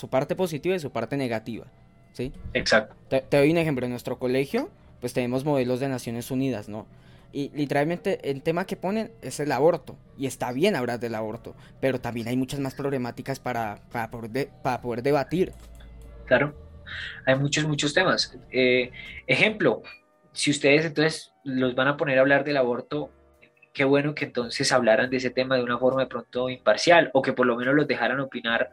parte 0.09 0.35
positiva 0.35 0.75
y 0.75 0.79
su 0.79 0.91
parte 0.91 1.17
negativa, 1.17 1.65
¿sí? 2.13 2.33
Exacto. 2.53 2.95
Te, 3.09 3.21
te 3.21 3.37
doy 3.37 3.51
un 3.51 3.57
ejemplo, 3.57 3.85
en 3.85 3.91
nuestro 3.91 4.19
colegio, 4.19 4.69
pues 4.99 5.13
tenemos 5.13 5.45
modelos 5.45 5.79
de 5.79 5.89
Naciones 5.89 6.31
Unidas, 6.31 6.69
¿no? 6.69 6.87
Y 7.33 7.51
literalmente 7.53 8.31
el 8.31 8.41
tema 8.41 8.65
que 8.65 8.75
ponen 8.75 9.11
es 9.21 9.39
el 9.39 9.51
aborto. 9.51 9.97
Y 10.17 10.25
está 10.27 10.51
bien 10.51 10.75
hablar 10.75 10.99
del 10.99 11.15
aborto. 11.15 11.55
Pero 11.79 11.99
también 11.99 12.27
hay 12.27 12.37
muchas 12.37 12.59
más 12.59 12.73
problemáticas 12.73 13.39
para, 13.39 13.79
para, 13.91 14.09
poder, 14.09 14.49
para 14.63 14.81
poder 14.81 15.03
debatir. 15.03 15.51
Claro. 16.25 16.55
Hay 17.25 17.35
muchos, 17.35 17.67
muchos 17.67 17.93
temas. 17.93 18.35
Eh, 18.49 18.91
ejemplo, 19.27 19.83
si 20.31 20.51
ustedes 20.51 20.85
entonces 20.85 21.33
los 21.43 21.75
van 21.75 21.89
a 21.89 21.97
poner 21.97 22.17
a 22.17 22.21
hablar 22.21 22.43
del 22.43 22.57
aborto, 22.57 23.11
qué 23.77 23.85
bueno 23.85 24.15
que 24.15 24.25
entonces 24.25 24.71
hablaran 24.71 25.11
de 25.11 25.17
ese 25.17 25.29
tema 25.29 25.55
de 25.55 25.61
una 25.61 25.77
forma 25.77 26.01
de 26.01 26.07
pronto 26.07 26.49
imparcial 26.49 27.11
o 27.13 27.21
que 27.21 27.33
por 27.33 27.45
lo 27.45 27.55
menos 27.55 27.75
los 27.75 27.87
dejaran 27.87 28.19
opinar 28.19 28.71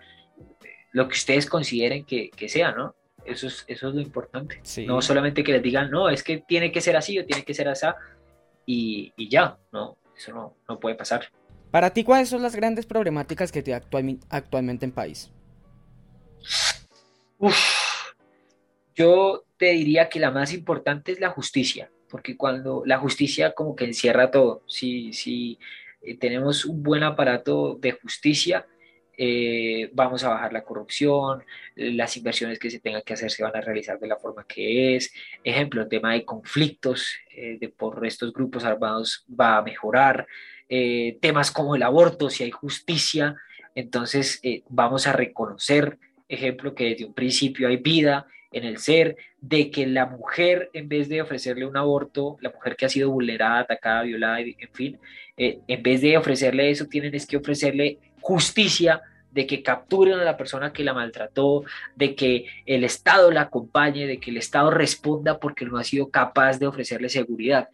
lo 0.92 1.06
que 1.08 1.12
ustedes 1.12 1.44
consideren 1.44 2.06
que, 2.06 2.30
que 2.30 2.48
sea, 2.48 2.72
¿no? 2.72 2.94
Eso 3.22 3.48
es, 3.48 3.66
eso 3.68 3.90
es 3.90 3.94
lo 3.94 4.00
importante. 4.00 4.62
No 4.86 5.02
solamente 5.02 5.44
que 5.44 5.52
les 5.52 5.62
digan, 5.62 5.90
no, 5.90 6.08
es 6.08 6.22
que 6.22 6.38
tiene 6.38 6.72
que 6.72 6.80
ser 6.80 6.96
así 6.96 7.18
o 7.18 7.26
tiene 7.26 7.44
que 7.44 7.52
ser 7.52 7.68
así, 7.68 7.86
y, 8.64 9.12
ya, 9.28 9.58
¿no? 9.72 9.98
Eso 10.16 10.32
no, 10.32 10.56
no, 10.66 10.80
puede 10.80 10.94
pasar. 10.94 11.26
Para 11.70 11.90
ti, 11.90 12.02
¿cuáles 12.02 12.30
son 12.30 12.40
las 12.40 12.56
grandes 12.56 12.86
problemáticas 12.86 13.52
que 13.52 13.62
te 13.62 13.74
actual, 13.74 14.20
actualmente 14.30 14.86
en 14.86 14.92
país? 14.92 15.30
yo 18.94 19.44
te 19.58 19.72
diría 19.72 20.08
que 20.08 20.18
la 20.18 20.30
más 20.30 20.54
importante 20.54 21.12
es 21.12 21.20
la 21.20 21.28
justicia, 21.28 21.90
porque 22.08 22.36
cuando 22.36 22.82
la 22.86 22.98
justicia 22.98 23.52
como 23.52 23.74
que 23.74 23.84
encierra 23.84 24.30
todo, 24.30 24.62
si, 24.66 25.12
si 25.12 25.58
eh, 26.02 26.16
tenemos 26.16 26.64
un 26.64 26.82
buen 26.82 27.02
aparato 27.02 27.76
de 27.80 27.92
justicia, 27.92 28.66
eh, 29.16 29.90
vamos 29.92 30.24
a 30.24 30.28
bajar 30.28 30.52
la 30.52 30.64
corrupción, 30.64 31.44
las 31.76 32.16
inversiones 32.16 32.58
que 32.58 32.70
se 32.70 32.80
tengan 32.80 33.02
que 33.02 33.14
hacer 33.14 33.30
se 33.30 33.44
van 33.44 33.56
a 33.56 33.60
realizar 33.60 33.98
de 33.98 34.08
la 34.08 34.16
forma 34.16 34.44
que 34.46 34.96
es. 34.96 35.12
Ejemplo, 35.44 35.82
el 35.82 35.88
tema 35.88 36.12
de 36.12 36.24
conflictos 36.24 37.14
eh, 37.34 37.58
de, 37.60 37.68
por 37.68 38.04
estos 38.06 38.32
grupos 38.32 38.64
armados 38.64 39.24
va 39.28 39.58
a 39.58 39.62
mejorar. 39.62 40.26
Temas 41.20 41.52
como 41.52 41.76
el 41.76 41.84
aborto, 41.84 42.30
si 42.30 42.42
hay 42.42 42.50
justicia, 42.50 43.36
entonces 43.76 44.40
vamos 44.68 45.06
a 45.06 45.12
reconocer, 45.12 45.98
ejemplo, 46.28 46.74
que 46.74 46.86
desde 46.86 47.04
un 47.04 47.14
principio 47.14 47.68
hay 47.68 47.76
vida 47.76 48.26
en 48.54 48.64
el 48.64 48.78
ser, 48.78 49.16
de 49.40 49.70
que 49.70 49.86
la 49.86 50.06
mujer, 50.06 50.70
en 50.72 50.88
vez 50.88 51.08
de 51.08 51.20
ofrecerle 51.20 51.66
un 51.66 51.76
aborto, 51.76 52.36
la 52.40 52.50
mujer 52.50 52.76
que 52.76 52.86
ha 52.86 52.88
sido 52.88 53.10
vulnerada, 53.10 53.60
atacada, 53.60 54.02
violada, 54.02 54.40
en 54.40 54.72
fin, 54.72 54.98
en 55.36 55.82
vez 55.82 56.00
de 56.00 56.16
ofrecerle 56.16 56.70
eso, 56.70 56.86
tienen 56.86 57.14
es 57.14 57.26
que 57.26 57.36
ofrecerle 57.36 57.98
justicia, 58.20 59.02
de 59.32 59.48
que 59.48 59.64
capturen 59.64 60.20
a 60.20 60.24
la 60.24 60.36
persona 60.36 60.72
que 60.72 60.84
la 60.84 60.94
maltrató, 60.94 61.64
de 61.96 62.14
que 62.14 62.46
el 62.66 62.84
Estado 62.84 63.32
la 63.32 63.40
acompañe, 63.42 64.06
de 64.06 64.20
que 64.20 64.30
el 64.30 64.36
Estado 64.36 64.70
responda 64.70 65.40
porque 65.40 65.64
no 65.64 65.76
ha 65.76 65.82
sido 65.82 66.08
capaz 66.08 66.60
de 66.60 66.68
ofrecerle 66.68 67.08
seguridad. 67.08 67.68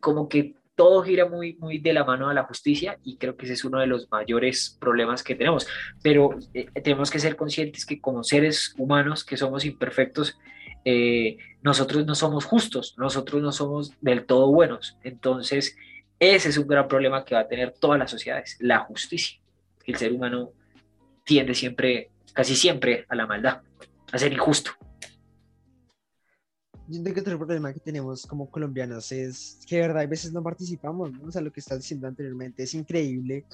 Como 0.00 0.28
que 0.28 0.54
todo 0.76 1.02
gira 1.02 1.26
muy, 1.26 1.54
muy 1.54 1.78
de 1.78 1.92
la 1.92 2.04
mano 2.04 2.28
a 2.28 2.34
la 2.34 2.44
justicia 2.44 2.98
y 3.02 3.16
creo 3.16 3.36
que 3.36 3.46
ese 3.46 3.54
es 3.54 3.64
uno 3.64 3.80
de 3.80 3.86
los 3.86 4.10
mayores 4.10 4.76
problemas 4.78 5.22
que 5.22 5.34
tenemos. 5.34 5.66
Pero 6.02 6.38
eh, 6.54 6.66
tenemos 6.82 7.10
que 7.10 7.18
ser 7.18 7.34
conscientes 7.34 7.84
que 7.84 8.00
como 8.00 8.22
seres 8.22 8.74
humanos 8.78 9.24
que 9.24 9.36
somos 9.36 9.64
imperfectos, 9.64 10.38
eh, 10.84 11.38
nosotros 11.62 12.06
no 12.06 12.14
somos 12.14 12.44
justos, 12.44 12.94
nosotros 12.98 13.42
no 13.42 13.50
somos 13.50 13.92
del 14.00 14.24
todo 14.26 14.52
buenos. 14.52 14.96
Entonces, 15.02 15.76
ese 16.20 16.50
es 16.50 16.58
un 16.58 16.68
gran 16.68 16.86
problema 16.86 17.24
que 17.24 17.34
va 17.34 17.40
a 17.40 17.48
tener 17.48 17.72
todas 17.72 17.98
las 17.98 18.10
sociedades, 18.10 18.56
la 18.60 18.78
justicia 18.80 19.40
el 19.86 19.96
ser 19.96 20.12
humano 20.12 20.52
tiende 21.24 21.54
siempre, 21.54 22.10
casi 22.32 22.54
siempre, 22.54 23.06
a 23.08 23.14
la 23.14 23.26
maldad, 23.26 23.60
a 24.12 24.18
ser 24.18 24.32
injusto. 24.32 24.72
Yo 26.88 27.02
creo 27.02 27.14
que 27.14 27.20
otro 27.20 27.38
problema 27.38 27.72
que 27.72 27.80
tenemos 27.80 28.26
como 28.26 28.48
colombianos 28.48 29.10
es 29.10 29.58
que 29.66 29.76
de 29.76 29.82
verdad 29.82 30.02
a 30.02 30.06
veces 30.06 30.32
no 30.32 30.42
participamos, 30.42 31.12
¿no? 31.12 31.24
O 31.26 31.32
sea, 31.32 31.42
lo 31.42 31.52
que 31.52 31.60
estás 31.60 31.78
diciendo 31.78 32.06
anteriormente 32.06 32.62
es 32.62 32.74
increíble 32.74 33.44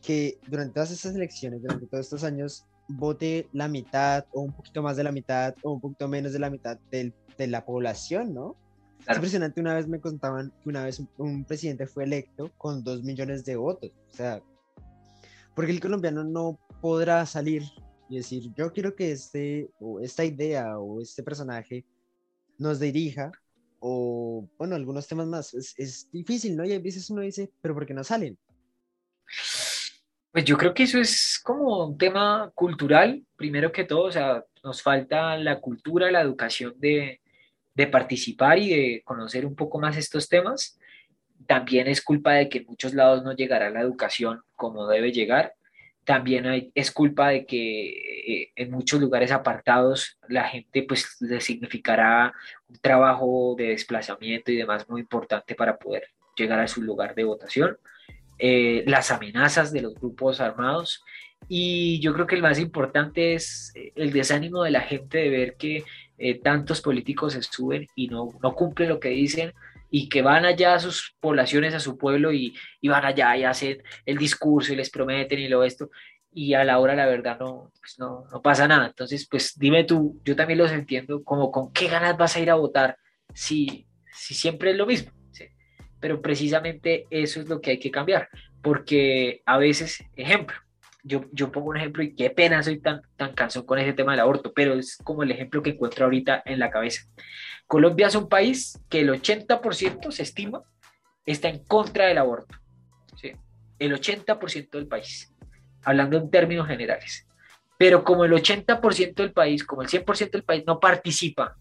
que 0.00 0.38
durante 0.48 0.74
todas 0.74 0.90
estas 0.90 1.14
elecciones, 1.14 1.62
durante 1.62 1.86
todos 1.86 2.06
estos 2.06 2.24
años, 2.24 2.66
vote 2.88 3.48
la 3.52 3.68
mitad 3.68 4.24
o 4.32 4.40
un 4.40 4.52
poquito 4.52 4.82
más 4.82 4.96
de 4.96 5.04
la 5.04 5.12
mitad 5.12 5.54
o 5.62 5.72
un 5.72 5.80
poquito 5.80 6.08
menos 6.08 6.32
de 6.32 6.40
la 6.40 6.50
mitad 6.50 6.78
de 6.90 7.12
la 7.46 7.64
población, 7.64 8.34
¿no? 8.34 8.56
Es 9.08 9.16
impresionante, 9.16 9.60
una 9.60 9.74
vez 9.74 9.88
me 9.88 10.00
contaban 10.00 10.52
que 10.62 10.68
una 10.68 10.84
vez 10.84 11.00
un, 11.00 11.08
un, 11.18 11.44
presidente 11.44 11.86
fue 11.86 12.04
electo 12.04 12.50
con 12.56 12.84
dos 12.84 13.02
millones 13.02 13.44
de 13.44 13.56
votos, 13.56 13.90
o 14.12 14.14
sea, 14.14 14.40
porque 15.54 15.72
el 15.72 15.80
colombiano 15.80 16.24
no 16.24 16.58
podrá 16.80 17.26
salir 17.26 17.62
y 18.08 18.16
decir, 18.16 18.52
yo 18.54 18.72
quiero 18.72 18.94
que 18.94 19.12
este, 19.12 19.70
o 19.80 20.00
esta 20.00 20.24
idea 20.24 20.78
o 20.78 21.00
este 21.00 21.22
personaje 21.22 21.84
nos 22.62 22.80
dirija, 22.80 23.32
o 23.80 24.48
bueno, 24.56 24.76
algunos 24.76 25.06
temas 25.06 25.26
más. 25.26 25.52
Es, 25.54 26.10
difícil, 26.10 26.56
¿no? 26.56 26.64
Y 26.64 26.72
a 26.72 26.78
veces 26.78 27.10
uno 27.10 27.20
dice, 27.20 27.50
pero 27.60 27.74
¿por 27.74 27.84
qué 27.84 27.92
no 27.92 28.04
salen? 28.04 28.38
Pues 30.30 30.44
yo 30.44 30.56
creo 30.56 30.72
que 30.72 30.84
eso 30.84 30.98
es 30.98 31.40
como 31.42 31.86
un 31.86 31.98
tema 31.98 32.50
cultural, 32.54 33.22
primero 33.36 33.70
que 33.70 33.84
todo, 33.84 34.04
o 34.04 34.12
sea, 34.12 34.44
nos 34.62 34.80
falta 34.80 35.36
la 35.36 35.60
cultura, 35.60 36.10
la 36.10 36.22
educación 36.22 36.74
de, 36.78 37.20
de 37.74 37.86
participar 37.88 38.58
y 38.58 38.70
de 38.70 39.02
conocer 39.04 39.44
un 39.44 39.56
poco 39.56 39.78
más 39.78 39.96
estos 39.96 40.28
temas. 40.28 40.78
También 41.46 41.88
es 41.88 42.00
culpa 42.00 42.34
de 42.34 42.48
que 42.48 42.58
en 42.58 42.66
muchos 42.66 42.94
lados 42.94 43.24
no 43.24 43.34
llegará 43.34 43.68
la 43.68 43.80
educación 43.80 44.40
como 44.54 44.86
debe 44.86 45.12
llegar. 45.12 45.54
También 46.04 46.70
es 46.74 46.90
culpa 46.90 47.28
de 47.28 47.46
que 47.46 47.90
eh, 47.90 48.52
en 48.56 48.70
muchos 48.70 49.00
lugares 49.00 49.30
apartados 49.30 50.18
la 50.28 50.44
gente 50.44 50.82
pues 50.82 51.16
le 51.20 51.40
significará 51.40 52.32
un 52.68 52.76
trabajo 52.78 53.54
de 53.56 53.68
desplazamiento 53.68 54.50
y 54.50 54.56
demás 54.56 54.88
muy 54.88 55.02
importante 55.02 55.54
para 55.54 55.78
poder 55.78 56.08
llegar 56.36 56.58
a 56.58 56.68
su 56.68 56.82
lugar 56.82 57.14
de 57.14 57.24
votación. 57.24 57.76
Eh, 58.38 58.82
las 58.86 59.12
amenazas 59.12 59.72
de 59.72 59.82
los 59.82 59.94
grupos 59.94 60.40
armados 60.40 61.04
y 61.48 62.00
yo 62.00 62.12
creo 62.14 62.26
que 62.26 62.34
el 62.34 62.42
más 62.42 62.58
importante 62.58 63.34
es 63.34 63.72
eh, 63.76 63.92
el 63.94 64.12
desánimo 64.12 64.64
de 64.64 64.72
la 64.72 64.80
gente 64.80 65.18
de 65.18 65.28
ver 65.28 65.56
que 65.56 65.84
tantos 66.44 66.80
políticos 66.80 67.32
se 67.32 67.42
suben 67.42 67.88
y 67.96 68.06
no, 68.06 68.28
no 68.44 68.54
cumplen 68.54 68.90
lo 68.90 69.00
que 69.00 69.08
dicen 69.08 69.52
y 69.94 70.08
que 70.08 70.22
van 70.22 70.46
allá 70.46 70.74
a 70.74 70.80
sus 70.80 71.14
poblaciones, 71.20 71.74
a 71.74 71.80
su 71.80 71.98
pueblo 71.98 72.32
y, 72.32 72.54
van 72.82 73.04
allá 73.04 73.36
y 73.36 73.44
hacen 73.44 73.82
el 74.06 74.16
discurso 74.16 74.72
y 74.72 74.76
les 74.76 74.88
prometen 74.88 75.38
y 75.38 75.48
lo 75.48 75.64
esto 75.64 75.90
y 76.32 76.54
a 76.54 76.64
la 76.64 76.78
hora 76.78 76.94
la 76.94 77.04
verdad 77.04 77.38
no, 77.38 77.70
pues 77.78 77.98
no, 77.98 78.24
no 78.32 78.40
pasa 78.40 78.66
nada. 78.66 78.86
Entonces, 78.86 79.28
pues 79.30 79.52
dime 79.58 79.84
tú, 79.84 80.18
yo 80.24 80.34
también 80.34 80.58
los 80.58 80.72
entiendo, 80.72 81.22
como 81.22 81.52
con 81.52 81.74
qué 81.74 81.88
ganas 81.88 82.16
vas 82.16 82.34
a 82.34 82.40
ir 82.40 82.50
a 82.50 82.54
votar 82.54 82.96
si, 83.34 83.86
si 84.14 84.32
siempre 84.34 84.70
es 84.70 84.78
lo 84.78 84.86
mismo. 84.86 85.12
Pero 86.00 86.22
precisamente 86.22 87.04
eso 87.10 87.40
es 87.42 87.48
lo 87.50 87.60
que 87.60 87.72
hay 87.72 87.78
que 87.78 87.90
cambiar, 87.90 88.30
porque 88.62 89.42
a 89.44 89.58
veces, 89.58 90.02
ejemplo, 90.16 90.56
yo, 91.02 91.24
yo 91.32 91.50
pongo 91.50 91.70
un 91.70 91.76
ejemplo 91.76 92.02
y 92.02 92.14
qué 92.14 92.30
pena 92.30 92.62
soy 92.62 92.80
tan, 92.80 93.02
tan 93.16 93.34
cansón 93.34 93.66
con 93.66 93.78
ese 93.78 93.92
tema 93.92 94.12
del 94.12 94.20
aborto, 94.20 94.52
pero 94.52 94.74
es 94.74 94.96
como 94.98 95.22
el 95.22 95.30
ejemplo 95.30 95.62
que 95.62 95.70
encuentro 95.70 96.04
ahorita 96.04 96.42
en 96.44 96.58
la 96.58 96.70
cabeza. 96.70 97.02
Colombia 97.66 98.06
es 98.06 98.14
un 98.14 98.28
país 98.28 98.80
que 98.88 99.00
el 99.00 99.10
80% 99.10 100.10
se 100.10 100.22
estima 100.22 100.62
está 101.26 101.48
en 101.48 101.64
contra 101.64 102.06
del 102.06 102.18
aborto. 102.18 102.56
¿sí? 103.16 103.32
El 103.78 103.92
80% 103.94 104.70
del 104.70 104.86
país, 104.86 105.32
hablando 105.84 106.16
en 106.16 106.30
términos 106.30 106.66
generales. 106.66 107.26
Pero 107.78 108.04
como 108.04 108.24
el 108.24 108.32
80% 108.32 109.14
del 109.14 109.32
país, 109.32 109.64
como 109.64 109.82
el 109.82 109.88
100% 109.88 110.30
del 110.30 110.44
país 110.44 110.64
no 110.66 110.78
participa, 110.78 111.56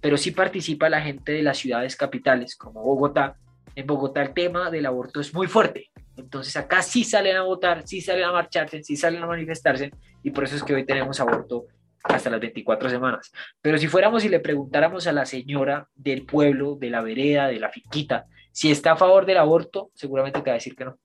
pero 0.00 0.16
sí 0.16 0.30
participa 0.30 0.88
la 0.88 1.00
gente 1.00 1.32
de 1.32 1.42
las 1.42 1.58
ciudades 1.58 1.96
capitales, 1.96 2.54
como 2.56 2.82
Bogotá, 2.82 3.36
en 3.74 3.86
Bogotá 3.86 4.22
el 4.22 4.32
tema 4.32 4.70
del 4.70 4.86
aborto 4.86 5.20
es 5.20 5.34
muy 5.34 5.48
fuerte. 5.48 5.90
Entonces 6.16 6.56
acá 6.56 6.82
sí 6.82 7.04
salen 7.04 7.36
a 7.36 7.42
votar, 7.42 7.86
sí 7.86 8.00
salen 8.00 8.24
a 8.24 8.32
marcharse, 8.32 8.82
sí 8.82 8.96
salen 8.96 9.22
a 9.22 9.26
manifestarse 9.26 9.90
y 10.22 10.30
por 10.30 10.44
eso 10.44 10.56
es 10.56 10.62
que 10.62 10.74
hoy 10.74 10.84
tenemos 10.86 11.20
aborto 11.20 11.66
hasta 12.02 12.30
las 12.30 12.40
24 12.40 12.88
semanas. 12.88 13.32
Pero 13.60 13.78
si 13.78 13.88
fuéramos 13.88 14.24
y 14.24 14.28
le 14.28 14.40
preguntáramos 14.40 15.06
a 15.06 15.12
la 15.12 15.26
señora 15.26 15.88
del 15.94 16.24
pueblo, 16.24 16.76
de 16.76 16.90
la 16.90 17.02
vereda, 17.02 17.48
de 17.48 17.58
la 17.58 17.70
finquita, 17.70 18.26
si 18.52 18.70
está 18.70 18.92
a 18.92 18.96
favor 18.96 19.26
del 19.26 19.38
aborto, 19.38 19.90
seguramente 19.94 20.40
te 20.40 20.50
va 20.50 20.54
a 20.54 20.54
decir 20.54 20.74
que 20.74 20.86
no. 20.86 20.98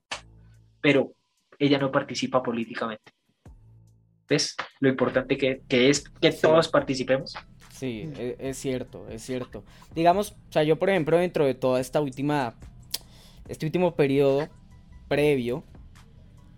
Pero 0.80 1.14
ella 1.60 1.78
no 1.78 1.92
participa 1.92 2.42
políticamente. 2.42 3.12
ves 4.28 4.56
lo 4.80 4.90
importante 4.90 5.38
que, 5.38 5.62
es 5.70 6.04
que 6.22 6.32
todos 6.32 6.70
participemos. 6.70 7.36
Sí, 7.74 8.10
e, 8.16 8.38
es, 8.40 8.58
cierto, 8.58 9.08
es 9.10 9.22
cierto. 9.24 9.64
Digamos, 9.94 10.32
o 10.32 10.52
sea, 10.52 10.64
yo 10.64 10.80
por 10.80 10.90
ejemplo 10.90 11.18
dentro 11.18 11.46
de 11.46 11.54
toda 11.54 11.80
esta 11.80 12.00
última, 12.00 12.56
este 13.48 13.66
último 13.66 13.96
periodo 13.96 14.48
previo 15.12 15.66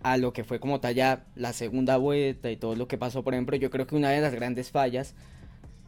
a 0.04 0.16
lo 0.16 0.32
que 0.32 0.44
fue 0.44 0.60
como 0.60 0.78
tal 0.78 0.94
ya 0.94 1.24
la 1.34 1.52
segunda 1.52 1.96
vuelta 1.96 2.52
y 2.52 2.56
todo 2.56 2.76
lo 2.76 2.86
que 2.86 2.96
pasó, 2.96 3.24
por 3.24 3.34
ejemplo, 3.34 3.56
yo 3.56 3.68
creo 3.68 3.88
que 3.88 3.96
una 3.96 4.10
de 4.10 4.20
las 4.20 4.32
grandes 4.32 4.70
fallas 4.70 5.16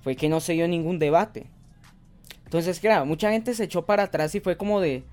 fue 0.00 0.16
que 0.16 0.28
no 0.28 0.40
se 0.40 0.54
dio 0.54 0.66
ningún 0.66 0.98
debate. 0.98 1.46
Entonces, 2.44 2.80
claro, 2.80 3.06
mucha 3.06 3.30
gente 3.30 3.54
se 3.54 3.62
echó 3.62 3.86
para 3.86 4.02
atrás 4.02 4.34
y 4.34 4.40
fue 4.40 4.56
como 4.56 4.80
de, 4.80 5.04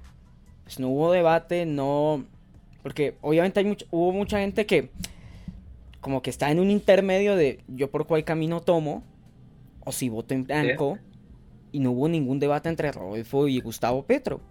pues 0.63 0.79
no 0.79 0.87
hubo 0.87 1.11
debate, 1.11 1.67
no, 1.67 2.25
porque 2.81 3.17
obviamente 3.21 3.59
hay 3.59 3.77
hubo 3.91 4.11
mucha 4.13 4.39
gente 4.39 4.65
que 4.65 4.89
como 6.01 6.23
que 6.23 6.31
está 6.31 6.49
en 6.49 6.59
un 6.59 6.71
intermedio 6.71 7.35
de 7.35 7.59
yo 7.67 7.91
por 7.91 8.07
cuál 8.07 8.23
camino 8.23 8.61
tomo 8.61 9.03
o 9.85 9.91
si 9.91 10.09
voto 10.09 10.33
en 10.33 10.45
blanco 10.45 10.97
y 11.71 11.81
no 11.81 11.91
hubo 11.91 12.09
ningún 12.09 12.39
debate 12.39 12.67
entre 12.69 12.91
Rodolfo 12.91 13.47
y 13.47 13.59
Gustavo 13.59 14.07
Petro. 14.07 14.41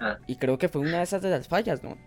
Ah. 0.00 0.16
Y 0.26 0.36
creo 0.36 0.56
que 0.56 0.70
fue 0.70 0.80
una 0.80 0.96
de 0.96 1.04
esas 1.04 1.20
de 1.20 1.28
las 1.28 1.46
fallas, 1.46 1.82
¿no? 1.82 1.98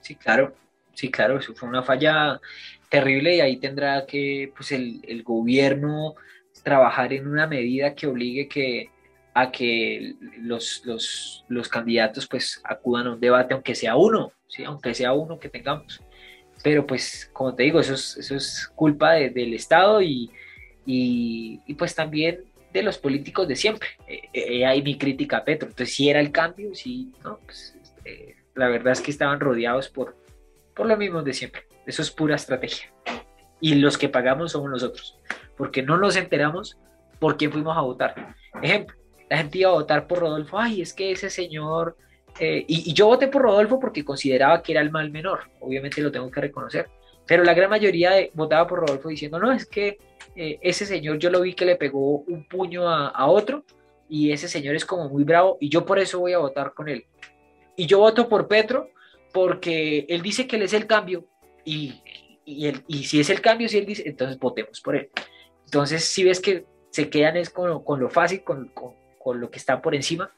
Sí, 0.00 0.14
claro. 0.14 0.54
Sí, 0.94 1.10
claro, 1.10 1.38
eso 1.38 1.54
fue 1.54 1.68
una 1.68 1.82
falla 1.82 2.40
terrible 2.88 3.36
y 3.36 3.40
ahí 3.40 3.56
tendrá 3.56 4.04
que 4.06 4.52
pues 4.54 4.72
el, 4.72 5.00
el 5.06 5.22
gobierno 5.22 6.14
trabajar 6.62 7.12
en 7.12 7.26
una 7.26 7.46
medida 7.46 7.94
que 7.94 8.06
obligue 8.06 8.48
que, 8.48 8.90
a 9.34 9.50
que 9.50 10.14
los, 10.38 10.82
los, 10.84 11.44
los, 11.48 11.68
candidatos 11.68 12.26
pues 12.26 12.60
acudan 12.64 13.06
a 13.06 13.12
un 13.12 13.20
debate, 13.20 13.54
aunque 13.54 13.74
sea 13.74 13.96
uno, 13.96 14.32
¿sí? 14.46 14.64
aunque 14.64 14.94
sea 14.94 15.12
uno 15.12 15.38
que 15.38 15.48
tengamos. 15.48 16.02
Pero 16.62 16.86
pues, 16.86 17.30
como 17.32 17.54
te 17.54 17.62
digo, 17.62 17.80
eso 17.80 17.94
es, 17.94 18.16
eso 18.18 18.36
es 18.36 18.70
culpa 18.74 19.12
del 19.12 19.54
Estado 19.54 20.02
y, 20.02 20.30
y, 20.84 21.74
pues 21.78 21.94
también 21.94 22.44
de 22.72 22.82
los 22.82 22.98
políticos 22.98 23.48
de 23.48 23.56
siempre. 23.56 23.88
Eh, 24.06 24.28
eh, 24.32 24.66
hay 24.66 24.82
mi 24.82 24.98
crítica 24.98 25.38
a 25.38 25.44
Petro. 25.44 25.68
Entonces, 25.70 25.94
si 25.94 26.10
era 26.10 26.20
el 26.20 26.30
cambio, 26.30 26.74
sí, 26.74 27.10
no, 27.24 27.38
pues, 27.38 27.74
este, 27.82 28.36
la 28.54 28.68
verdad 28.68 28.92
es 28.92 29.00
que 29.00 29.10
estaban 29.10 29.40
rodeados 29.40 29.88
por, 29.88 30.16
por 30.74 30.86
lo 30.86 30.96
mismo 30.96 31.22
de 31.22 31.32
siempre. 31.32 31.66
Eso 31.86 32.02
es 32.02 32.10
pura 32.10 32.36
estrategia. 32.36 32.92
Y 33.60 33.74
los 33.74 33.98
que 33.98 34.08
pagamos 34.08 34.52
somos 34.52 34.70
nosotros, 34.70 35.18
porque 35.56 35.82
no 35.82 35.96
nos 35.98 36.16
enteramos 36.16 36.78
por 37.18 37.36
quién 37.36 37.52
fuimos 37.52 37.76
a 37.76 37.82
votar. 37.82 38.34
Ejemplo, 38.62 38.96
la 39.28 39.38
gente 39.38 39.58
iba 39.58 39.70
a 39.70 39.74
votar 39.74 40.06
por 40.06 40.20
Rodolfo, 40.20 40.58
ay, 40.58 40.82
es 40.82 40.92
que 40.92 41.12
ese 41.12 41.30
señor... 41.30 41.96
Eh, 42.38 42.64
y, 42.68 42.92
yo 42.94 43.06
voté 43.06 43.28
por 43.28 43.42
Rodolfo 43.42 43.80
porque 43.80 44.04
consideraba 44.04 44.62
que 44.62 44.72
era 44.72 44.80
el 44.80 44.90
mal 44.90 45.10
menor, 45.10 45.50
obviamente 45.60 46.00
lo 46.00 46.12
tengo 46.12 46.30
que 46.30 46.40
reconocer, 46.40 46.88
pero 47.26 47.42
la 47.42 47.54
gran 47.54 47.68
mayoría 47.68 48.12
votaba 48.34 48.66
por 48.66 48.80
Rodolfo 48.80 49.08
diciendo, 49.08 49.38
no, 49.38 49.52
es 49.52 49.66
que 49.66 49.98
eh, 50.36 50.58
ese 50.62 50.86
señor 50.86 51.18
yo 51.18 51.28
lo 51.28 51.40
vi 51.40 51.54
que 51.54 51.66
le 51.66 51.76
pegó 51.76 52.18
un 52.18 52.46
puño 52.48 52.88
a, 52.88 53.08
a 53.08 53.26
otro 53.26 53.64
y 54.08 54.32
ese 54.32 54.48
señor 54.48 54.74
es 54.76 54.84
como 54.84 55.08
muy 55.08 55.24
bravo 55.24 55.58
y 55.60 55.68
yo 55.68 55.84
por 55.84 55.98
eso 55.98 56.20
voy 56.20 56.32
a 56.32 56.38
votar 56.38 56.72
con 56.72 56.88
él. 56.88 57.04
Y 57.80 57.86
yo 57.86 58.00
voto 58.00 58.28
por 58.28 58.46
Petro 58.46 58.90
porque 59.32 60.04
él 60.10 60.20
dice 60.20 60.46
que 60.46 60.56
él 60.56 60.62
es 60.64 60.74
el 60.74 60.86
cambio 60.86 61.24
y, 61.64 62.02
y, 62.44 62.70
y 62.88 63.04
si 63.04 63.20
es 63.20 63.30
el 63.30 63.40
cambio, 63.40 63.70
si 63.70 63.78
él 63.78 63.86
dice, 63.86 64.02
entonces 64.04 64.38
votemos 64.38 64.82
por 64.82 64.96
él. 64.96 65.08
Entonces, 65.64 66.04
si 66.04 66.22
ves 66.22 66.40
que 66.40 66.66
se 66.90 67.08
quedan 67.08 67.38
es 67.38 67.48
con, 67.48 67.82
con 67.82 67.98
lo 67.98 68.10
fácil, 68.10 68.44
con, 68.44 68.68
con, 68.68 68.92
con, 69.18 69.40
lo 69.40 69.50
que 69.50 69.56
está 69.56 69.80
por 69.80 69.94
encima, 69.94 70.30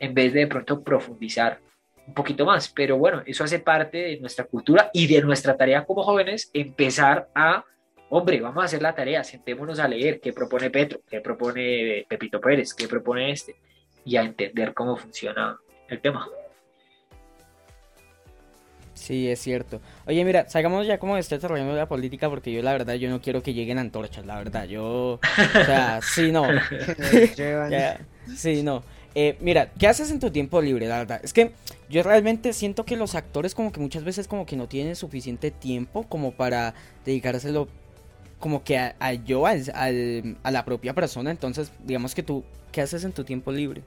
en 0.00 0.12
vez 0.12 0.34
de 0.34 0.40
de 0.40 0.46
pronto 0.48 0.82
profundizar 0.82 1.60
un 2.06 2.12
poquito 2.12 2.44
más. 2.44 2.68
Pero 2.68 2.98
bueno, 2.98 3.22
eso 3.24 3.42
hace 3.42 3.58
parte 3.58 3.96
de 3.96 4.20
nuestra 4.20 4.44
cultura 4.44 4.90
y 4.92 5.06
de 5.06 5.22
nuestra 5.22 5.56
tarea 5.56 5.86
como 5.86 6.02
jóvenes, 6.02 6.50
empezar 6.52 7.30
a, 7.34 7.64
hombre, 8.10 8.38
vamos 8.42 8.60
a 8.60 8.66
hacer 8.66 8.82
la 8.82 8.94
tarea, 8.94 9.24
sentémonos 9.24 9.78
a 9.78 9.88
leer 9.88 10.20
qué 10.20 10.34
propone 10.34 10.68
Petro, 10.68 11.00
qué 11.08 11.22
propone 11.22 12.04
Pepito 12.06 12.38
Pérez, 12.38 12.74
qué 12.74 12.86
propone 12.86 13.30
este, 13.30 13.56
y 14.04 14.16
a 14.16 14.22
entender 14.24 14.74
cómo 14.74 14.98
funciona 14.98 15.58
el 15.88 15.98
tema. 15.98 16.28
Sí, 19.02 19.28
es 19.28 19.40
cierto. 19.40 19.80
Oye, 20.06 20.24
mira, 20.24 20.48
salgamos 20.48 20.86
ya 20.86 20.96
como 20.98 21.16
está 21.16 21.34
desarrollando 21.34 21.74
la 21.74 21.88
política 21.88 22.30
porque 22.30 22.52
yo 22.52 22.62
la 22.62 22.70
verdad 22.70 22.94
yo 22.94 23.10
no 23.10 23.20
quiero 23.20 23.42
que 23.42 23.52
lleguen 23.52 23.78
antorchas, 23.78 24.24
la 24.24 24.36
verdad. 24.36 24.66
Yo, 24.66 25.14
o 25.14 25.64
sea, 25.66 25.98
sí, 26.14 26.30
no. 26.30 26.44
sí, 28.36 28.62
no. 28.62 28.84
Eh, 29.16 29.36
mira, 29.40 29.72
¿qué 29.76 29.88
haces 29.88 30.12
en 30.12 30.20
tu 30.20 30.30
tiempo 30.30 30.62
libre? 30.62 30.86
La 30.86 30.98
verdad, 30.98 31.20
es 31.24 31.32
que 31.32 31.50
yo 31.90 32.04
realmente 32.04 32.52
siento 32.52 32.84
que 32.84 32.94
los 32.94 33.16
actores 33.16 33.56
como 33.56 33.72
que 33.72 33.80
muchas 33.80 34.04
veces 34.04 34.28
como 34.28 34.46
que 34.46 34.54
no 34.54 34.68
tienen 34.68 34.94
suficiente 34.94 35.50
tiempo 35.50 36.04
como 36.04 36.30
para 36.30 36.74
dedicárselo 37.04 37.66
como 38.38 38.62
que 38.62 38.78
a, 38.78 39.12
yo, 39.14 39.46
a 39.46 39.56
la 39.56 40.64
propia 40.64 40.94
persona. 40.94 41.32
Entonces, 41.32 41.72
digamos 41.84 42.14
que 42.14 42.22
tú, 42.22 42.44
¿qué 42.70 42.82
haces 42.82 43.02
en 43.02 43.10
tu 43.10 43.24
tiempo 43.24 43.50
libre? 43.50 43.82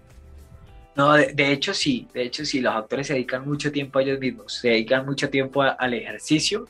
No, 0.95 1.13
de, 1.13 1.51
hecho 1.51 1.73
sí, 1.73 2.07
de 2.13 2.23
hecho 2.23 2.45
sí, 2.45 2.61
los 2.61 2.73
actores 2.73 3.07
se 3.07 3.13
dedican 3.13 3.45
mucho 3.45 3.69
tiempo 3.71 3.99
a 3.99 4.01
ellos 4.01 4.17
mismos, 4.17 4.53
se 4.53 4.69
dedican 4.69 5.05
mucho 5.05 5.29
tiempo 5.29 5.61
al 5.61 5.93
ejercicio, 5.93 6.69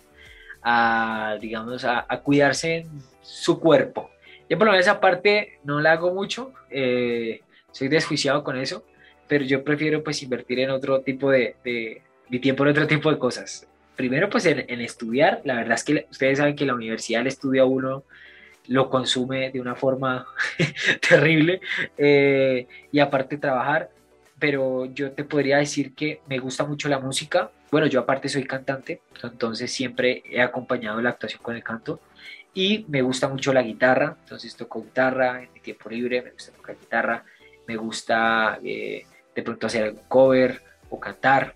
a, 0.63 1.37
digamos, 1.39 1.85
a, 1.85 2.07
cuidarse 2.23 2.87
su 3.21 3.59
cuerpo. 3.59 4.09
Yo 4.49 4.57
por 4.57 4.65
lo 4.65 4.71
menos 4.71 4.87
esa 4.87 4.99
parte 4.99 5.59
no 5.63 5.79
la 5.79 5.91
hago 5.91 6.11
mucho, 6.11 6.53
eh, 6.71 7.41
soy 7.71 7.87
desjuiciado 7.87 8.43
con 8.43 8.57
eso, 8.57 8.83
pero 9.27 9.45
yo 9.45 9.63
prefiero 9.63 10.03
pues 10.03 10.23
invertir 10.23 10.59
en 10.59 10.71
otro 10.71 11.01
tipo 11.01 11.29
de, 11.29 12.01
mi 12.29 12.39
tiempo 12.39 12.63
en 12.63 12.69
otro 12.69 12.87
tipo 12.87 13.11
de 13.11 13.19
cosas. 13.19 13.67
Primero 13.95 14.27
pues 14.29 14.47
en, 14.47 14.81
estudiar, 14.81 15.41
la 15.45 15.55
verdad 15.55 15.75
es 15.75 15.83
que 15.83 16.07
ustedes 16.09 16.39
saben 16.39 16.55
que 16.55 16.65
la 16.65 16.73
universidad 16.73 17.21
el 17.21 17.27
estudio 17.27 17.67
uno 17.67 18.03
lo 18.67 18.89
consume 18.89 19.51
de 19.51 19.61
una 19.61 19.75
forma 19.75 20.25
terrible 21.09 21.61
eh, 21.95 22.65
y 22.91 22.99
aparte 22.99 23.37
trabajar 23.37 23.89
pero 24.45 24.85
yo 24.93 25.11
te 25.11 25.23
podría 25.23 25.57
decir 25.57 25.95
que 25.95 26.21
me 26.27 26.37
gusta 26.37 26.65
mucho 26.65 26.87
la 26.87 26.99
música. 26.99 27.49
Bueno, 27.71 27.87
yo 27.87 27.99
aparte 27.99 28.29
soy 28.29 28.43
cantante, 28.43 29.01
entonces 29.23 29.73
siempre 29.73 30.21
he 30.29 30.39
acompañado 30.39 31.01
la 31.01 31.09
actuación 31.09 31.41
con 31.41 31.55
el 31.55 31.63
canto 31.63 31.99
y 32.53 32.85
me 32.87 33.01
gusta 33.01 33.27
mucho 33.27 33.51
la 33.53 33.63
guitarra, 33.63 34.17
entonces 34.21 34.55
toco 34.55 34.83
guitarra 34.83 35.41
en 35.41 35.51
mi 35.51 35.61
tiempo 35.61 35.89
libre, 35.89 36.21
me 36.21 36.29
gusta 36.29 36.51
tocar 36.51 36.77
guitarra, 36.79 37.25
me 37.67 37.75
gusta 37.75 38.59
eh, 38.63 39.07
de 39.33 39.41
pronto 39.41 39.65
hacer 39.65 39.85
algún 39.85 40.03
cover 40.07 40.61
o 40.91 40.99
cantar. 40.99 41.55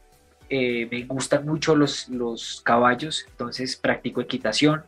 Eh, 0.49 0.87
me 0.89 1.03
gustan 1.03 1.45
mucho 1.45 1.75
los, 1.75 2.09
los 2.09 2.59
caballos, 2.61 3.27
entonces 3.29 3.75
practico 3.75 4.19
equitación, 4.19 4.81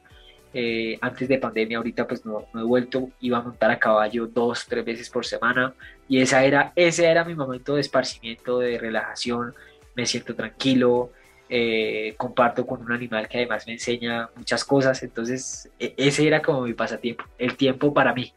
eh, 0.53 0.97
antes 1.01 1.27
de 1.27 1.37
pandemia, 1.37 1.77
ahorita 1.77 2.07
pues 2.07 2.25
no, 2.25 2.45
he 2.53 2.63
vuelto, 2.63 3.09
iba 3.21 3.37
a 3.37 3.41
montar 3.41 3.71
a 3.71 3.79
caballo 3.79 4.27
dos, 4.27 4.65
tres 4.67 4.83
veces 4.83 5.09
por 5.09 5.25
semana. 5.25 5.73
Y 6.07 6.21
esa 6.21 6.43
era, 6.43 6.73
ese 6.75 7.05
era 7.05 7.23
mi 7.23 7.35
momento 7.35 7.75
de 7.75 7.81
esparcimiento, 7.81 8.59
de 8.59 8.77
relajación, 8.77 9.53
me 9.95 10.05
siento 10.05 10.35
tranquilo, 10.35 11.11
eh, 11.49 12.15
comparto 12.17 12.65
con 12.65 12.81
un 12.81 12.91
animal 12.91 13.27
que 13.27 13.37
además 13.37 13.67
me 13.67 13.73
enseña 13.73 14.29
muchas 14.35 14.63
cosas, 14.63 15.03
entonces 15.03 15.69
e, 15.79 15.93
ese 15.97 16.25
era 16.25 16.41
como 16.41 16.61
mi 16.61 16.73
pasatiempo, 16.73 17.25
el 17.37 17.57
tiempo 17.57 17.93
para 17.93 18.13
mí, 18.13 18.33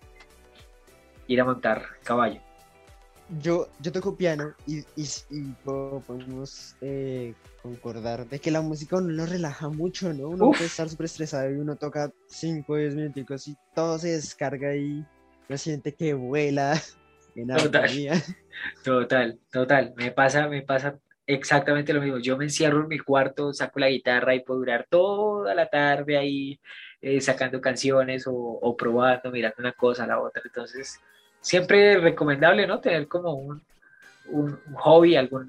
ir 1.29 1.41
a 1.41 1.45
montar 1.45 1.85
caballo 2.03 2.41
yo, 3.41 3.69
yo 3.81 3.93
toco 3.93 4.17
piano 4.17 4.55
y, 4.67 4.81
y, 4.97 5.53
podemos 5.65 6.77
eh, 6.81 7.35
concordar 7.63 8.29
de 8.29 8.39
que 8.39 8.51
la 8.51 8.61
música 8.61 8.97
uno 8.97 9.11
lo 9.11 9.27
relaja 9.27 9.69
mucho, 9.69 10.13
¿no? 10.13 10.29
Uno 10.29 10.51
puede 10.51 10.67
estar 10.67 10.89
súper 10.89 11.07
estresado 11.07 11.51
y 11.51 11.55
uno 11.55 11.77
toca 11.77 12.13
5 12.27 12.73
o 12.73 12.77
10 12.77 12.95
minutos 12.95 13.49
y 13.49 13.57
todo 13.75 13.99
se 13.99 14.09
descarga 14.09 14.75
y 14.77 15.05
uno 15.49 15.59
siente 15.59 15.95
que 15.95 16.13
vuela 16.15 16.81
en 17.35 17.49
total, 17.49 17.91
total, 18.85 19.39
total. 19.51 19.95
Me 19.97 20.11
pasa, 20.11 20.49
me 20.49 20.63
pasa 20.63 20.99
exactamente 21.27 21.95
lo 21.95 22.03
mismo. 22.03 22.19
Yo 22.19 22.37
me 22.37 22.45
encierro 22.45 22.83
en 22.83 22.89
mi 22.89 22.99
cuarto, 22.99 23.55
saco 23.55 23.81
la 23.81 23.89
guitarra 23.89 24.35
y 24.35 24.41
puedo 24.41 24.61
durar 24.61 24.87
toda 24.89 25.55
la 25.55 25.69
tarde 25.69 26.19
ahí 26.19 26.61
eh, 27.01 27.21
sacando 27.23 27.61
canciones 27.61 28.27
o, 28.27 28.35
o 28.35 28.77
probando, 28.77 29.31
mirando 29.31 29.57
una 29.59 29.73
cosa 29.73 30.05
a 30.05 30.09
la 30.09 30.21
otra. 30.21 30.43
Entonces 30.45 31.01
siempre 31.45 31.99
recomendable, 31.99 32.67
¿no? 32.67 32.81
Tener 32.81 33.07
como 33.07 33.35
un, 33.35 33.63
un, 34.31 34.59
hobby, 34.77 35.15
algún 35.15 35.47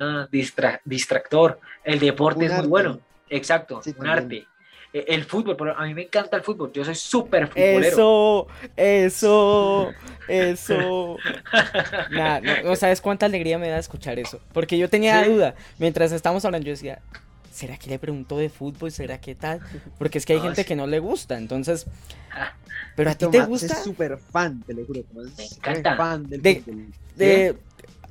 distractor. 0.84 1.60
El 1.84 2.00
deporte 2.00 2.46
es 2.46 2.54
muy 2.54 2.68
bueno, 2.68 3.00
exacto, 3.30 3.82
un 3.98 4.08
arte. 4.08 4.46
E, 4.94 5.06
el 5.08 5.24
fútbol, 5.24 5.74
a 5.76 5.84
mí 5.86 5.94
me 5.94 6.04
encanta 6.04 6.38
el 6.38 6.44
fútbol, 6.44 6.72
yo 6.74 6.84
soy 6.84 6.96
súper 6.96 7.48
futbolero. 7.48 7.88
Eso, 7.88 8.48
eso, 8.76 9.90
eso. 10.28 11.18
no, 12.64 12.76
sabes 12.76 13.00
cuánta 13.00 13.26
alegría 13.26 13.58
me 13.58 13.70
da 13.70 13.78
escuchar 13.78 14.20
eso. 14.20 14.42
Porque 14.54 14.78
yo 14.78 14.90
tenía 14.90 15.24
duda, 15.24 15.56
mientras 15.80 16.12
estábamos 16.12 16.44
hablando, 16.44 16.66
yo 16.66 16.74
decía, 16.74 17.02
¿será 17.56 17.78
que 17.78 17.90
le 17.90 17.98
pregunto 17.98 18.38
de 18.38 18.50
fútbol? 18.50 18.92
¿Será 18.92 19.20
que 19.22 19.34
tal? 19.34 19.62
Porque 19.98 20.18
es 20.18 20.26
que 20.26 20.34
hay 20.34 20.40
gente 20.42 20.66
que 20.66 20.76
no 20.76 20.86
le 20.88 21.00
gusta, 21.00 21.38
entonces... 21.38 21.88
Pero 22.96 23.10
a 23.10 23.16
ti 23.16 23.26
te 23.28 23.46
gusta... 23.46 23.74
Es 23.74 23.84
súper 23.84 24.18
fan, 24.18 24.62
te 24.64 24.74
lo 24.74 24.86
juro. 24.86 25.04
Me 25.14 25.24
encanta. 25.44 25.96
Fan 25.96 26.28
del 26.28 26.42
de, 26.42 26.64
de, 27.16 27.58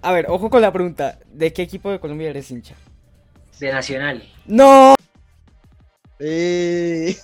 A 0.01 0.13
ver, 0.13 0.27
ojo 0.29 0.49
con 0.49 0.63
la 0.63 0.73
pregunta. 0.73 1.19
¿De 1.31 1.53
qué 1.53 1.63
equipo 1.63 1.91
de 1.91 2.01
Colombia 2.01 2.31
eres 2.31 2.51
hincha? 2.51 2.75
De 3.61 3.71
Nacional. 3.71 4.23
¡No! 4.47 4.95
Eh. 6.19 7.17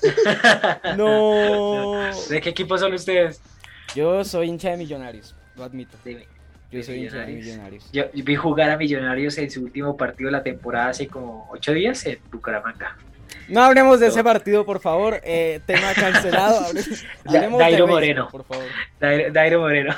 no. 0.96 2.10
¿De 2.28 2.40
qué 2.40 2.50
equipo 2.50 2.76
son 2.76 2.92
ustedes? 2.92 3.40
Yo 3.94 4.24
soy 4.24 4.48
hincha 4.48 4.70
de 4.70 4.76
Millonarios, 4.76 5.34
lo 5.56 5.64
admito. 5.64 5.96
Yo 6.70 6.82
soy 6.82 7.04
hincha 7.04 7.18
de 7.18 7.34
Millonarios. 7.34 7.90
Yo, 7.92 8.04
vi 8.12 8.36
jugar 8.36 8.70
a 8.70 8.76
Millonarios 8.76 9.38
en 9.38 9.50
su 9.50 9.62
último 9.64 9.96
partido 9.96 10.28
de 10.28 10.32
la 10.32 10.42
temporada 10.42 10.90
hace 10.90 11.08
como 11.08 11.48
ocho 11.50 11.72
días 11.72 12.06
en 12.06 12.18
Bucaramanga. 12.30 12.96
No 13.50 13.62
hablemos 13.62 13.98
de 13.98 14.06
ese 14.06 14.22
partido, 14.22 14.64
por 14.64 14.80
favor. 14.80 15.20
Eh, 15.24 15.60
tema 15.66 15.92
cancelado. 15.94 16.66
Dairo 17.24 17.86
Moreno. 17.86 18.28
Por 18.30 18.44
favor. 18.44 18.64
Dairo, 18.98 19.60
Moreno. 19.60 19.94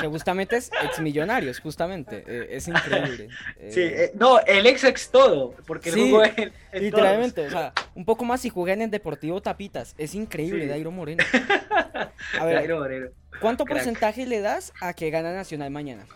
que 0.00 0.06
justamente 0.08 0.56
es 0.56 0.70
ex 0.84 1.00
millonarios, 1.00 1.60
justamente. 1.60 2.24
Eh, 2.26 2.48
es 2.50 2.68
increíble. 2.68 3.28
Sí, 3.70 3.80
eh, 3.82 4.12
no, 4.14 4.40
el 4.40 4.66
ex 4.66 4.84
ex 4.84 5.10
todo. 5.10 5.54
Porque 5.66 5.90
sí, 5.90 6.10
jugó 6.10 6.24
en, 6.24 6.52
Literalmente, 6.72 7.46
o 7.46 7.50
sea, 7.50 7.72
un 7.94 8.04
poco 8.04 8.24
más 8.24 8.40
si 8.40 8.48
juega 8.48 8.72
en 8.72 8.82
el 8.82 8.90
Deportivo 8.90 9.40
Tapitas. 9.40 9.94
Es 9.98 10.14
increíble, 10.14 10.66
Dairo 10.66 10.90
Moreno. 10.90 11.24
A 12.40 12.44
ver, 12.44 12.56
Dairo 12.56 12.78
Moreno. 12.78 13.08
¿cuánto 13.40 13.64
porcentaje 13.64 14.26
le 14.26 14.40
das 14.40 14.72
a 14.80 14.92
que 14.94 15.10
gana 15.10 15.32
Nacional 15.32 15.70
mañana? 15.70 16.06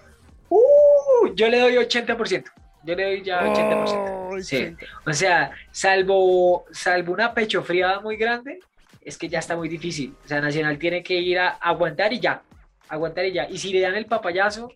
Uh, 0.48 1.34
yo 1.34 1.48
le 1.48 1.58
doy 1.58 1.74
80%. 1.74 2.44
Yo 2.84 2.94
le 2.94 3.04
doy 3.04 3.22
ya 3.22 3.42
80%. 3.42 4.42
sí. 4.42 4.76
O 5.06 5.12
sea, 5.12 5.52
salvo, 5.70 6.64
salvo 6.72 7.12
una 7.12 7.32
pecho 7.32 7.62
fría 7.62 8.00
muy 8.00 8.16
grande, 8.16 8.58
es 9.00 9.16
que 9.18 9.28
ya 9.28 9.38
está 9.38 9.56
muy 9.56 9.68
difícil. 9.68 10.14
O 10.24 10.28
sea, 10.28 10.40
Nacional 10.40 10.78
tiene 10.78 11.02
que 11.02 11.14
ir 11.14 11.38
a 11.38 11.48
aguantar 11.50 12.12
y 12.12 12.20
ya. 12.20 12.42
Aguantar 12.88 13.24
y 13.26 13.32
ya. 13.32 13.48
Y 13.48 13.58
si 13.58 13.72
le 13.72 13.80
dan 13.80 13.94
el 13.94 14.06
papayazo, 14.06 14.72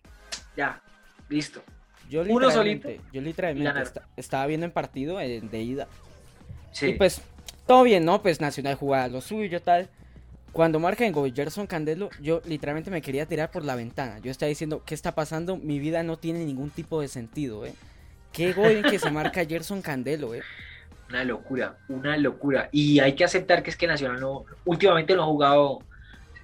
ya. 0.55 0.81
Listo. 1.29 1.61
Yo 2.09 2.21
Uno 2.21 2.49
solito. 2.49 2.89
Yo 3.11 3.21
literalmente 3.21 3.99
estaba 4.15 4.45
viendo 4.47 4.65
en 4.65 4.71
partido 4.71 5.17
de 5.17 5.61
ida. 5.61 5.87
Sí. 6.71 6.87
Y 6.87 6.93
pues, 6.93 7.21
todo 7.65 7.83
bien, 7.83 8.05
¿no? 8.05 8.21
Pues 8.21 8.39
Nacional 8.39 8.75
jugaba 8.75 9.07
lo 9.07 9.21
suyo, 9.21 9.61
tal. 9.61 9.89
Cuando 10.53 10.79
marca 10.79 11.05
en 11.05 11.11
gol 11.11 11.33
Gerson 11.33 11.67
Candelo, 11.67 12.09
yo 12.21 12.41
literalmente 12.45 12.89
me 12.89 13.01
quería 13.01 13.25
tirar 13.25 13.51
por 13.51 13.63
la 13.63 13.75
ventana. 13.75 14.19
Yo 14.19 14.31
estaba 14.31 14.47
diciendo, 14.47 14.81
¿qué 14.85 14.95
está 14.95 15.13
pasando? 15.13 15.57
Mi 15.57 15.77
vida 15.79 16.01
no 16.03 16.17
tiene 16.17 16.43
ningún 16.45 16.69
tipo 16.69 17.01
de 17.01 17.09
sentido, 17.09 17.65
¿eh? 17.65 17.73
Qué 18.37 18.53
gol 18.53 18.83
que 18.87 18.99
se 18.99 19.09
marca 19.09 19.43
Gerson 19.43 19.81
Candelo, 19.81 20.35
eh. 20.35 20.43
Una 21.09 21.23
locura, 21.23 21.77
una 21.87 22.15
locura. 22.17 22.69
Y 22.71 22.99
hay 22.99 23.15
que 23.15 23.23
aceptar 23.23 23.63
que 23.63 23.71
es 23.71 23.75
que 23.75 23.87
Nacional 23.87 24.19
no, 24.19 24.45
últimamente 24.63 25.15
no 25.15 25.23
ha 25.23 25.25
jugado 25.25 25.79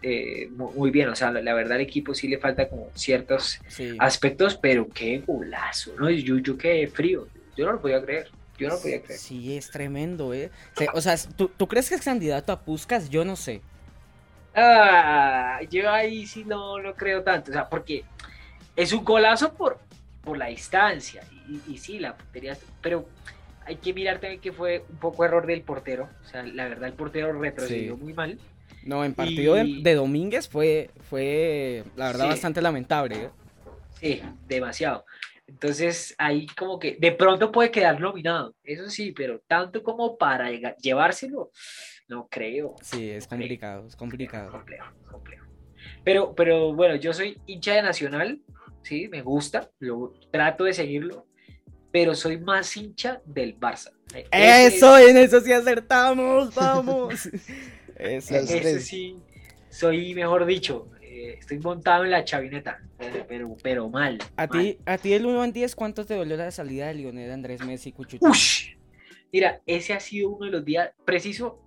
eh, 0.02 0.50
muy 0.50 0.89
bien. 0.89 1.10
O 1.10 1.16
sea, 1.16 1.32
la, 1.32 1.54
verdad 1.54 1.74
al 1.74 1.82
equipo 1.82 2.16
sí 2.16 2.28
le 2.28 2.39
falta 2.39 2.68
como 2.68 2.89
ciertos 2.96 3.60
aspectos, 4.00 4.58
pero 4.58 4.89
qué 4.89 5.20
golazo, 5.20 5.94
¿no? 6.00 6.10
Yo, 6.10 6.39
yo 6.39 6.58
qué 6.58 6.88
frío. 6.88 7.28
Yo 7.56 7.68
no 7.68 7.74
lo 7.74 7.82
podía 7.82 8.02
creer. 8.02 8.32
Yo 8.58 8.70
no 8.70 8.74
lo 8.74 8.82
podía 8.82 9.00
creer. 9.00 9.20
Sí, 9.20 9.56
es 9.56 9.70
tremendo, 9.70 10.34
¿eh? 10.34 10.50
O 10.96 11.02
sea, 11.02 11.16
¿tú, 11.38 11.52
¿tú 11.56 11.68
crees 11.68 11.89
que 11.89 11.96
es 11.96 12.02
candidato 12.02 12.52
a 12.52 12.60
Puskas? 12.60 13.08
Yo 13.08 13.24
no 13.24 13.36
sé. 13.36 13.62
Ah, 14.56 15.60
yo 15.70 15.91
ahí 15.91 16.26
sí 16.26 16.44
no 16.44 16.80
lo 16.80 16.96
creo 16.96 17.22
tanto. 17.22 17.52
O 17.52 17.54
sea, 17.54 17.70
porque 17.70 18.04
es 18.76 18.94
un 18.94 19.04
golazo 19.04 19.54
por, 19.54 19.80
por 20.24 20.38
la 20.38 20.48
distancia 20.48 21.24
y, 21.68 21.78
sí, 21.78 22.00
la 22.00 22.16
puntería, 22.16 22.58
pero 22.82 23.08
hay 23.66 23.76
que 23.76 23.94
mirar 23.94 24.20
también 24.20 24.42
que 24.42 24.52
fue 24.52 24.84
un 24.90 24.98
poco 24.98 25.26
error 25.26 25.46
del 25.46 25.62
portero, 25.62 26.10
o 26.24 26.28
sea, 26.28 26.44
la 26.44 26.68
verdad 26.68 26.90
el 26.90 26.96
portero 26.96 27.34
retrocedió 27.34 27.98
muy 27.98 28.14
mal. 28.14 28.40
No, 28.84 29.06
en 29.06 29.14
partido 29.14 29.56
de, 29.56 29.96
Domínguez 29.96 30.50
fue, 30.50 30.90
fue 31.10 31.84
la 31.96 32.08
verdad, 32.08 32.28
bastante 32.28 32.62
lamentable. 32.62 33.16
¿eh? 33.16 33.30
Sí, 34.00 34.22
demasiado. 34.48 35.06
Entonces 35.48 36.16
ahí 36.18 36.48
como 36.48 36.80
que 36.80 36.98
de 37.00 37.12
pronto 37.12 37.52
puede 37.52 37.72
quedar 37.72 38.00
nominado, 38.00 38.56
eso 38.64 38.90
sí, 38.90 39.12
pero 39.12 39.40
tanto 39.48 39.84
como 39.84 40.18
para 40.18 40.50
llevárselo, 40.78 41.52
no 42.08 42.28
creo. 42.30 42.76
Sí, 42.82 43.10
es 43.10 43.28
complicado, 43.28 43.88
es 43.88 43.96
complicado. 43.96 44.52
Complejo, 44.52 44.88
complejo. 45.10 45.46
Pero, 46.04 46.34
pero 46.34 46.74
bueno, 46.74 46.96
yo 46.96 47.14
soy 47.14 47.38
hincha 47.46 47.74
de 47.74 47.82
Nacional, 47.82 48.40
sí, 48.84 49.08
me 49.08 49.22
gusta, 49.22 49.70
lo 49.80 50.14
trato 50.32 50.66
de 50.66 50.74
seguirlo, 50.74 51.26
pero 51.92 52.16
soy 52.16 52.38
más 52.38 52.76
hincha 52.78 53.22
del 53.26 53.60
Barça. 53.60 53.92
Eso, 54.32 54.98
en 54.98 55.18
eso 55.18 55.42
sí 55.42 55.52
acertamos, 55.52 56.54
vamos. 56.54 57.26
eso, 57.98 58.36
eso 58.36 58.80
sí, 58.80 59.18
soy, 59.70 60.14
mejor 60.14 60.46
dicho, 60.46 60.90
eh, 61.02 61.38
estoy 61.40 61.60
montado 61.60 62.04
en 62.04 62.12
la 62.12 62.24
chavineta, 62.24 62.84
pero, 63.28 63.56
pero 63.62 63.90
mal. 63.90 64.20
¿A, 64.36 64.48
Ti, 64.48 64.78
¿A 64.86 64.98
ti 64.98 65.14
el 65.14 65.26
1 65.26 65.44
en 65.46 65.54
10 65.54 65.76
cuánto 65.76 66.06
te 66.06 66.16
dolió 66.16 66.38
la 66.38 66.52
salida 66.52 66.88
de 66.88 66.96
Lionel 66.96 67.32
Andrés 67.32 67.66
Messi 67.66 67.92
Cuchucho? 67.92 68.26
Mira, 69.32 69.62
ese 69.66 69.94
ha 69.94 70.00
sido 70.00 70.30
uno 70.30 70.46
de 70.46 70.52
los 70.52 70.66
días, 70.66 70.92
preciso, 71.06 71.60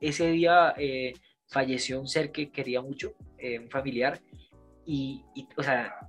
ese 0.00 0.30
día 0.30 0.74
eh, 0.78 1.14
falleció 1.48 2.00
un 2.00 2.06
ser 2.06 2.30
que 2.30 2.50
quería 2.50 2.80
mucho, 2.80 3.14
eh, 3.38 3.58
un 3.58 3.68
familiar, 3.70 4.20
y, 4.84 5.24
y, 5.34 5.48
o 5.56 5.62
sea, 5.64 6.05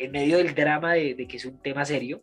en 0.00 0.10
medio 0.12 0.38
del 0.38 0.54
drama 0.54 0.94
de, 0.94 1.14
de 1.14 1.28
que 1.28 1.36
es 1.36 1.44
un 1.44 1.58
tema 1.58 1.84
serio, 1.84 2.22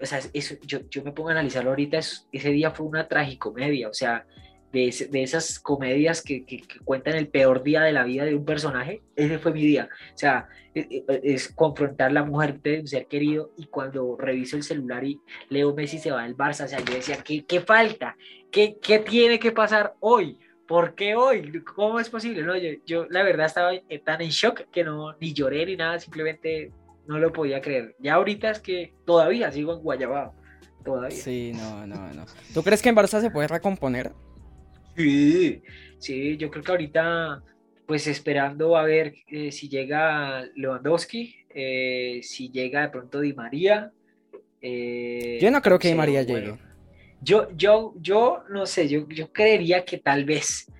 o 0.00 0.06
sea, 0.06 0.20
eso, 0.32 0.56
yo, 0.66 0.80
yo 0.90 1.02
me 1.04 1.12
pongo 1.12 1.28
a 1.28 1.32
analizarlo 1.32 1.70
ahorita, 1.70 1.98
ese 1.98 2.50
día 2.50 2.72
fue 2.72 2.86
una 2.86 3.06
tragicomedia, 3.06 3.88
o 3.88 3.94
sea, 3.94 4.26
de, 4.72 4.92
de 5.08 5.22
esas 5.22 5.60
comedias 5.60 6.20
que, 6.20 6.44
que, 6.44 6.62
cuentan 6.84 7.14
el 7.14 7.28
peor 7.28 7.62
día 7.62 7.82
de 7.82 7.92
la 7.92 8.02
vida 8.02 8.24
de 8.24 8.34
un 8.34 8.44
personaje, 8.44 9.02
ese 9.14 9.38
fue 9.38 9.52
mi 9.52 9.62
día. 9.62 9.88
O 10.12 10.18
sea, 10.18 10.48
es, 10.74 10.86
e, 10.90 11.04
es, 11.22 11.48
confrontar 11.48 12.10
la 12.10 12.24
muerte 12.24 12.70
de 12.70 12.80
un 12.80 12.88
ser 12.88 13.06
querido 13.06 13.52
y 13.56 13.66
cuando 13.66 14.16
reviso 14.18 14.56
el 14.56 14.64
celular 14.64 15.04
y 15.04 15.20
Leo 15.48 15.72
Messi 15.74 15.98
se 15.98 16.10
va 16.10 16.24
del 16.24 16.36
Barça, 16.36 16.64
o 16.64 16.68
sea, 16.68 16.80
yo 16.80 16.92
decía, 16.92 17.18
¿qué, 17.18 17.44
qué 17.46 17.60
falta? 17.60 18.16
¿Qué, 18.50 18.76
¿Qué 18.82 18.98
tiene 18.98 19.38
que 19.38 19.52
pasar 19.52 19.94
hoy? 20.00 20.38
¿Por 20.66 20.96
qué 20.96 21.14
hoy? 21.14 21.62
¿Cómo 21.62 22.00
es 22.00 22.10
posible? 22.10 22.42
No, 22.42 22.56
yo, 22.56 22.70
yo 22.84 23.06
la 23.10 23.22
verdad 23.22 23.46
estaba 23.46 23.70
tan 24.04 24.22
en 24.22 24.30
shock 24.30 24.62
que 24.72 24.82
no, 24.82 25.14
ni 25.20 25.32
lloré 25.32 25.66
ni 25.66 25.76
nada, 25.76 26.00
simplemente 26.00 26.72
no 27.06 27.18
lo 27.18 27.32
podía 27.32 27.60
creer. 27.60 27.94
Ya 27.98 28.14
ahorita 28.14 28.50
es 28.50 28.60
que 28.60 28.94
todavía 29.04 29.50
sigo 29.52 29.74
en 29.74 29.80
Guayabao. 29.80 30.34
Todavía. 30.84 31.16
Sí, 31.16 31.52
no, 31.54 31.86
no, 31.86 32.12
no. 32.12 32.26
¿Tú 32.52 32.62
crees 32.62 32.82
que 32.82 32.90
en 32.90 32.96
Barça 32.96 33.20
se 33.20 33.30
puede 33.30 33.48
recomponer? 33.48 34.12
Sí, 34.96 35.62
sí, 35.98 36.36
yo 36.36 36.50
creo 36.50 36.62
que 36.62 36.70
ahorita, 36.70 37.42
pues 37.86 38.06
esperando 38.06 38.76
a 38.76 38.84
ver 38.84 39.14
eh, 39.28 39.50
si 39.50 39.68
llega 39.68 40.44
Lewandowski, 40.54 41.34
eh, 41.54 42.20
si 42.22 42.50
llega 42.50 42.82
de 42.82 42.88
pronto 42.90 43.20
Di 43.20 43.32
María. 43.32 43.92
Eh, 44.60 45.38
yo 45.40 45.50
no 45.50 45.62
creo 45.62 45.78
que 45.78 45.88
Di 45.88 45.94
María 45.94 46.22
llegue. 46.22 46.58
Yo, 47.22 47.48
yo, 47.56 47.94
yo 47.96 48.44
no 48.50 48.66
sé, 48.66 48.86
yo, 48.88 49.08
yo 49.08 49.32
creería 49.32 49.84
que 49.84 49.98
tal 49.98 50.26
vez, 50.26 50.70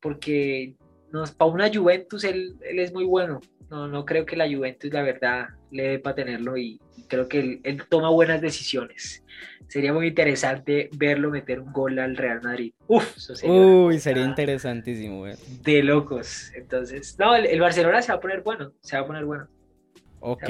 porque 0.00 0.74
nos, 1.10 1.32
para 1.32 1.50
una 1.50 1.72
Juventus 1.72 2.24
él, 2.24 2.56
él 2.60 2.78
es 2.78 2.92
muy 2.92 3.04
bueno. 3.04 3.40
No, 3.70 3.88
no 3.88 4.04
creo 4.04 4.26
que 4.26 4.36
la 4.36 4.46
Juventus, 4.46 4.92
la 4.92 5.02
verdad, 5.02 5.48
le 5.74 5.88
dé 5.88 5.98
para 5.98 6.14
tenerlo 6.16 6.56
y, 6.56 6.80
creo 7.08 7.28
que 7.28 7.60
él, 7.62 7.82
toma 7.88 8.08
buenas 8.10 8.40
decisiones. 8.40 9.22
Sería 9.68 9.92
muy 9.92 10.08
interesante 10.08 10.88
verlo 10.92 11.30
meter 11.30 11.60
un 11.60 11.72
gol 11.72 11.98
al 11.98 12.16
Real 12.16 12.40
Madrid. 12.42 12.72
Uf, 12.86 13.16
eso 13.16 13.34
sería 13.34 13.56
Uy, 13.56 13.98
sería 13.98 14.24
interesantísimo, 14.24 15.24
De 15.62 15.82
locos. 15.82 16.52
Entonces, 16.54 17.16
no, 17.18 17.34
el, 17.34 17.60
Barcelona 17.60 18.00
se 18.02 18.12
va 18.12 18.18
a 18.18 18.20
poner 18.20 18.42
bueno, 18.42 18.72
se 18.80 18.96
va 18.96 19.02
a 19.02 19.06
poner 19.06 19.24
bueno. 19.24 19.48
Ok, 20.20 20.44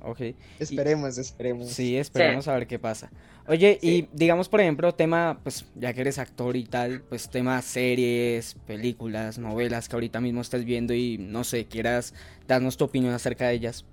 ok. 0.00 0.20
Esperemos, 0.58 1.18
esperemos. 1.18 1.68
Sí, 1.68 1.98
esperemos 1.98 2.48
a 2.48 2.54
ver 2.54 2.66
qué 2.66 2.78
pasa. 2.78 3.10
Oye, 3.46 3.78
y 3.82 4.08
digamos, 4.12 4.48
por 4.48 4.60
ejemplo, 4.60 4.94
tema, 4.94 5.40
pues 5.42 5.66
ya 5.74 5.92
que 5.92 6.02
eres 6.02 6.18
actor 6.18 6.56
y 6.56 6.64
tal, 6.64 7.02
pues 7.02 7.28
tema 7.28 7.60
series, 7.60 8.54
películas, 8.66 9.38
novelas 9.38 9.88
que 9.88 9.96
ahorita 9.96 10.20
mismo 10.20 10.40
estés 10.40 10.64
viendo 10.64 10.94
y 10.94 11.18
no 11.18 11.44
sé, 11.44 11.66
quieras 11.66 12.14
darnos 12.46 12.76
tu 12.76 12.84
opinión 12.84 13.12
acerca 13.12 13.48
de 13.48 13.54
ellas. 13.54 13.84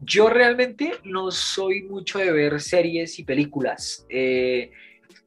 Yo 0.00 0.28
realmente 0.28 0.92
no 1.04 1.30
soy 1.30 1.82
mucho 1.82 2.18
de 2.18 2.30
ver 2.30 2.60
series 2.60 3.18
y 3.18 3.24
películas, 3.24 4.06
eh, 4.08 4.70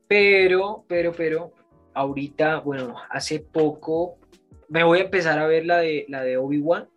pero, 0.07 0.86
pero, 0.88 1.11
pero, 1.11 1.53
ahorita, 1.93 2.59
bueno, 2.59 2.95
hace 3.09 3.39
poco 3.39 4.17
me 4.69 4.84
voy 4.84 4.99
a 4.99 5.03
empezar 5.03 5.38
a 5.39 5.47
ver 5.47 5.65
la 5.65 5.80
de, 5.80 6.05
la 6.07 6.24
de 6.24 6.38
Obi-Wan, 6.38 6.88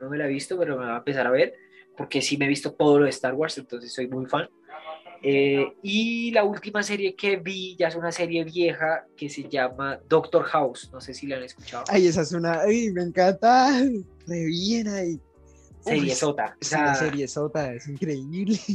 no, 0.00 0.08
me 0.08 0.16
la 0.16 0.26
he 0.26 0.28
visto, 0.28 0.56
pero 0.58 0.78
me 0.78 0.86
va 0.86 0.94
a 0.94 0.98
empezar 0.98 1.26
a 1.26 1.30
ver, 1.30 1.54
porque 1.96 2.22
sí 2.22 2.36
me 2.36 2.46
he 2.46 2.48
visto 2.48 2.72
todo 2.72 2.98
lo 2.98 3.04
de 3.04 3.10
Star 3.10 3.34
Wars, 3.34 3.58
entonces 3.58 3.92
soy 3.92 4.06
muy 4.06 4.26
fan. 4.26 4.48
Eh, 5.26 5.72
y 5.82 6.30
la 6.32 6.44
última 6.44 6.82
serie 6.82 7.16
que 7.16 7.36
vi 7.36 7.76
ya 7.76 7.88
es 7.88 7.96
una 7.96 8.12
serie 8.12 8.44
vieja 8.44 9.06
que 9.16 9.30
se 9.30 9.48
llama 9.48 9.98
Doctor 10.06 10.44
House. 10.44 10.90
No 10.92 11.00
sé 11.00 11.14
si 11.14 11.26
la 11.26 11.36
han 11.36 11.44
escuchado. 11.44 11.84
Ay, 11.88 12.08
esa 12.08 12.20
es 12.20 12.32
una. 12.32 12.60
Ay, 12.60 12.90
me 12.92 13.02
encanta. 13.02 13.70
Me 14.26 14.44
bien 14.44 14.86
ahí. 14.88 15.18
Serie 15.84 16.14
Sota. 16.14 16.56
Es 16.60 16.72
una 16.72 16.94
serie 16.94 17.28
Sota, 17.28 17.72
es 17.74 17.88
increíble. 17.88 18.58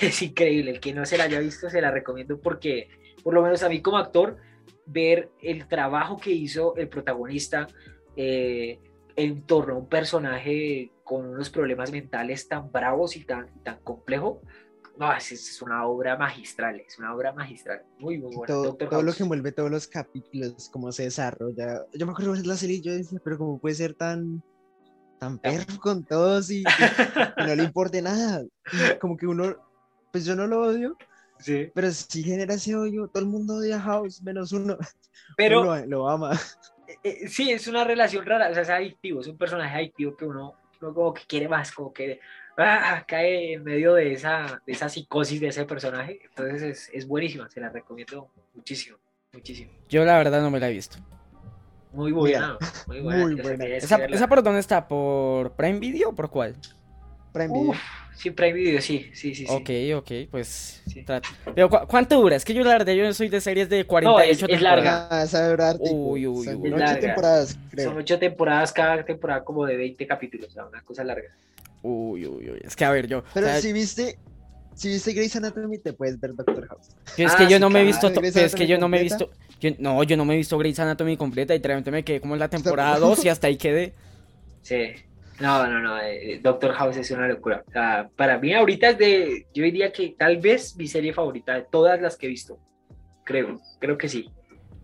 Es 0.00 0.22
increíble. 0.22 0.70
El 0.72 0.80
que 0.80 0.94
no 0.94 1.04
se 1.04 1.18
la 1.18 1.24
haya 1.24 1.38
visto 1.38 1.68
se 1.68 1.80
la 1.80 1.90
recomiendo 1.90 2.40
porque, 2.40 2.88
por 3.22 3.34
lo 3.34 3.42
menos 3.42 3.62
a 3.62 3.68
mí 3.68 3.82
como 3.82 3.98
actor, 3.98 4.38
ver 4.86 5.30
el 5.42 5.68
trabajo 5.68 6.16
que 6.16 6.32
hizo 6.32 6.74
el 6.76 6.88
protagonista 6.88 7.68
eh, 8.16 8.80
en 9.14 9.42
torno 9.42 9.74
a 9.74 9.78
un 9.78 9.88
personaje 9.88 10.92
con 11.04 11.26
unos 11.26 11.50
problemas 11.50 11.92
mentales 11.92 12.48
tan 12.48 12.72
bravos 12.72 13.16
y 13.16 13.24
tan, 13.24 13.62
tan 13.62 13.78
complejo, 13.84 14.40
no, 14.98 15.12
es, 15.14 15.62
una 15.62 15.86
obra 15.86 16.16
magistral, 16.16 16.80
es 16.80 16.98
una 16.98 17.14
obra 17.14 17.32
magistral, 17.32 17.82
muy, 17.98 18.18
muy 18.18 18.34
buena. 18.34 18.46
Todo, 18.46 19.02
lo 19.02 19.12
que 19.12 19.22
envuelve 19.22 19.52
todos 19.52 19.70
los 19.70 19.86
capítulos, 19.86 20.70
cómo 20.72 20.90
se 20.90 21.04
desarrolla. 21.04 21.84
Yo 21.92 22.06
me 22.06 22.12
acuerdo 22.12 22.32
de 22.32 22.44
la 22.44 22.56
serie 22.56 22.80
yo 22.80 22.92
decía, 22.92 23.20
pero 23.22 23.38
cómo 23.38 23.58
puede 23.58 23.74
ser 23.74 23.94
tan, 23.94 24.42
tan 25.18 25.38
perro 25.38 25.78
con 25.80 26.04
todos 26.04 26.50
y, 26.50 26.64
no 27.36 27.54
le 27.54 27.62
importe 27.64 28.02
nada. 28.02 28.44
como 29.00 29.16
que 29.16 29.26
uno, 29.26 29.56
pues 30.12 30.24
yo 30.24 30.34
no 30.34 30.46
lo 30.46 30.62
odio, 30.62 30.96
sí. 31.38 31.70
pero 31.74 31.90
si 31.90 32.22
genera 32.22 32.54
ese 32.54 32.74
odio, 32.74 33.08
todo 33.08 33.22
el 33.22 33.28
mundo 33.28 33.56
odia 33.56 33.80
House, 33.80 34.22
menos 34.22 34.52
uno. 34.52 34.76
Pero 35.36 35.84
lo, 35.86 36.08
ama. 36.08 36.32
Eh, 37.02 37.22
eh, 37.22 37.28
sí, 37.28 37.50
es 37.50 37.66
una 37.66 37.82
relación 37.82 38.24
rara, 38.24 38.48
o 38.48 38.54
sea, 38.54 38.62
es 38.62 38.70
adictivo, 38.70 39.20
es 39.20 39.26
un 39.26 39.36
personaje 39.36 39.74
adictivo 39.74 40.16
que 40.16 40.24
uno, 40.24 40.54
uno 40.80 40.94
como 40.94 41.12
que 41.12 41.24
quiere 41.26 41.48
más, 41.48 41.72
como 41.72 41.92
que 41.92 42.20
ah, 42.58 43.04
cae 43.08 43.54
en 43.54 43.64
medio 43.64 43.94
de 43.94 44.12
esa, 44.12 44.62
de 44.64 44.72
esa 44.72 44.88
psicosis 44.88 45.40
de 45.40 45.48
ese 45.48 45.64
personaje. 45.64 46.20
Entonces 46.22 46.62
es, 46.62 46.90
es 46.92 47.08
buenísima, 47.08 47.50
se 47.50 47.60
la 47.60 47.70
recomiendo 47.70 48.30
muchísimo, 48.54 48.98
muchísimo. 49.32 49.72
Yo 49.88 50.04
la 50.04 50.16
verdad 50.16 50.40
no 50.40 50.50
me 50.52 50.60
la 50.60 50.70
he 50.70 50.74
visto. 50.74 50.98
Muy 51.96 52.12
buena, 52.12 52.58
muy 52.86 53.00
buena. 53.00 53.24
Muy 53.24 53.34
buena. 53.36 53.64
¿Esa, 53.64 54.04
¿Esa, 54.04 54.28
por 54.28 54.42
dónde 54.42 54.60
está? 54.60 54.86
¿Por 54.86 55.52
Prime 55.52 55.78
Video 55.78 56.10
o 56.10 56.14
por 56.14 56.28
cuál? 56.28 56.54
Prime 57.32 57.48
Video. 57.48 57.72
sí, 58.14 58.30
Prime 58.30 58.52
Video, 58.52 58.80
sí, 58.82 59.10
sí, 59.14 59.34
sí. 59.34 59.46
Ok, 59.48 59.70
ok, 59.96 60.30
pues. 60.30 60.82
Pero 61.54 61.70
¿cuánto 61.70 62.20
dura? 62.20 62.36
Es 62.36 62.44
que 62.44 62.52
yo 62.52 62.62
la 62.62 62.72
verdad 62.72 62.92
yo 62.92 63.10
soy 63.14 63.30
de 63.30 63.40
series 63.40 63.70
de 63.70 63.86
48 63.86 64.46
no, 64.46 64.54
es, 64.54 64.62
larga. 64.62 65.08
Ah, 65.10 65.22
esa 65.22 65.56
uy, 65.80 66.26
uy, 66.26 66.28
uy. 66.28 66.44
Son 66.44 66.72
ocho 66.74 66.98
temporadas, 67.00 67.58
creo. 67.70 67.88
Son 67.88 67.98
ocho 67.98 68.18
temporadas, 68.18 68.72
cada 68.72 69.02
temporada 69.02 69.42
como 69.42 69.64
de 69.64 69.76
20 69.76 70.06
capítulos, 70.06 70.48
o 70.48 70.52
sea, 70.52 70.66
una 70.66 70.82
cosa 70.82 71.02
larga. 71.02 71.30
Uy, 71.82 72.26
uy, 72.26 72.50
uy. 72.50 72.60
Es 72.62 72.76
que 72.76 72.84
a 72.84 72.90
ver, 72.90 73.06
yo. 73.06 73.24
Pero 73.32 73.48
si 73.58 73.72
viste. 73.72 74.18
Si 74.76 74.88
viste 74.88 75.14
Grey's 75.14 75.34
Anatomy, 75.34 75.78
te 75.78 75.94
puedes 75.94 76.20
ver 76.20 76.34
Doctor 76.34 76.68
House. 76.68 76.90
es 77.16 77.34
que 77.34 77.48
yo 77.48 77.58
no 77.58 77.70
me 77.70 77.80
he 77.80 77.84
visto. 77.84 78.08
es 78.08 78.54
que 78.54 78.66
yo 78.66 78.76
no 78.76 78.88
me 78.88 79.00
he 79.00 79.02
visto. 79.02 79.30
no, 79.78 80.02
yo 80.02 80.16
no 80.18 80.26
me 80.26 80.34
he 80.34 80.36
visto 80.36 80.58
Grey's 80.58 80.78
Anatomy 80.78 81.16
completa 81.16 81.54
y 81.54 81.62
realmente 81.62 81.90
me 81.90 82.04
quedé 82.04 82.20
como 82.20 82.34
en 82.34 82.40
la 82.40 82.48
temporada 82.48 82.98
2 82.98 83.24
y 83.24 83.28
hasta 83.30 83.46
ahí 83.46 83.56
quedé. 83.56 83.94
Sí. 84.60 84.92
No, 85.40 85.66
no, 85.66 85.80
no. 85.80 85.98
Eh, 86.00 86.40
Doctor 86.42 86.72
House 86.72 86.98
es 86.98 87.10
una 87.10 87.26
locura. 87.26 87.64
O 87.66 87.70
sea, 87.70 88.10
para 88.16 88.38
mí, 88.38 88.52
ahorita 88.52 88.90
es 88.90 88.98
de. 88.98 89.46
Yo 89.54 89.64
diría 89.64 89.92
que 89.92 90.14
tal 90.18 90.38
vez 90.38 90.76
mi 90.76 90.86
serie 90.86 91.14
favorita 91.14 91.54
de 91.54 91.62
todas 91.70 92.00
las 92.00 92.16
que 92.16 92.26
he 92.26 92.28
visto. 92.28 92.58
Creo, 93.24 93.58
creo 93.80 93.96
que 93.96 94.08
sí. 94.08 94.30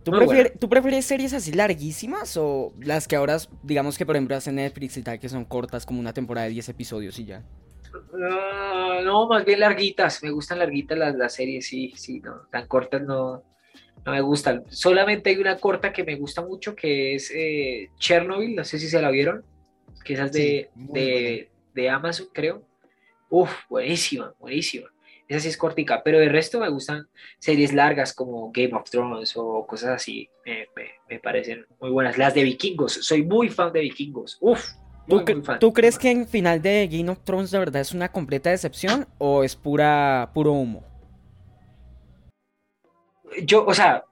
¿Tú, 0.04 0.68
prefieres, 0.68 1.04
series 1.04 1.32
así 1.32 1.52
larguísimas 1.52 2.36
o 2.36 2.72
las 2.80 3.06
que 3.06 3.14
ahora, 3.14 3.36
digamos 3.62 3.96
que 3.96 4.04
por 4.04 4.16
ejemplo 4.16 4.34
hacen 4.34 4.56
Netflix 4.56 4.96
y 4.96 5.02
tal, 5.02 5.20
que 5.20 5.28
son 5.28 5.44
cortas 5.44 5.86
como 5.86 6.00
una 6.00 6.12
temporada 6.12 6.46
de 6.46 6.54
10 6.54 6.70
episodios 6.70 7.18
y 7.20 7.26
ya? 7.26 7.44
No, 9.04 9.28
más 9.28 9.44
bien 9.44 9.60
larguitas. 9.60 10.22
Me 10.22 10.30
gustan 10.30 10.58
larguitas 10.58 10.98
las, 10.98 11.14
las 11.14 11.34
series, 11.34 11.66
sí, 11.66 11.92
sí, 11.96 12.20
no, 12.20 12.46
tan 12.50 12.66
cortas 12.66 13.02
no, 13.02 13.42
no 14.04 14.12
me 14.12 14.20
gustan. 14.20 14.64
Solamente 14.68 15.30
hay 15.30 15.38
una 15.38 15.58
corta 15.58 15.92
que 15.92 16.04
me 16.04 16.16
gusta 16.16 16.42
mucho 16.42 16.74
que 16.74 17.14
es 17.14 17.30
eh, 17.34 17.90
Chernobyl, 17.98 18.54
no 18.54 18.64
sé 18.64 18.78
si 18.78 18.88
se 18.88 19.02
la 19.02 19.10
vieron, 19.10 19.44
que 20.04 20.14
es 20.14 20.32
de, 20.32 20.70
de, 20.74 21.50
de 21.74 21.90
Amazon, 21.90 22.28
creo. 22.32 22.66
Uf, 23.28 23.50
buenísima, 23.68 24.34
buenísima 24.38 24.92
esa 25.32 25.40
sí 25.40 25.48
es 25.48 25.56
cortica, 25.56 26.02
pero 26.04 26.18
de 26.18 26.28
resto 26.28 26.60
me 26.60 26.68
gustan 26.68 27.08
series 27.38 27.72
largas 27.72 28.12
como 28.12 28.52
Game 28.52 28.74
of 28.74 28.88
Thrones 28.90 29.32
o 29.36 29.66
cosas 29.66 29.90
así, 29.90 30.28
me, 30.44 31.18
parecen 31.20 31.66
muy 31.80 31.90
buenas. 31.90 32.18
Las 32.18 32.34
de 32.34 32.44
vikingos, 32.44 32.92
soy 32.92 33.24
muy 33.24 33.48
fan 33.48 33.72
de 33.72 33.80
vikingos, 33.80 34.36
uf. 34.40 34.62
¿Tú, 35.58 35.72
crees 35.72 35.98
que 35.98 36.10
en 36.10 36.26
final 36.26 36.62
de 36.62 36.88
Game 36.90 37.10
of 37.10 37.20
Thrones 37.24 37.50
de 37.50 37.58
verdad 37.58 37.82
es 37.82 37.92
una 37.92 38.10
completa 38.10 38.50
decepción 38.50 39.06
o 39.18 39.42
es 39.42 39.56
pura 39.56 40.30
puro 40.32 40.52
humo? 40.52 40.84
Yo, 43.44 43.64
o 43.64 43.74
sea, 43.74 44.04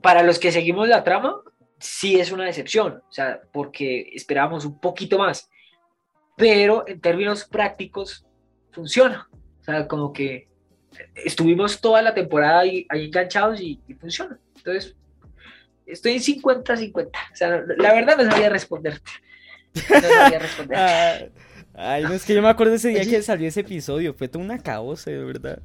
para 0.00 0.22
los 0.22 0.38
que 0.38 0.52
seguimos 0.52 0.88
la 0.88 1.02
trama, 1.02 1.36
sí 1.78 2.20
es 2.20 2.30
una 2.32 2.44
decepción, 2.44 3.02
o 3.08 3.12
sea, 3.12 3.40
porque 3.52 4.10
esperábamos 4.14 4.64
un 4.64 4.78
poquito 4.78 5.18
más, 5.18 5.50
pero 6.36 6.84
en 6.86 7.00
términos 7.00 7.44
prácticos 7.44 8.26
funciona, 8.70 9.28
o 9.60 9.64
sea, 9.64 9.88
como 9.88 10.12
que 10.12 10.48
estuvimos 11.14 11.80
toda 11.80 12.02
la 12.02 12.14
temporada 12.14 12.60
ahí, 12.60 12.86
enganchados 12.90 13.60
y, 13.60 13.80
funciona. 14.00 14.38
Entonces, 14.56 14.96
estoy 15.86 16.12
en 16.12 16.20
50-50. 16.20 17.06
O 17.06 17.36
sea, 17.36 17.64
la 17.76 17.94
verdad 17.94 18.16
no 18.16 18.30
sabía 18.30 18.48
responderte. 18.48 19.10
No 19.74 20.00
sabía 20.00 20.38
responder. 20.38 21.32
Ah, 21.80 21.92
ay, 21.92 22.02
no 22.02 22.12
es 22.12 22.24
que 22.24 22.34
yo 22.34 22.42
me 22.42 22.48
acuerdo 22.48 22.74
ese 22.74 22.88
día 22.88 23.04
que 23.04 23.22
salió 23.22 23.46
ese 23.46 23.60
episodio. 23.60 24.12
Fue 24.12 24.26
todo 24.26 24.42
una 24.42 24.58
caos, 24.58 25.04
de 25.04 25.22
verdad. 25.22 25.62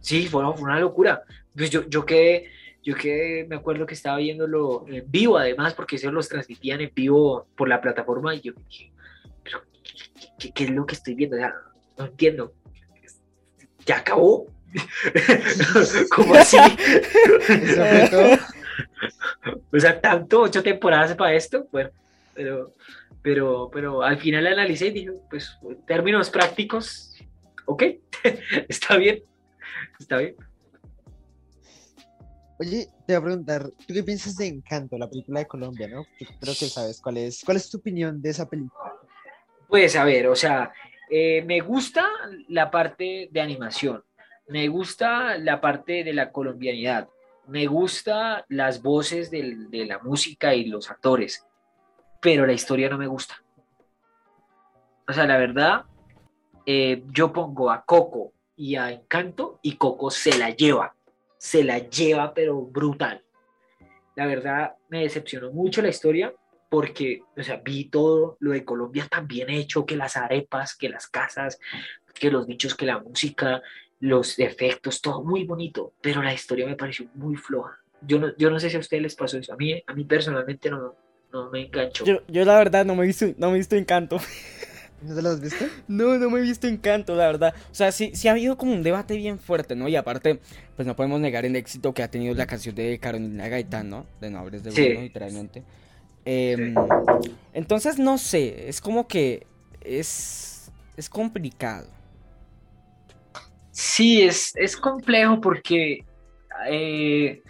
Sí, 0.00 0.26
fue, 0.26 0.46
una 0.46 0.78
locura. 0.78 1.22
Pues 1.56 1.70
yo, 1.70 1.88
yo 1.88 2.04
quedé, 2.04 2.50
yo 2.82 2.94
que 2.94 3.46
me 3.48 3.56
acuerdo 3.56 3.86
que 3.86 3.94
estaba 3.94 4.18
viéndolo 4.18 4.84
en 4.86 5.10
vivo, 5.10 5.38
además, 5.38 5.72
porque 5.74 5.96
ellos 5.96 6.12
los 6.12 6.28
transmitían 6.28 6.82
en 6.82 6.92
vivo 6.94 7.46
por 7.56 7.68
la 7.68 7.80
plataforma. 7.80 8.34
Y 8.34 8.42
yo 8.42 8.52
dije, 8.68 8.92
pero, 9.42 9.62
¿qué, 10.38 10.64
es 10.64 10.70
lo 10.70 10.84
que 10.84 10.94
estoy 10.94 11.14
viendo? 11.14 11.36
O 11.36 11.38
sea, 11.38 11.54
no 11.96 12.04
entiendo. 12.04 12.52
¿Ya 13.86 13.98
acabó? 13.98 14.48
¿Cómo 16.14 16.34
así? 16.34 16.56
o 19.72 19.80
sea, 19.80 20.00
tanto, 20.00 20.42
ocho 20.42 20.62
temporadas 20.62 21.14
para 21.14 21.34
esto, 21.34 21.66
bueno, 21.72 21.90
pero, 22.34 22.74
pero, 23.26 23.68
pero 23.72 24.04
al 24.04 24.18
final 24.18 24.46
analicé 24.46 24.86
y 24.86 24.90
dije, 24.92 25.10
pues, 25.28 25.58
en 25.68 25.84
términos 25.84 26.30
prácticos, 26.30 27.12
ok, 27.64 27.82
está 28.68 28.96
bien, 28.98 29.24
está 29.98 30.18
bien. 30.18 30.36
Oye, 32.60 32.86
te 33.04 33.14
voy 33.14 33.16
a 33.16 33.24
preguntar, 33.24 33.68
¿tú 33.84 33.94
qué 33.94 34.04
piensas 34.04 34.36
de 34.36 34.46
Encanto, 34.46 34.96
la 34.96 35.10
película 35.10 35.40
de 35.40 35.46
Colombia, 35.46 35.88
no? 35.88 36.06
Creo 36.16 36.54
que 36.56 36.68
sabes 36.68 37.00
cuál 37.00 37.16
es. 37.16 37.42
¿Cuál 37.44 37.56
es 37.56 37.68
tu 37.68 37.78
opinión 37.78 38.22
de 38.22 38.30
esa 38.30 38.48
película? 38.48 38.92
Pues 39.66 39.96
a 39.96 40.04
ver, 40.04 40.28
o 40.28 40.36
sea, 40.36 40.72
eh, 41.10 41.42
me 41.42 41.58
gusta 41.58 42.06
la 42.46 42.70
parte 42.70 43.28
de 43.32 43.40
animación. 43.40 44.04
Me 44.46 44.68
gusta 44.68 45.36
la 45.36 45.60
parte 45.60 46.04
de 46.04 46.12
la 46.12 46.30
colombianidad, 46.30 47.08
me 47.48 47.66
gusta 47.66 48.46
las 48.48 48.82
voces 48.82 49.32
de 49.32 49.84
la 49.84 49.98
música 49.98 50.54
y 50.54 50.66
los 50.66 50.88
actores, 50.92 51.44
pero 52.20 52.46
la 52.46 52.52
historia 52.52 52.88
no 52.88 52.98
me 52.98 53.06
gusta. 53.06 53.42
O 55.08 55.12
sea, 55.12 55.26
la 55.26 55.38
verdad, 55.38 55.84
eh, 56.64 57.04
yo 57.12 57.32
pongo 57.32 57.70
a 57.70 57.84
Coco 57.84 58.32
y 58.56 58.74
a 58.76 58.90
Encanto 58.90 59.60
y 59.62 59.76
Coco 59.76 60.10
se 60.10 60.36
la 60.36 60.50
lleva, 60.50 60.94
se 61.38 61.62
la 61.62 61.78
lleva 61.78 62.34
pero 62.34 62.62
brutal. 62.62 63.22
La 64.16 64.26
verdad 64.26 64.74
me 64.88 65.02
decepcionó 65.02 65.52
mucho 65.52 65.82
la 65.82 65.88
historia 65.88 66.34
porque, 66.68 67.22
o 67.36 67.42
sea, 67.42 67.60
vi 67.64 67.84
todo 67.84 68.36
lo 68.40 68.52
de 68.52 68.64
Colombia 68.64 69.06
tan 69.08 69.28
bien 69.28 69.50
hecho, 69.50 69.86
que 69.86 69.96
las 69.96 70.16
arepas, 70.16 70.74
que 70.74 70.88
las 70.88 71.06
casas, 71.06 71.60
que 72.14 72.30
los 72.30 72.46
bichos, 72.46 72.74
que 72.74 72.86
la 72.86 72.98
música, 72.98 73.62
los 74.00 74.38
efectos, 74.38 75.00
todo 75.00 75.22
muy 75.22 75.44
bonito, 75.44 75.94
pero 76.00 76.22
la 76.22 76.34
historia 76.34 76.66
me 76.66 76.76
pareció 76.76 77.08
muy 77.14 77.36
floja. 77.36 77.78
Yo 78.02 78.18
no, 78.18 78.36
yo 78.36 78.50
no 78.50 78.58
sé 78.58 78.70
si 78.70 78.76
a 78.76 78.80
ustedes 78.80 79.02
les 79.02 79.14
pasó 79.14 79.38
eso. 79.38 79.52
A 79.52 79.56
mí, 79.56 79.82
a 79.86 79.94
mí 79.94 80.04
personalmente 80.04 80.68
no, 80.70 80.94
no 81.44 81.50
me 81.50 81.62
enganchó. 81.66 82.04
Yo, 82.04 82.22
yo 82.28 82.44
la 82.44 82.56
verdad 82.56 82.84
no 82.84 82.94
me 82.94 83.04
he 83.04 83.06
visto, 83.06 83.26
no 83.38 83.48
me 83.48 83.54
he 83.54 83.58
visto 83.58 83.76
Encanto. 83.76 84.18
¿No 85.02 85.14
te 85.14 85.22
lo 85.22 85.28
has 85.28 85.40
visto? 85.40 85.64
No, 85.88 86.16
no 86.16 86.30
me 86.30 86.38
he 86.38 86.42
visto 86.42 86.66
Encanto, 86.66 87.14
la 87.14 87.26
verdad. 87.26 87.54
O 87.70 87.74
sea, 87.74 87.92
sí, 87.92 88.12
sí 88.14 88.28
ha 88.28 88.32
habido 88.32 88.56
como 88.56 88.72
un 88.72 88.82
debate 88.82 89.16
bien 89.16 89.38
fuerte, 89.38 89.76
¿no? 89.76 89.88
Y 89.88 89.96
aparte, 89.96 90.40
pues 90.74 90.86
no 90.86 90.96
podemos 90.96 91.20
negar 91.20 91.44
el 91.44 91.54
éxito 91.54 91.92
que 91.92 92.02
ha 92.02 92.10
tenido 92.10 92.34
la 92.34 92.46
canción 92.46 92.74
de 92.74 92.98
Carolina 92.98 93.48
Gaitán, 93.48 93.90
¿no? 93.90 94.06
De 94.20 94.30
No 94.30 94.48
de 94.48 94.72
sí. 94.72 94.94
literalmente. 94.94 95.62
Em, 96.24 96.74
entonces, 97.52 97.98
no 97.98 98.18
sé, 98.18 98.68
es 98.68 98.80
como 98.80 99.06
que 99.06 99.46
es, 99.82 100.72
es 100.96 101.08
complicado. 101.08 101.88
Sí, 103.70 104.22
es, 104.22 104.56
es 104.56 104.76
complejo 104.76 105.40
porque, 105.40 106.04
eh, 106.68 107.42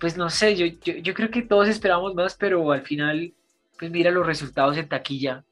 pues 0.00 0.16
no 0.16 0.30
sé, 0.30 0.56
yo, 0.56 0.66
yo, 0.66 1.14
creo 1.14 1.30
que 1.30 1.42
todos 1.42 1.68
esperamos 1.68 2.14
más, 2.14 2.36
pero 2.36 2.70
al 2.72 2.82
final, 2.82 3.34
pues 3.78 3.90
mira 3.90 4.10
los 4.10 4.26
resultados 4.26 4.76
en 4.76 4.88
taquilla. 4.88 5.44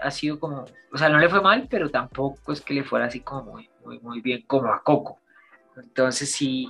Ha 0.00 0.10
sido 0.10 0.38
como, 0.38 0.64
o 0.92 0.98
sea, 0.98 1.08
no 1.08 1.18
le 1.18 1.28
fue 1.28 1.40
mal, 1.40 1.68
pero 1.70 1.90
tampoco 1.90 2.52
es 2.52 2.60
que 2.60 2.74
le 2.74 2.84
fuera 2.84 3.06
así 3.06 3.20
como 3.20 3.52
muy, 3.52 3.70
muy, 3.84 3.98
muy 4.00 4.20
bien 4.20 4.42
como 4.46 4.72
a 4.72 4.82
Coco. 4.82 5.18
Entonces 5.76 6.30
sí, 6.30 6.68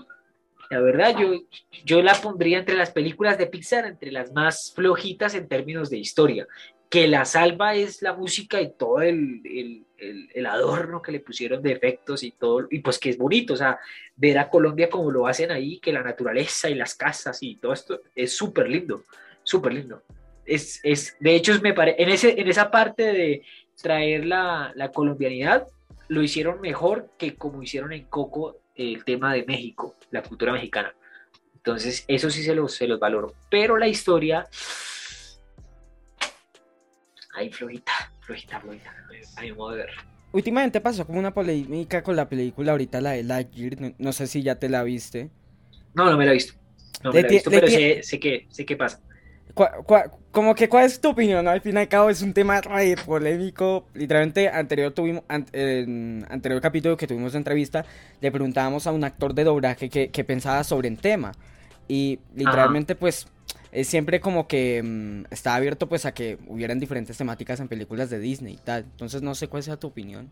la 0.71 0.81
verdad 0.81 1.17
yo, 1.19 1.33
yo 1.85 2.03
la 2.03 2.15
pondría 2.15 2.59
entre 2.59 2.77
las 2.77 2.91
películas 2.91 3.39
de 3.39 3.47
Pixar, 3.47 3.87
entre 3.87 4.13
las 4.13 4.33
más 4.33 4.73
flojitas 4.75 5.35
en 5.35 5.49
términos 5.49 5.91
de 5.91 5.99
historia 5.99 6.47
que 6.93 7.09
la 7.09 7.25
salva 7.25 7.75
es 7.75 8.03
la 8.03 8.13
música 8.13 8.61
y 8.61 8.75
todo 8.75 9.01
el, 9.01 9.41
el, 9.47 10.29
el, 10.35 10.45
adorno 10.45 11.01
que 11.01 11.11
le 11.11 11.21
pusieron 11.21 11.63
de 11.63 11.73
efectos 11.73 12.23
y 12.23 12.33
todo, 12.33 12.67
y 12.71 12.81
pues 12.81 12.99
que 12.99 13.09
es 13.09 13.17
bonito, 13.17 13.55
o 13.55 13.57
sea, 13.57 13.79
ver 14.15 14.39
a 14.39 14.51
Colombia 14.51 14.91
como 14.91 15.11
lo 15.11 15.27
hacen 15.27 15.51
ahí, 15.51 15.79
que 15.79 15.91
la 15.91 16.03
naturaleza 16.03 16.69
y 16.69 16.75
las 16.75 16.95
casas 16.95 17.43
y 17.43 17.57
todo 17.57 17.73
esto 17.73 18.03
es 18.15 18.37
súper 18.37 18.69
lindo, 18.69 19.05
súper 19.43 19.73
lindo. 19.73 20.03
Es, 20.45 20.81
es, 20.83 21.17
de 21.19 21.35
hecho, 21.35 21.59
me 21.63 21.73
pare, 21.73 21.95
en, 21.97 22.11
ese, 22.11 22.39
en 22.39 22.47
esa 22.47 22.71
parte 22.71 23.05
de 23.05 23.43
traer 23.81 24.27
la, 24.27 24.73
la 24.75 24.91
colombianidad, 24.91 25.67
lo 26.09 26.23
hicieron 26.23 26.61
mejor 26.61 27.09
que 27.17 27.37
como 27.37 27.63
hicieron 27.63 27.95
en 27.95 28.05
Coco 28.05 28.59
el 28.75 29.03
tema 29.07 29.33
de 29.33 29.47
México, 29.47 29.97
la 30.11 30.23
cultura 30.23 30.53
mexicana. 30.53 30.95
Entonces, 31.57 32.05
eso 32.07 32.29
sí 32.29 32.43
se 32.43 32.55
los, 32.55 32.75
se 32.75 32.87
los 32.87 33.01
valoro. 33.01 33.33
Pero 33.49 33.79
la 33.79 33.89
historia, 33.89 34.47
ahí 37.35 37.51
flojita, 37.51 37.93
flojita, 38.21 38.61
flojita, 38.61 38.93
a 39.37 39.43
mi 39.43 39.53
modo 39.53 39.73
de 39.73 39.77
ver. 39.79 39.91
Últimamente 40.33 40.81
pasó 40.81 41.07
como 41.07 41.19
una 41.19 41.35
polémica 41.35 42.03
con 42.03 42.17
la 42.17 42.29
película 42.29 42.73
ahorita, 42.73 43.01
la 43.01 43.11
de 43.13 43.23
Lightyear, 43.23 43.95
no, 43.99 44.13
sé 44.13 44.27
si 44.27 44.43
ya 44.43 44.57
te 44.57 44.69
la 44.69 44.83
viste. 44.83 45.31
No, 45.95 46.11
no 46.11 46.17
me 46.17 46.25
la 46.25 46.33
he 46.33 46.35
visto. 46.35 46.55
No 47.05 47.13
me 47.13 47.23
la 47.23 47.29
he 47.29 47.31
visto, 47.31 47.51
pero 47.51 47.69
sé, 47.69 48.03
sé, 48.03 48.19
que, 48.19 48.47
sé 48.51 48.65
qué 48.65 48.77
pasa 48.77 49.01
como 50.31 50.55
que, 50.55 50.69
¿cuál 50.69 50.87
es 50.87 51.01
tu 51.01 51.11
opinión? 51.11 51.47
Al 51.47 51.61
fin 51.61 51.77
y 51.77 51.79
al 51.79 51.89
cabo 51.89 52.09
es 52.09 52.23
un 52.23 52.33
tema 52.33 52.61
re 52.61 52.97
polémico. 53.05 53.87
Literalmente, 53.95 54.49
anterior 54.49 54.93
tuvimos, 54.93 55.25
anterior 55.29 56.61
capítulo 56.61 56.97
que 56.97 57.07
tuvimos 57.07 57.33
de 57.33 57.39
entrevista, 57.39 57.85
le 58.21 58.33
preguntábamos 58.33 58.87
a 58.87 58.93
un 58.93 59.05
actor 59.05 59.35
de 59.35 59.45
doblaje 59.45 59.91
que, 59.91 60.25
pensaba 60.25 60.65
sobre 60.65 60.89
el 60.89 60.99
tema. 60.99 61.33
Y 61.87 62.21
literalmente, 62.35 62.95
pues, 62.95 63.27
es 63.73 63.89
siempre 63.89 64.21
como 64.21 64.47
que 64.47 64.83
mm, 64.83 65.33
está 65.33 65.55
abierto 65.55 65.89
pues 65.89 66.05
a 66.05 66.13
que 66.13 66.39
hubieran 66.47 66.79
diferentes 66.79 67.17
temáticas 67.17 67.59
en 67.59 67.69
películas 67.69 68.11
de 68.11 68.19
Disney 68.19 68.55
y 68.55 68.59
tal. 68.59 68.85
Entonces, 68.85 69.23
no 69.23 69.35
sé 69.35 69.49
cuál 69.49 69.63
sea 69.63 69.79
tu 69.79 69.89
opinión. 69.89 70.31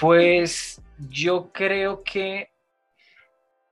Pues 0.00 0.80
yo 1.10 1.50
creo 1.52 2.02
que 2.02 2.50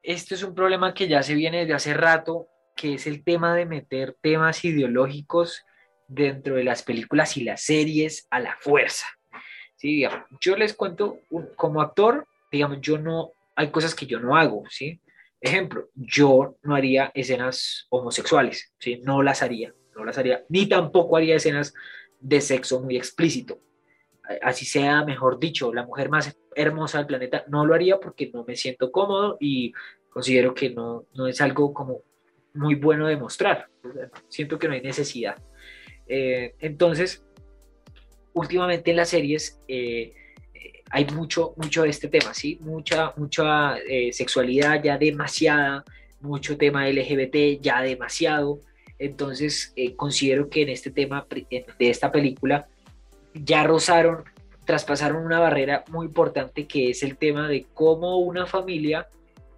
esto 0.02 0.34
es 0.34 0.42
un 0.42 0.54
problema 0.54 0.92
que 0.92 1.08
ya 1.08 1.22
se 1.22 1.34
viene 1.34 1.60
desde 1.60 1.74
hace 1.74 1.94
rato 1.94 2.48
que 2.76 2.94
es 2.94 3.06
el 3.06 3.22
tema 3.22 3.54
de 3.54 3.66
meter 3.66 4.16
temas 4.20 4.64
ideológicos 4.64 5.64
dentro 6.08 6.56
de 6.56 6.64
las 6.64 6.82
películas 6.82 7.36
y 7.36 7.44
las 7.44 7.62
series 7.62 8.26
a 8.30 8.40
la 8.40 8.56
fuerza. 8.60 9.06
¿sí? 9.76 10.04
yo 10.40 10.56
les 10.56 10.74
cuento, 10.74 11.20
como 11.56 11.80
actor, 11.80 12.26
digamos, 12.50 12.80
yo 12.80 12.98
no, 12.98 13.30
hay 13.54 13.70
cosas 13.70 13.94
que 13.94 14.06
yo 14.06 14.18
no 14.18 14.36
hago, 14.36 14.64
¿sí? 14.68 15.00
Ejemplo, 15.44 15.90
yo 15.94 16.56
no 16.62 16.74
haría 16.74 17.12
escenas 17.14 17.86
homosexuales, 17.90 18.72
¿sí? 18.78 19.02
No 19.04 19.22
las 19.22 19.42
haría, 19.42 19.74
no 19.94 20.02
las 20.02 20.16
haría, 20.16 20.42
ni 20.48 20.66
tampoco 20.66 21.18
haría 21.18 21.36
escenas 21.36 21.74
de 22.18 22.40
sexo 22.40 22.80
muy 22.80 22.96
explícito. 22.96 23.60
Así 24.40 24.64
sea, 24.64 25.04
mejor 25.04 25.38
dicho, 25.38 25.74
la 25.74 25.84
mujer 25.84 26.08
más 26.08 26.34
hermosa 26.56 26.96
del 26.96 27.06
planeta, 27.06 27.44
no 27.48 27.66
lo 27.66 27.74
haría 27.74 28.00
porque 28.00 28.30
no 28.32 28.42
me 28.46 28.56
siento 28.56 28.90
cómodo 28.90 29.36
y 29.38 29.74
considero 30.08 30.54
que 30.54 30.70
no, 30.70 31.04
no 31.12 31.28
es 31.28 31.38
algo 31.42 31.74
como 31.74 32.00
muy 32.54 32.76
bueno 32.76 33.06
de 33.06 33.18
mostrar. 33.18 33.68
Siento 34.28 34.58
que 34.58 34.66
no 34.66 34.72
hay 34.72 34.80
necesidad. 34.80 35.36
Eh, 36.06 36.54
entonces, 36.58 37.22
últimamente 38.32 38.92
en 38.92 38.96
las 38.96 39.10
series 39.10 39.60
eh, 39.68 40.14
hay 40.94 41.06
mucho, 41.06 41.54
mucho 41.56 41.82
de 41.82 41.88
este 41.88 42.06
tema, 42.06 42.32
¿sí? 42.32 42.56
Mucha, 42.60 43.12
mucha 43.16 43.78
eh, 43.78 44.12
sexualidad 44.12 44.80
ya 44.80 44.96
demasiada, 44.96 45.84
mucho 46.20 46.56
tema 46.56 46.88
LGBT 46.88 47.60
ya 47.60 47.82
demasiado. 47.82 48.60
Entonces, 48.96 49.74
considero 49.96 50.48
que 50.48 50.62
en 50.62 50.68
este 50.68 50.92
tema 50.92 51.26
de 51.50 51.66
esta 51.90 52.12
película 52.12 52.68
ya 53.34 53.64
rozaron, 53.64 54.22
traspasaron 54.64 55.26
una 55.26 55.40
barrera 55.40 55.84
muy 55.88 56.06
importante 56.06 56.68
que 56.68 56.90
es 56.90 57.02
el 57.02 57.16
tema 57.16 57.48
de 57.48 57.66
cómo 57.74 58.18
una 58.18 58.46
familia, 58.46 59.08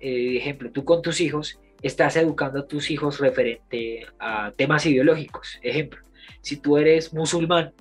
ejemplo, 0.01 0.71
tú 0.73 0.87
con 0.87 1.03
tus 1.03 1.21
hijos, 1.21 1.61
estás 1.83 2.17
educando 2.17 2.61
a 2.61 2.67
tus 2.67 2.91
hijos 2.91 3.21
referente 3.21 4.07
a 4.19 4.53
temas 4.53 4.87
ideológicos. 4.87 5.59
Ejemplo, 5.63 6.01
si 6.41 6.57
tú 6.57 6.79
eres 6.79 7.13
musulmán, 7.13 7.75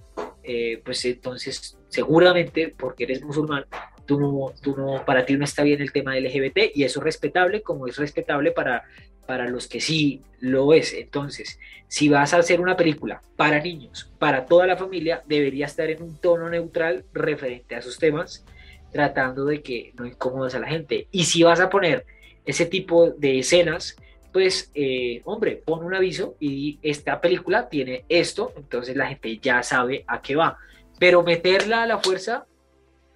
eh, 0.44 0.82
pues 0.84 1.04
entonces 1.06 1.78
seguramente 1.96 2.76
porque 2.78 3.06
eres 3.06 3.24
musulmán, 3.24 3.66
tú 4.06 4.20
no, 4.20 4.54
tú 4.62 4.76
no, 4.76 5.06
para 5.06 5.26
ti 5.26 5.38
no 5.38 5.46
está 5.46 5.64
bien 5.64 5.82
el 5.82 5.94
tema 5.94 6.20
LGBT 6.20 6.76
y 6.76 6.84
eso 6.84 7.00
es 7.00 7.06
respetable 7.06 7.62
como 7.62 7.88
es 7.88 7.96
respetable 7.98 8.52
para, 8.52 8.84
para 9.26 9.48
los 9.48 9.68
que 9.68 9.80
sí 9.80 10.22
lo 10.42 10.74
es. 10.74 10.94
Entonces, 10.94 11.58
si 11.88 12.10
vas 12.10 12.34
a 12.34 12.40
hacer 12.40 12.60
una 12.60 12.76
película 12.76 13.22
para 13.38 13.62
niños, 13.62 14.12
para 14.20 14.46
toda 14.46 14.68
la 14.68 14.76
familia, 14.76 15.24
debería 15.26 15.68
estar 15.68 15.90
en 15.90 16.04
un 16.04 16.18
tono 16.18 16.50
neutral 16.50 17.06
referente 17.14 17.76
a 17.76 17.80
esos 17.80 17.98
temas, 17.98 18.44
tratando 18.92 19.46
de 19.46 19.62
que 19.62 19.94
no 19.98 20.06
incomodes 20.06 20.54
a 20.56 20.60
la 20.60 20.68
gente. 20.68 21.08
Y 21.12 21.24
si 21.24 21.44
vas 21.44 21.62
a 21.62 21.70
poner 21.70 22.06
ese 22.46 22.66
tipo 22.66 23.10
de 23.12 23.40
escenas, 23.40 23.96
pues, 24.34 24.70
eh, 24.76 25.22
hombre, 25.24 25.62
pon 25.64 25.86
un 25.86 25.96
aviso 25.96 26.36
y 26.42 26.78
esta 26.82 27.22
película 27.22 27.70
tiene 27.70 28.04
esto, 28.10 28.52
entonces 28.58 28.98
la 28.98 29.08
gente 29.08 29.38
ya 29.38 29.64
sabe 29.64 30.04
a 30.08 30.22
qué 30.22 30.36
va. 30.36 30.58
Pero 31.00 31.24
meterla 31.24 31.84
a 31.84 31.88
la 31.88 32.00
fuerza, 32.00 32.46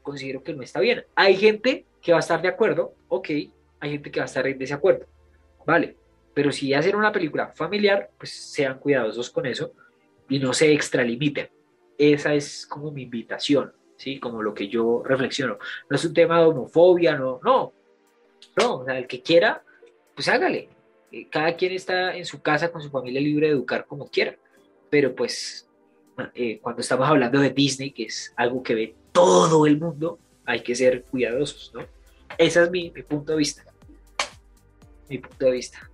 considero 0.01 0.43
que 0.43 0.53
no 0.53 0.63
está 0.63 0.80
bien. 0.80 1.05
Hay 1.15 1.36
gente 1.36 1.86
que 2.01 2.11
va 2.11 2.17
a 2.17 2.21
estar 2.21 2.41
de 2.41 2.47
acuerdo, 2.47 2.93
ok, 3.07 3.30
hay 3.80 3.91
gente 3.91 4.11
que 4.11 4.19
va 4.19 4.25
a 4.25 4.27
estar 4.27 4.47
en 4.47 4.57
desacuerdo, 4.57 5.05
vale. 5.65 5.95
Pero 6.34 6.51
si 6.51 6.73
hacen 6.73 6.95
una 6.95 7.11
película 7.11 7.47
familiar, 7.47 8.11
pues 8.17 8.32
sean 8.32 8.80
cuidadosos 8.80 9.30
con 9.30 9.45
eso 9.45 9.73
y 10.30 10.39
no 10.39 10.53
se 10.53 10.71
extralimiten. 10.71 11.49
Esa 11.97 12.34
es 12.34 12.65
como 12.65 12.91
mi 12.91 13.03
invitación, 13.03 13.73
¿sí? 13.97 14.19
Como 14.19 14.41
lo 14.41 14.53
que 14.53 14.69
yo 14.69 15.03
reflexiono. 15.03 15.57
No 15.89 15.95
es 15.95 16.05
un 16.05 16.13
tema 16.13 16.39
de 16.39 16.45
homofobia, 16.45 17.15
no, 17.15 17.39
no, 17.43 17.73
no, 18.55 18.75
o 18.77 18.86
sea, 18.86 18.97
el 18.97 19.07
que 19.07 19.21
quiera, 19.21 19.63
pues 20.15 20.27
hágale. 20.27 20.69
Eh, 21.11 21.27
cada 21.30 21.55
quien 21.55 21.73
está 21.73 22.15
en 22.15 22.25
su 22.25 22.41
casa 22.41 22.71
con 22.71 22.82
su 22.82 22.89
familia 22.89 23.21
libre 23.21 23.47
de 23.47 23.53
educar 23.53 23.86
como 23.86 24.07
quiera. 24.07 24.36
Pero 24.89 25.13
pues 25.15 25.68
eh, 26.34 26.59
cuando 26.61 26.82
estamos 26.82 27.07
hablando 27.07 27.39
de 27.39 27.49
Disney, 27.51 27.91
que 27.91 28.03
es 28.05 28.34
algo 28.36 28.63
que 28.63 28.76
ve 28.76 28.95
todo 29.11 29.65
el 29.65 29.80
mundo, 29.80 30.20
hay 30.45 30.61
que 30.61 30.76
ser 30.76 31.03
cuidadosos, 31.03 31.72
¿no? 31.74 31.86
Ese 32.38 32.63
es 32.63 32.72
mi, 32.72 32.89
punto 32.89 33.34
de 33.34 33.38
vista. 33.38 33.63
Mi 35.09 35.17
punto 35.17 35.45
de 35.45 35.51
vista. 35.51 35.89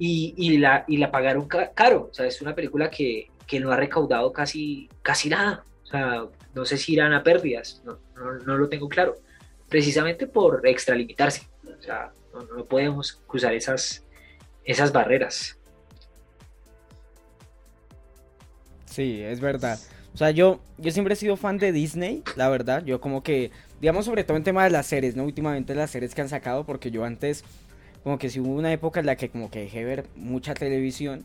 Y, 0.00 0.58
la, 0.58 0.84
y 0.86 0.98
la 0.98 1.10
pagaron 1.10 1.48
caro. 1.48 2.08
O 2.10 2.14
sea, 2.14 2.26
es 2.26 2.40
una 2.40 2.54
película 2.54 2.90
que, 2.90 3.30
no 3.60 3.72
ha 3.72 3.76
recaudado 3.76 4.32
casi, 4.32 4.88
casi 5.02 5.28
nada. 5.28 5.64
O 5.82 5.86
sea, 5.86 6.26
no 6.54 6.64
sé 6.64 6.76
si 6.76 6.92
irán 6.92 7.12
a 7.12 7.22
pérdidas, 7.22 7.82
no, 7.84 7.98
no 8.44 8.56
lo 8.56 8.68
tengo 8.68 8.88
claro 8.88 9.16
precisamente 9.68 10.26
por 10.26 10.66
extralimitarse. 10.66 11.48
O 11.64 11.82
sea, 11.82 12.12
no, 12.32 12.64
podemos 12.64 13.20
cruzar 13.26 13.54
esas, 13.54 14.04
esas 14.64 14.92
barreras. 14.92 15.57
Sí, 18.98 19.22
es 19.22 19.38
verdad. 19.38 19.78
O 20.12 20.18
sea, 20.18 20.32
yo, 20.32 20.58
yo 20.76 20.90
siempre 20.90 21.14
he 21.14 21.16
sido 21.16 21.36
fan 21.36 21.56
de 21.58 21.70
Disney, 21.70 22.24
la 22.34 22.48
verdad. 22.48 22.84
Yo 22.84 23.00
como 23.00 23.22
que, 23.22 23.52
digamos 23.80 24.06
sobre 24.06 24.24
todo 24.24 24.36
en 24.36 24.42
tema 24.42 24.64
de 24.64 24.70
las 24.70 24.88
series, 24.88 25.14
¿no? 25.14 25.22
Últimamente 25.22 25.72
las 25.76 25.92
series 25.92 26.16
que 26.16 26.20
han 26.20 26.28
sacado, 26.28 26.66
porque 26.66 26.90
yo 26.90 27.04
antes, 27.04 27.44
como 28.02 28.18
que 28.18 28.28
sí 28.28 28.40
hubo 28.40 28.52
una 28.52 28.72
época 28.72 28.98
en 28.98 29.06
la 29.06 29.14
que 29.14 29.28
como 29.28 29.52
que 29.52 29.60
dejé 29.60 29.84
ver 29.84 30.06
mucha 30.16 30.52
televisión. 30.52 31.24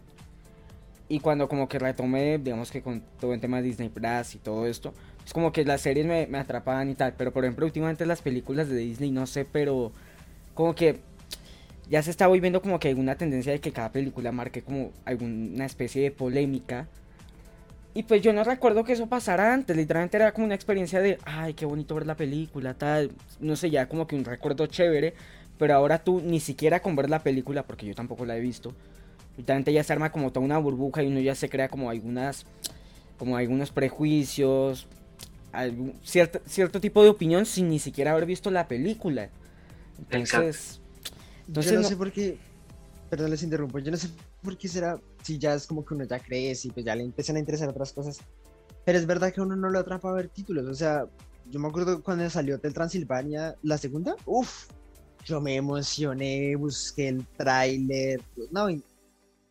Y 1.09 1.19
cuando 1.19 1.49
como 1.49 1.67
que 1.67 1.80
retomé, 1.80 2.38
digamos 2.38 2.69
que 2.69 2.84
con 2.84 3.01
todo 3.19 3.34
el 3.34 3.39
tema 3.39 3.57
de 3.57 3.63
Disney 3.63 3.89
Plus 3.89 4.36
y 4.36 4.38
todo 4.38 4.67
esto, 4.67 4.93
es 5.26 5.34
como 5.34 5.51
que 5.51 5.65
las 5.65 5.82
series 5.82 6.05
me, 6.05 6.28
me 6.28 6.38
atrapaban 6.38 6.91
y 6.91 6.93
tal. 6.93 7.13
Pero 7.17 7.34
por 7.34 7.43
ejemplo, 7.43 7.65
últimamente 7.65 8.05
las 8.05 8.21
películas 8.21 8.69
de 8.69 8.76
Disney, 8.76 9.09
no 9.09 9.26
sé, 9.26 9.45
pero 9.51 9.91
como 10.53 10.76
que 10.76 10.99
ya 11.89 12.03
se 12.03 12.11
está 12.11 12.28
volviendo 12.28 12.61
como 12.61 12.80
que 12.80 12.89
hay 12.89 12.93
una 12.93 13.15
tendencia 13.15 13.51
de 13.51 13.59
que 13.59 13.71
cada 13.71 13.91
película 13.91 14.32
marque 14.32 14.61
como 14.61 14.91
alguna 15.05 15.65
especie 15.65 16.03
de 16.03 16.11
polémica. 16.11 16.88
Y 17.96 18.04
pues 18.04 18.22
yo 18.22 18.34
no 18.34 18.44
recuerdo 18.44 18.84
que 18.84 18.94
eso 18.94 19.08
pasara 19.08 19.54
antes, 19.54 19.78
literalmente 19.78 20.18
era 20.18 20.32
como 20.32 20.46
una 20.46 20.56
experiencia 20.56 21.00
de, 21.00 21.20
ay, 21.26 21.54
qué 21.54 21.66
bonito 21.66 21.94
ver 21.94 22.08
la 22.08 22.16
película, 22.16 22.74
tal, 22.74 23.12
no 23.39 23.56
sé, 23.56 23.70
ya 23.70 23.88
como 23.88 24.08
que 24.08 24.16
un 24.16 24.26
recuerdo 24.26 24.66
chévere, 24.66 25.14
pero 25.60 25.76
ahora 25.76 26.04
tú 26.04 26.20
ni 26.20 26.39
siquiera 26.39 26.82
con 26.82 26.96
ver 26.96 27.10
la 27.10 27.22
película, 27.22 27.64
porque 27.64 27.86
yo 27.86 27.94
tampoco 27.94 28.26
la 28.26 28.36
he 28.36 28.39
visto, 28.39 28.74
literalmente 29.38 29.72
ya 29.74 29.84
se 29.84 29.94
arma 29.94 30.12
como 30.12 30.32
toda 30.32 30.44
una 30.44 30.58
burbuja 30.58 31.04
y 31.04 31.08
uno 31.08 31.20
ya 31.20 31.36
se 31.36 31.50
crea 31.50 31.70
como 31.70 31.91
algunas, 31.91 32.48
como 33.20 33.38
algunos 33.38 33.70
prejuicios, 33.70 34.88
algún, 35.52 35.94
cierto, 36.04 36.41
cierto 36.48 36.82
tipo 36.82 37.04
de 37.04 37.10
opinión 37.10 37.46
sin 37.46 37.70
ni 37.70 37.78
siquiera 37.78 38.12
haber 38.12 38.26
visto 38.26 38.50
la 38.50 38.68
película. 38.68 39.30
Entonces, 40.00 40.82
entonces 41.48 41.74
yo 41.74 41.82
no, 41.82 41.88
sé 41.88 41.96
por 41.96 42.12
qué, 42.12 42.39
perdón, 43.12 43.30
les 43.30 43.44
interrumpo, 43.44 43.78
yo 43.78 43.91
no 43.91 43.98
sé 43.98 44.10
por 44.44 44.58
qué 44.58 44.68
será, 44.68 45.00
si 45.24 45.38
ya 45.38 45.54
es 45.54 45.66
como 45.66 45.86
que 45.86 45.94
uno 45.94 46.04
ya 46.04 46.20
crece 46.20 46.68
y 46.68 46.72
pues 46.72 46.86
ya 46.86 46.96
le 46.96 47.04
empiezan 47.04 47.38
a 47.38 47.39
interesar 47.39 47.70
otras 47.70 47.94
cosas, 47.94 48.20
pero 48.86 48.98
es 48.98 49.06
verdad 49.06 49.34
que 49.34 49.41
uno 49.41 49.56
no 49.56 49.70
lo 49.70 49.80
atrapa 49.80 50.10
a 50.10 50.14
ver 50.14 50.30
títulos, 50.30 50.68
o 50.68 50.74
sea, 50.74 51.08
yo 51.50 51.60
me 51.60 51.68
acuerdo 51.68 52.04
cuando 52.04 52.30
salió 52.30 52.56
Hotel 52.56 52.74
Transilvania, 52.74 53.56
la 53.64 53.78
segunda, 53.78 54.16
uff, 54.26 54.68
yo 55.26 55.39
me 55.41 55.56
emocioné, 55.56 56.56
busqué 56.56 57.10
el 57.10 57.26
tráiler, 57.38 58.22
no, 58.52 58.70
y, 58.70 58.84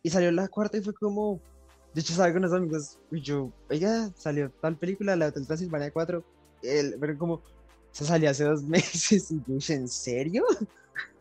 y, 0.03 0.09
salió 0.09 0.31
la 0.31 0.47
cuarta 0.47 0.77
y 0.77 0.81
fue 0.81 0.93
como, 0.93 1.41
de 1.93 2.01
hecho, 2.01 2.13
estaba 2.13 2.31
con 2.31 2.43
unos 2.43 2.53
amigos 2.53 2.99
y 3.11 3.21
yo, 3.21 3.51
oiga, 3.69 4.11
salió 4.15 4.49
tal 4.61 4.77
película, 4.77 5.15
la 5.15 5.27
Hotel 5.27 5.45
Transilvania 5.45 5.91
4. 5.91 6.23
El, 6.63 6.95
pero 6.99 7.17
como, 7.17 7.41
se 7.91 8.05
salió 8.05 8.29
hace 8.29 8.43
dos 8.45 8.63
meses 8.67 9.31
y 9.31 9.41
yo, 9.45 9.73
¿en 9.73 9.87
serio? 9.87 10.43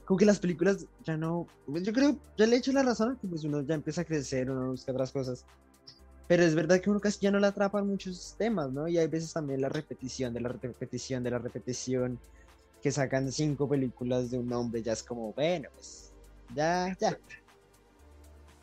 Como 0.04 0.18
que 0.18 0.26
las 0.26 0.40
películas 0.40 0.86
ya 1.04 1.16
no. 1.16 1.46
Yo 1.66 1.92
creo, 1.92 2.16
ya 2.36 2.46
le 2.46 2.56
he 2.56 2.58
hecho 2.58 2.72
la 2.72 2.82
razón 2.82 3.18
que 3.20 3.28
pues 3.28 3.44
uno 3.44 3.62
ya 3.62 3.74
empieza 3.74 4.02
a 4.02 4.04
crecer, 4.04 4.50
uno 4.50 4.70
busca 4.70 4.92
otras 4.92 5.12
cosas. 5.12 5.46
Pero 6.28 6.42
es 6.44 6.54
verdad 6.54 6.80
que 6.80 6.90
uno 6.90 7.00
casi 7.00 7.20
ya 7.20 7.30
no 7.30 7.38
le 7.38 7.46
atrapan 7.46 7.86
muchos 7.86 8.34
temas, 8.38 8.72
¿no? 8.72 8.88
Y 8.88 8.98
hay 8.98 9.06
veces 9.06 9.32
también 9.32 9.60
la 9.60 9.68
repetición 9.68 10.32
de 10.32 10.40
la 10.40 10.48
repetición 10.48 11.22
de 11.22 11.30
la 11.30 11.38
repetición, 11.38 12.18
que 12.82 12.90
sacan 12.90 13.30
cinco 13.30 13.68
películas 13.68 14.30
de 14.30 14.38
un 14.38 14.52
hombre, 14.52 14.82
ya 14.82 14.92
es 14.92 15.02
como, 15.02 15.32
bueno, 15.32 15.68
pues, 15.74 16.12
ya, 16.54 16.96
ya. 17.00 17.16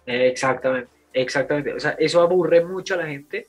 Exactamente, 0.06 0.92
exactamente. 1.14 1.74
O 1.74 1.80
sea, 1.80 1.92
eso 1.92 2.22
aburre 2.22 2.66
mucho 2.66 2.96
a 2.96 2.98
la 2.98 3.08
gente 3.08 3.48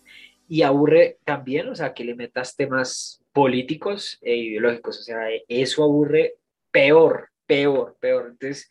y 0.48 0.62
aburre 0.62 1.18
también, 1.24 1.68
o 1.68 1.74
sea, 1.74 1.94
que 1.94 2.04
le 2.04 2.14
metas 2.14 2.54
temas 2.54 3.22
políticos 3.32 4.18
e 4.20 4.36
ideológicos. 4.36 5.00
O 5.00 5.02
sea, 5.02 5.28
eso 5.48 5.82
aburre 5.82 6.34
peor, 6.70 7.30
peor, 7.50 7.96
peor. 7.98 8.28
Entonces, 8.30 8.70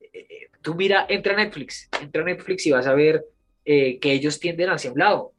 eh, 0.00 0.48
tú 0.62 0.74
mira, 0.74 1.04
entra 1.10 1.36
Netflix, 1.36 1.90
entra 2.00 2.24
Netflix 2.24 2.66
y 2.66 2.70
vas 2.70 2.86
a 2.86 2.94
ver 2.94 3.22
eh, 3.66 3.98
que 3.98 4.12
ellos 4.12 4.40
tienden 4.40 4.70
hacia 4.70 4.90
un 4.90 4.98
lado. 4.98 5.34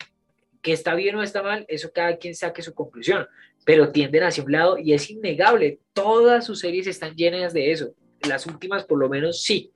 Que 0.61 0.71
está 0.71 0.93
bien 0.93 1.15
o 1.15 1.23
está 1.23 1.41
mal, 1.41 1.65
eso 1.67 1.91
cada 1.91 2.17
quien 2.17 2.35
saque 2.35 2.61
su 2.61 2.75
conclusión, 2.75 3.27
pero 3.65 3.91
tienden 3.91 4.21
hacia 4.21 4.43
un 4.43 4.51
lado 4.51 4.77
y 4.77 4.93
es 4.93 5.09
innegable. 5.09 5.79
Todas 5.93 6.45
sus 6.45 6.59
series 6.59 6.85
están 6.85 7.15
llenas 7.15 7.53
de 7.53 7.71
eso. 7.71 7.95
Las 8.27 8.45
últimas, 8.45 8.83
por 8.85 8.99
lo 8.99 9.09
menos, 9.09 9.41
sí. 9.41 9.73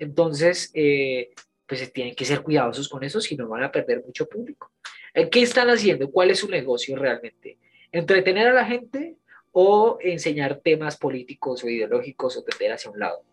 Entonces, 0.00 0.72
eh, 0.74 1.30
pues 1.64 1.92
tienen 1.92 2.16
que 2.16 2.24
ser 2.24 2.42
cuidadosos 2.42 2.88
con 2.88 3.04
eso, 3.04 3.20
si 3.20 3.36
no 3.36 3.46
van 3.46 3.62
a 3.62 3.70
perder 3.70 4.02
mucho 4.04 4.28
público. 4.28 4.72
¿Qué 5.30 5.42
están 5.42 5.68
haciendo? 5.70 6.10
¿Cuál 6.10 6.30
es 6.30 6.40
su 6.40 6.48
negocio 6.48 6.96
realmente? 6.96 7.58
¿Entretener 7.92 8.48
a 8.48 8.52
la 8.52 8.64
gente 8.64 9.16
o 9.60 9.98
enseñar 10.00 10.60
temas 10.60 10.96
políticos 10.96 11.64
o 11.64 11.68
ideológicos 11.68 12.36
o 12.36 12.44
tender 12.44 12.70
hacia 12.70 12.92
un 12.92 13.00
lado? 13.00 13.24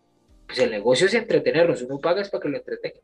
Pues 0.47 0.57
el 0.57 0.71
negocio 0.71 1.05
es 1.05 1.13
entretenerlos, 1.13 1.83
uno 1.83 1.99
paga 1.99 2.23
es 2.23 2.31
para 2.31 2.41
que 2.41 2.49
lo 2.49 2.57
entretengan. 2.57 3.03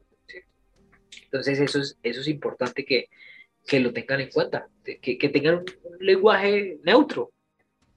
Entonces 1.25 1.59
eso 1.59 1.79
es, 1.79 1.99
eso 2.01 2.21
es 2.21 2.27
importante 2.27 2.83
que, 2.83 3.09
lo 3.79 3.93
tengan 3.93 4.21
en 4.21 4.31
cuenta, 4.31 4.67
que, 4.83 5.29
tengan 5.29 5.57
un, 5.57 5.65
lenguaje 5.99 6.79
neutro. 6.83 7.31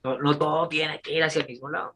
No, 0.03 0.37
todo 0.37 0.68
tiene 0.68 1.01
que 1.01 1.14
ir 1.14 1.22
hacia 1.22 1.41
el 1.41 1.49
mismo 1.49 1.70
lado. 1.70 1.95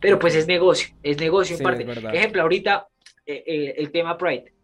Pero 0.00 0.18
pues 0.18 0.34
es 0.34 0.46
negocio, 0.46 0.96
es 1.02 1.18
negocio 1.18 1.58
en 1.58 1.62
parte. 1.62 1.82
Ejemplo, 2.14 2.40
ahorita 2.40 2.88
eh, 3.26 3.44
eh, 3.46 3.74
el 3.76 3.90
tema 3.90 4.16
Pride. 4.16 4.54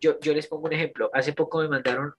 Yo, 0.00 0.20
yo 0.20 0.32
les 0.32 0.46
pongo 0.46 0.66
un 0.66 0.74
ejemplo. 0.74 1.10
Hace 1.12 1.32
poco 1.32 1.58
me 1.58 1.68
mandaron 1.68 2.14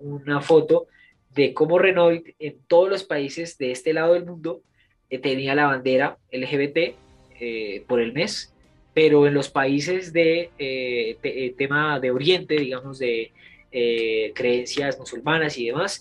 una 0.00 0.42
foto 0.42 0.88
de 1.34 1.54
cómo 1.54 1.78
Renault 1.78 2.26
en 2.38 2.58
todos 2.66 2.88
los 2.88 3.04
países 3.04 3.56
de 3.58 3.70
este 3.70 3.92
lado 3.92 4.14
del 4.14 4.26
mundo 4.26 4.62
eh, 5.08 5.18
tenía 5.18 5.54
la 5.54 5.66
bandera 5.66 6.18
LGBT 6.32 6.96
por 7.86 8.00
el 8.00 8.12
mes 8.12 8.52
pero 8.92 9.26
en 9.26 9.34
los 9.34 9.48
países 9.48 10.12
de 10.12 10.50
eh, 10.58 11.16
eh, 11.22 11.54
tema 11.56 12.00
de 12.00 12.10
Oriente, 12.10 12.54
digamos, 12.54 12.98
de 12.98 13.32
eh, 13.70 14.32
creencias 14.34 14.98
musulmanas 14.98 15.56
y 15.58 15.66
demás, 15.66 16.00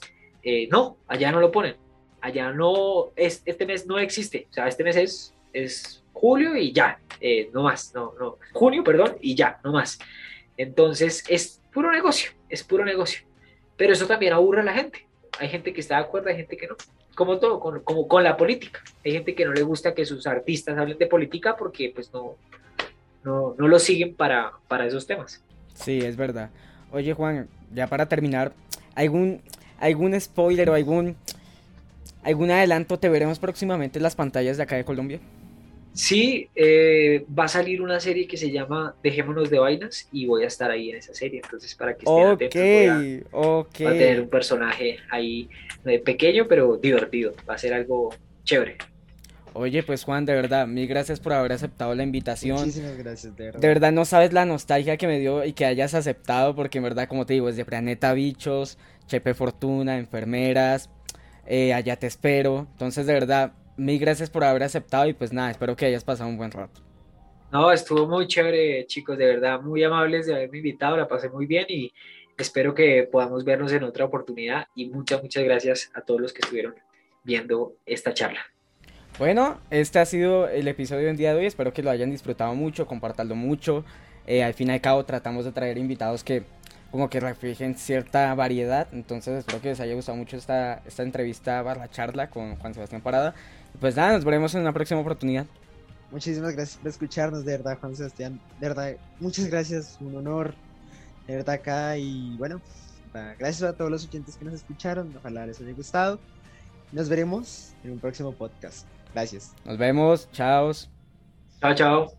no, 0.69 0.97
allá 1.07 1.31
no 1.31 1.39
lo 1.39 1.51
ponen. 1.51 1.75
Allá 2.21 2.51
no, 2.51 3.11
es, 3.15 3.43
este 3.45 3.65
mes 3.65 3.85
no 3.85 3.99
existe. 3.99 4.47
O 4.49 4.53
sea, 4.53 4.67
este 4.67 4.83
mes 4.83 4.95
es, 4.95 5.33
es 5.53 6.03
julio 6.11 6.55
y 6.57 6.73
ya, 6.73 6.99
no 7.53 7.63
más, 7.63 7.93
no, 7.93 8.13
no, 8.19 8.37
junio, 8.51 8.83
perdón, 8.83 9.17
y 9.21 9.35
ya, 9.35 9.59
no 9.63 9.71
más. 9.71 9.99
Entonces, 10.57 11.23
es 11.29 11.61
puro 11.71 11.91
negocio, 11.91 12.31
es 12.49 12.63
puro 12.63 12.83
negocio. 12.83 13.21
Pero 13.77 13.93
eso 13.93 14.07
también 14.07 14.33
aburre 14.33 14.61
a 14.61 14.63
la 14.63 14.73
gente. 14.73 15.05
Hay 15.39 15.49
gente 15.49 15.73
que 15.73 15.81
está 15.81 15.95
de 15.95 16.01
acuerdo, 16.03 16.29
hay 16.29 16.35
gente 16.35 16.57
que 16.57 16.67
no. 16.67 16.75
Como 17.15 17.39
todo, 17.39 17.59
como 17.59 18.07
con 18.07 18.23
la 18.23 18.37
política. 18.37 18.81
Hay 19.05 19.13
gente 19.13 19.35
que 19.35 19.45
no 19.45 19.53
le 19.53 19.63
gusta 19.63 19.93
que 19.93 20.05
sus 20.05 20.27
artistas 20.27 20.77
hablen 20.77 20.97
de 20.97 21.07
política 21.07 21.55
porque 21.57 21.91
pues 21.93 22.13
no, 22.13 22.35
no, 23.23 23.55
no 23.57 23.67
lo 23.67 23.79
siguen 23.79 24.15
para, 24.15 24.51
para 24.67 24.85
esos 24.85 25.05
temas. 25.05 25.41
Sí, 25.73 25.99
es 25.99 26.15
verdad. 26.15 26.49
Oye 26.91 27.13
Juan, 27.13 27.47
ya 27.73 27.87
para 27.87 28.07
terminar, 28.07 28.53
¿algún, 28.95 29.41
algún 29.79 30.19
spoiler 30.19 30.69
o 30.69 30.73
algún, 30.73 31.15
algún 32.23 32.51
adelanto 32.51 32.97
te 32.99 33.09
veremos 33.09 33.39
próximamente 33.39 33.99
en 33.99 34.03
las 34.03 34.15
pantallas 34.15 34.57
de 34.57 34.63
acá 34.63 34.75
de 34.75 34.85
Colombia? 34.85 35.19
Sí, 35.93 36.49
eh, 36.55 37.25
va 37.37 37.45
a 37.45 37.47
salir 37.47 37.81
una 37.81 37.99
serie 37.99 38.27
que 38.27 38.37
se 38.37 38.51
llama 38.51 38.95
Dejémonos 39.03 39.49
de 39.49 39.59
Vainas 39.59 40.07
y 40.11 40.25
voy 40.25 40.43
a 40.43 40.47
estar 40.47 40.71
ahí 40.71 40.91
en 40.91 40.97
esa 40.97 41.13
serie. 41.13 41.41
Entonces, 41.43 41.75
para 41.75 41.93
que 41.95 42.05
estén 42.05 42.27
atentos, 42.27 42.61
voy 42.61 43.23
a, 43.33 43.47
okay. 43.47 43.87
a 43.87 43.91
tener 43.91 44.21
un 44.21 44.29
personaje 44.29 44.97
ahí 45.09 45.49
eh, 45.85 45.99
pequeño, 45.99 46.47
pero 46.47 46.77
divertido. 46.77 47.33
Va 47.49 47.55
a 47.55 47.57
ser 47.57 47.73
algo 47.73 48.11
chévere. 48.43 48.77
Oye, 49.53 49.83
pues 49.83 50.03
Juan, 50.03 50.25
de 50.25 50.33
verdad, 50.35 50.67
mil 50.67 50.87
gracias 50.87 51.19
por 51.19 51.33
haber 51.33 51.51
aceptado 51.51 51.95
la 51.95 52.03
invitación. 52.03 52.59
Muchísimas 52.59 52.97
gracias, 52.97 53.35
de 53.35 53.45
verdad. 53.45 53.59
De 53.59 53.67
verdad, 53.67 53.91
no 53.91 54.05
sabes 54.05 54.31
la 54.31 54.45
nostalgia 54.45 54.95
que 54.97 55.07
me 55.07 55.19
dio 55.19 55.43
y 55.43 55.53
que 55.53 55.65
hayas 55.65 55.93
aceptado, 55.95 56.55
porque 56.55 56.77
en 56.77 56.83
verdad, 56.85 57.07
como 57.07 57.25
te 57.25 57.33
digo, 57.33 57.49
es 57.49 57.57
de 57.57 57.65
Planeta 57.65 58.13
Bichos, 58.13 58.77
Chepe 59.07 59.33
Fortuna, 59.33 59.97
Enfermeras, 59.97 60.89
eh, 61.45 61.73
Allá 61.73 61.97
Te 61.97 62.07
Espero. 62.07 62.67
Entonces, 62.71 63.07
de 63.07 63.13
verdad, 63.13 63.53
mil 63.79 63.99
gracias 63.99 64.29
por 64.29 64.43
haber 64.43 64.63
aceptado 64.63 65.07
y 65.07 65.13
pues 65.13 65.33
nada, 65.33 65.51
espero 65.51 65.75
que 65.75 65.85
hayas 65.85 66.03
pasado 66.03 66.29
un 66.29 66.37
buen 66.37 66.51
rato. 66.51 66.81
No, 67.51 67.71
estuvo 67.71 68.07
muy 68.07 68.27
chévere, 68.27 68.85
chicos, 68.85 69.17
de 69.17 69.25
verdad, 69.25 69.59
muy 69.61 69.83
amables 69.83 70.27
de 70.27 70.35
haberme 70.35 70.57
invitado, 70.57 70.97
la 70.97 71.07
pasé 71.07 71.29
muy 71.29 71.47
bien 71.47 71.65
y 71.67 71.91
espero 72.37 72.75
que 72.75 73.09
podamos 73.11 73.43
vernos 73.43 73.71
en 73.71 73.83
otra 73.83 74.05
oportunidad 74.05 74.67
y 74.75 74.89
muchas, 74.89 75.21
muchas 75.23 75.43
gracias 75.43 75.91
a 75.95 76.01
todos 76.01 76.21
los 76.21 76.31
que 76.31 76.41
estuvieron 76.41 76.75
viendo 77.23 77.73
esta 77.85 78.13
charla. 78.13 78.41
Bueno, 79.17 79.59
este 79.69 79.99
ha 79.99 80.05
sido 80.05 80.47
el 80.47 80.67
episodio 80.67 81.07
del 81.07 81.17
día 81.17 81.33
de 81.33 81.39
hoy. 81.39 81.45
Espero 81.45 81.73
que 81.73 81.83
lo 81.83 81.89
hayan 81.89 82.09
disfrutado 82.09 82.55
mucho, 82.55 82.87
compartanlo 82.87 83.35
mucho. 83.35 83.83
Eh, 84.27 84.43
al 84.43 84.53
fin 84.53 84.69
y 84.69 84.71
al 84.71 84.81
cabo 84.81 85.03
tratamos 85.03 85.43
de 85.43 85.51
traer 85.51 85.77
invitados 85.77 86.23
que 86.23 86.43
como 86.91 87.09
que 87.09 87.19
reflejen 87.19 87.75
cierta 87.75 88.33
variedad. 88.35 88.87
Entonces 88.93 89.39
espero 89.39 89.61
que 89.61 89.69
les 89.69 89.79
haya 89.79 89.93
gustado 89.93 90.17
mucho 90.17 90.37
esta, 90.37 90.81
esta 90.85 91.03
entrevista, 91.03 91.61
la 91.63 91.89
charla 91.89 92.29
con 92.29 92.55
Juan 92.55 92.73
Sebastián 92.73 93.01
Parada. 93.01 93.35
Pues 93.79 93.95
nada, 93.95 94.13
nos 94.13 94.25
veremos 94.25 94.53
en 94.55 94.61
una 94.61 94.73
próxima 94.73 94.99
oportunidad. 94.99 95.45
Muchísimas 96.11 96.53
gracias 96.53 96.77
por 96.77 96.87
escucharnos, 96.87 97.45
de 97.45 97.57
verdad, 97.57 97.77
Juan 97.79 97.95
Sebastián. 97.95 98.39
De 98.59 98.67
verdad, 98.67 98.95
muchas 99.19 99.47
gracias, 99.47 99.97
un 100.01 100.15
honor 100.15 100.55
de 101.29 101.35
verdad 101.35 101.55
acá. 101.55 101.97
Y 101.97 102.35
bueno, 102.37 102.59
gracias 103.13 103.63
a 103.63 103.73
todos 103.73 103.91
los 103.91 104.07
oyentes 104.07 104.35
que 104.35 104.45
nos 104.45 104.55
escucharon. 104.55 105.13
Ojalá 105.17 105.45
les 105.45 105.61
haya 105.61 105.73
gustado. 105.73 106.19
Nos 106.91 107.07
veremos 107.07 107.73
en 107.83 107.91
un 107.91 107.99
próximo 107.99 108.31
podcast. 108.33 108.87
Gracias. 109.13 109.53
Nos 109.63 109.77
vemos. 109.77 110.29
Chao. 110.31 110.71
Chao, 111.61 111.75
chao. 111.75 112.18